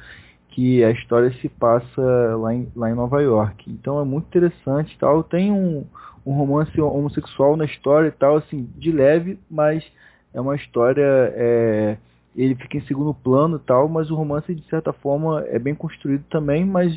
[0.49, 2.01] que a história se passa
[2.37, 3.69] lá em, lá em Nova York.
[3.69, 5.23] Então é muito interessante tal.
[5.23, 5.85] Tem um,
[6.25, 9.83] um romance homossexual na história e tal, assim, de leve, mas
[10.35, 11.03] é uma história.
[11.35, 11.97] É,
[12.35, 15.73] ele fica em segundo plano e tal, mas o romance, de certa forma, é bem
[15.73, 16.93] construído também, mas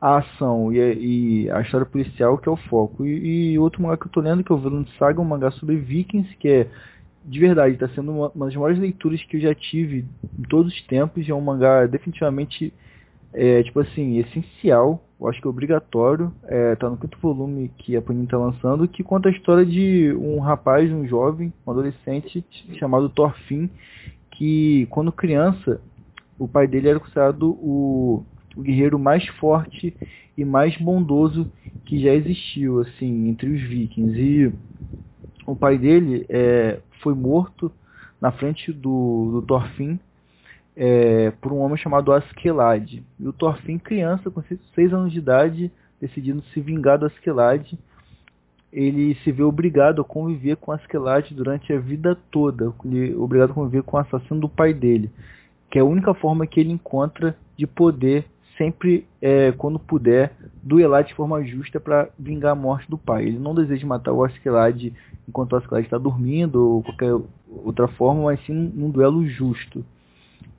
[0.00, 3.04] a ação e a, e a história policial que é o foco.
[3.04, 5.50] E, e, outro mangá que eu tô lendo, que é o Villain Saga, um mangá
[5.50, 6.68] sobre vikings, que é
[7.24, 10.06] de verdade, está sendo uma, uma, das maiores leituras que eu já tive
[10.38, 12.72] em todos os tempos, e é um mangá definitivamente,
[13.32, 17.96] é, tipo assim, essencial eu acho que é obrigatório, é, tá no quinto volume que
[17.96, 22.44] a Panini está lançando, que conta a história de um rapaz, um jovem, um adolescente
[22.78, 23.68] chamado Thorfinn,
[24.30, 25.80] que quando criança,
[26.38, 28.24] o pai dele era considerado o,
[28.56, 29.92] o guerreiro mais forte
[30.36, 31.50] e mais bondoso
[31.84, 34.20] que já existiu, assim, entre os vikings.
[34.20, 34.52] E
[35.44, 37.72] o pai dele é, foi morto
[38.20, 39.98] na frente do, do Thorfinn
[40.80, 43.02] é, por um homem chamado Askeladd.
[43.18, 44.40] E o Thorfinn, criança, com
[44.76, 47.76] 6 anos de idade, decidindo se vingar do Askeladd,
[48.72, 53.54] ele se vê obrigado a conviver com Askeladd durante a vida toda, ele, obrigado a
[53.54, 55.10] conviver com o assassino do pai dele,
[55.68, 58.26] que é a única forma que ele encontra de poder
[58.56, 60.32] sempre, é, quando puder,
[60.62, 63.24] duelar de forma justa para vingar a morte do pai.
[63.24, 64.92] Ele não deseja matar o Askeladd
[65.28, 67.14] enquanto o Askeladd está dormindo ou qualquer
[67.64, 69.84] outra forma, mas sim num duelo justo.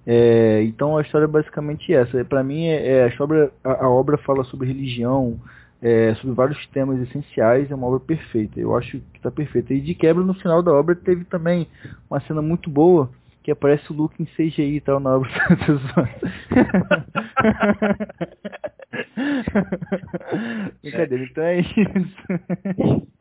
[0.06, 2.24] É, então a história é basicamente essa.
[2.26, 5.40] Para mim, é, é, a, obra, a, a, obra fala sobre religião,
[5.82, 8.60] é, sobre vários temas essenciais, é uma obra perfeita.
[8.60, 9.74] Eu acho que está perfeita.
[9.74, 11.68] E de quebra, no final da obra, teve também
[12.10, 13.10] uma cena muito boa,
[13.44, 15.30] que aparece o Luke em CGI e tal na obra.
[20.82, 21.76] Brincadeira, então é isso.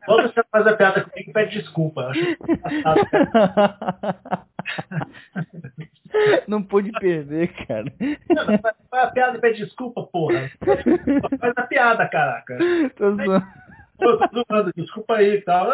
[0.05, 2.01] Quando você faz a piada comigo, pede desculpa.
[2.01, 2.37] Eu acho
[6.47, 7.85] Não pude perder, cara.
[8.29, 10.49] Não, faz a piada e pede desculpa, porra.
[11.39, 12.57] Faz a piada, caraca.
[12.95, 13.45] Tô zoando.
[13.99, 14.17] Tô
[14.49, 15.69] zoando, desculpa aí e tal.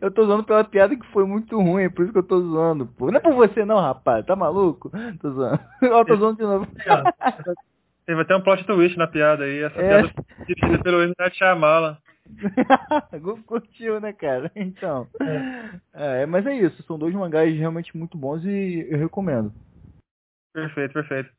[0.00, 2.40] Eu tô zoando pela piada que foi muito ruim, é por isso que eu tô
[2.40, 3.10] zoando, pô.
[3.10, 4.90] Não é por você não, rapaz, tá maluco?
[5.20, 5.60] Tô zoando.
[5.90, 6.66] Ó, tô zoando de novo.
[8.06, 9.88] Teve até um plot twist na piada aí, essa é.
[9.88, 10.14] piada
[10.46, 11.98] dirigida pelo Eminem Shyamala.
[13.46, 14.50] Curtiu, né, cara?
[14.56, 15.08] Então.
[15.94, 16.22] É.
[16.22, 16.26] é.
[16.26, 16.82] mas é isso.
[16.84, 19.52] São dois mangás realmente muito bons e eu recomendo.
[20.52, 21.30] Perfeito, perfeito.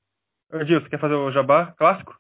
[0.66, 2.18] Gil, você quer fazer o jabá clássico?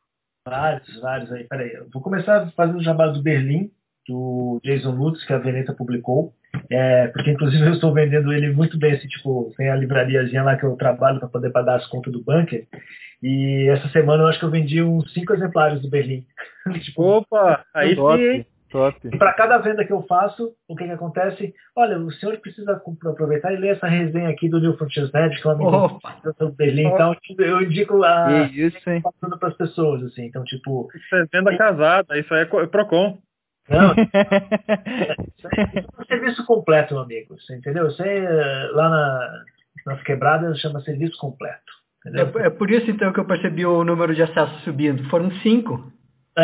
[0.47, 1.45] Vários, vários aí.
[1.45, 3.71] Peraí, eu vou começar fazendo o jabá do Berlim,
[4.07, 6.33] do Jason Lutz, que a Veneta publicou.
[6.69, 10.55] É, porque inclusive eu estou vendendo ele muito bem, assim, tipo, tem a livrariazinha lá
[10.57, 12.67] que eu trabalho para poder pagar as contas do bunker.
[13.21, 16.25] E essa semana eu acho que eu vendi uns cinco exemplares do Berlim.
[16.81, 18.95] tipo, Opa, aí sim, Top.
[19.03, 21.53] E para cada venda que eu faço, o que, que acontece?
[21.75, 25.47] Olha, o senhor precisa aproveitar e ler essa resenha aqui do New Frontiers Net, que
[25.47, 25.99] é uma
[26.37, 26.87] do Berlim.
[26.87, 30.25] Então, eu indico a isso, passando para as pessoas, assim.
[30.25, 30.87] Então, tipo.
[30.95, 33.17] Isso é venda casada, isso aí é Procon.
[33.69, 33.93] Não,
[35.37, 37.35] isso é um serviço completo, meu amigo.
[37.39, 37.85] Você entendeu?
[37.85, 38.27] Você
[38.71, 39.43] lá na,
[39.85, 41.79] nas quebradas chama serviço completo.
[42.05, 45.07] É, é, por isso então que eu percebi o número de acessos subindo.
[45.09, 45.91] Foram cinco.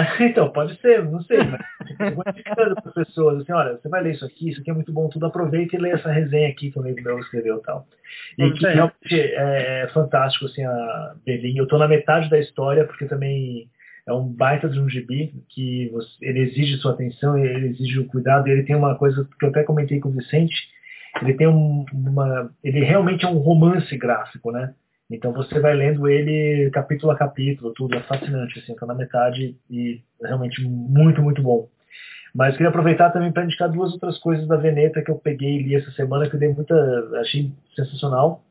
[0.19, 4.01] Então, pode ser, não sei, eu vou indicando para as pessoas, assim, olha, você vai
[4.01, 6.71] ler isso aqui, isso aqui é muito bom, tudo, aproveita e lê essa resenha aqui
[6.71, 7.87] que o amigo meu escreveu e tal.
[8.37, 11.57] E que realmente é, é, fantástico, assim, a Berlim.
[11.57, 13.69] Eu estou na metade da história, porque também
[14.07, 18.07] é um baita de um gibi, que você, ele exige sua atenção, ele exige o
[18.07, 20.69] cuidado, e ele tem uma coisa que eu até comentei com o Vicente,
[21.21, 22.51] ele tem um, uma...
[22.63, 24.73] ele realmente é um romance gráfico, né?
[25.09, 29.55] Então você vai lendo ele capítulo a capítulo, tudo é fascinante, assim, tá na metade
[29.69, 31.69] e é realmente muito, muito bom.
[32.33, 35.63] Mas queria aproveitar também para indicar duas outras coisas da Veneta que eu peguei e
[35.63, 36.75] li essa semana que eu dei muita,
[37.21, 38.43] achei sensacional.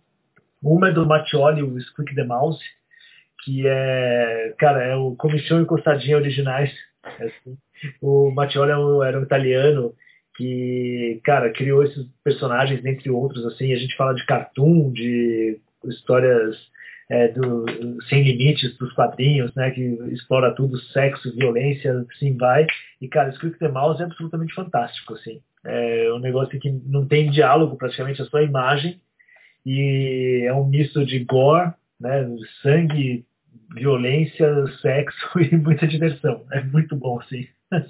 [0.63, 2.65] Uma é do Mattioli, o Squeak the Mouse,
[3.45, 6.73] que é, cara, é o Comissão e Costadinha originais.
[7.21, 7.59] Assim.
[8.01, 9.95] O Mattioli era um, era um italiano
[10.37, 16.57] que, cara, criou esses personagens, entre outros, assim, a gente fala de cartoon, de histórias
[17.11, 17.65] é, do,
[18.09, 19.81] sem limites dos quadrinhos, né, que
[20.13, 22.67] explora tudo, sexo, violência, assim vai.
[23.01, 25.41] E, cara, Script the Mouse é absolutamente fantástico, assim.
[25.65, 29.01] É um negócio que não tem diálogo, praticamente, é só imagem.
[29.65, 32.29] E é um misto de gore, né,
[32.63, 33.25] sangue,
[33.75, 36.45] violência, sexo e muita diversão.
[36.53, 37.47] É muito bom, assim.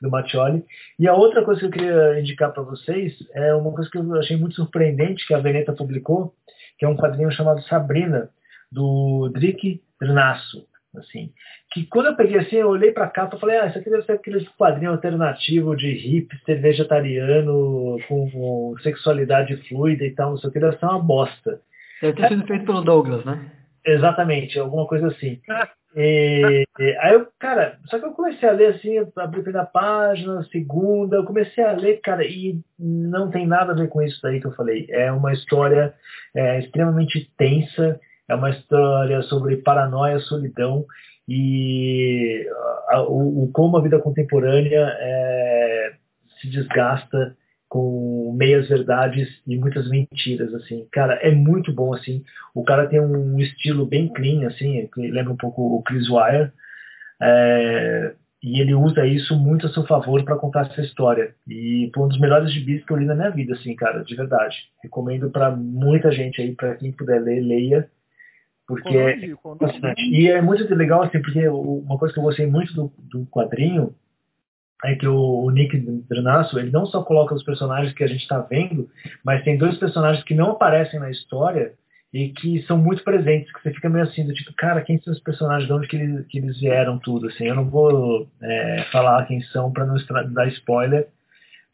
[0.00, 0.64] do Mattioli.
[0.98, 4.14] E a outra coisa que eu queria indicar para vocês é uma coisa que eu
[4.14, 6.34] achei muito surpreendente que a Veneta publicou,
[6.80, 8.30] que é um quadrinho chamado Sabrina,
[8.72, 10.66] do Drick Drnasso.
[10.96, 11.30] Assim,
[11.70, 14.02] que quando eu peguei assim, eu olhei para cá e falei, ah, isso aqui deve
[14.02, 20.52] ser aquele quadrinho alternativo de hipster vegetariano com sexualidade fluida e tal, não sei o
[20.52, 21.60] que, deve ser uma bosta.
[22.02, 23.52] Deve ter sido feito pelo Douglas, né?
[23.84, 25.40] Exatamente, alguma coisa assim.
[25.96, 26.64] E,
[27.00, 31.16] aí eu, cara, só que eu comecei a ler assim, abri a primeira página, segunda,
[31.16, 34.46] eu comecei a ler, cara, e não tem nada a ver com isso daí que
[34.46, 34.86] eu falei.
[34.88, 35.92] É uma história
[36.32, 40.86] é, extremamente tensa, é uma história sobre paranoia, solidão
[41.28, 42.48] e
[42.88, 45.92] a, o, o, como a vida contemporânea é,
[46.40, 47.36] se desgasta
[47.70, 50.88] com meias verdades e muitas mentiras, assim.
[50.90, 52.24] Cara, é muito bom, assim.
[52.52, 56.50] O cara tem um estilo bem clean, assim, que lembra um pouco o Chris Wire.
[57.22, 61.32] É, e ele usa isso muito a seu favor para contar essa história.
[61.48, 64.16] E foi um dos melhores gibis que eu li na minha vida, assim, cara, de
[64.16, 64.56] verdade.
[64.82, 67.88] Recomendo para muita gente aí, para quem puder ler, leia.
[68.66, 69.16] Porque é.
[69.96, 73.94] E é muito legal, assim, porque uma coisa que eu gostei muito do, do quadrinho
[74.84, 75.76] é que o, o Nick
[76.08, 78.88] Drenasso, ele não só coloca os personagens que a gente está vendo,
[79.24, 81.72] mas tem dois personagens que não aparecem na história
[82.12, 85.12] e que são muito presentes, que você fica meio assim, do tipo, cara, quem são
[85.12, 88.84] os personagens, de onde que eles, que eles vieram tudo, assim, eu não vou é,
[88.90, 89.94] falar quem são para não
[90.32, 91.08] dar spoiler,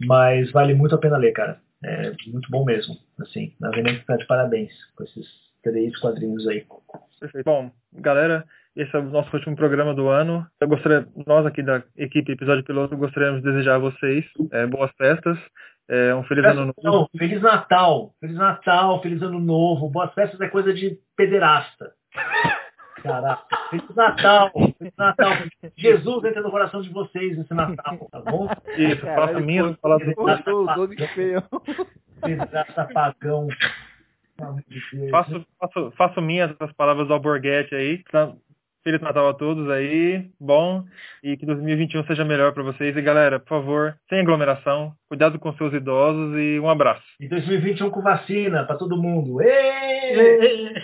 [0.04, 4.26] mas vale muito a pena ler, cara, é muito bom mesmo, assim, na verdade de
[4.26, 6.64] parabéns com esses três quadrinhos aí.
[7.18, 7.44] Perfeito.
[7.44, 8.44] Bom, galera,
[8.76, 10.46] esse é o nosso último programa do ano.
[10.60, 14.90] Eu gostaria, nós aqui da equipe Episódio Piloto, gostaríamos de desejar a vocês é, boas
[14.96, 15.36] festas,
[15.88, 16.74] é, um feliz ano novo.
[16.82, 19.90] Não, feliz Natal, feliz Natal, feliz ano novo.
[19.90, 21.92] Boas festas é coisa de pederasta.
[23.02, 25.32] Caraca, feliz Natal, feliz Natal.
[25.76, 28.48] Jesus entra no coração de vocês esse Natal, tá bom?
[28.76, 30.88] Isso, faça minha palavras do
[32.20, 33.48] Pederasta pagão.
[35.10, 38.02] Faço, faço, faço minhas as palavras do Alborguete aí.
[38.86, 40.84] Feliz Natal a todos aí, bom,
[41.20, 42.96] e que 2021 seja melhor para vocês.
[42.96, 47.02] E galera, por favor, sem aglomeração, cuidado com seus idosos e um abraço.
[47.18, 49.42] E 2021 com vacina para todo mundo.
[49.42, 50.72] Êêê!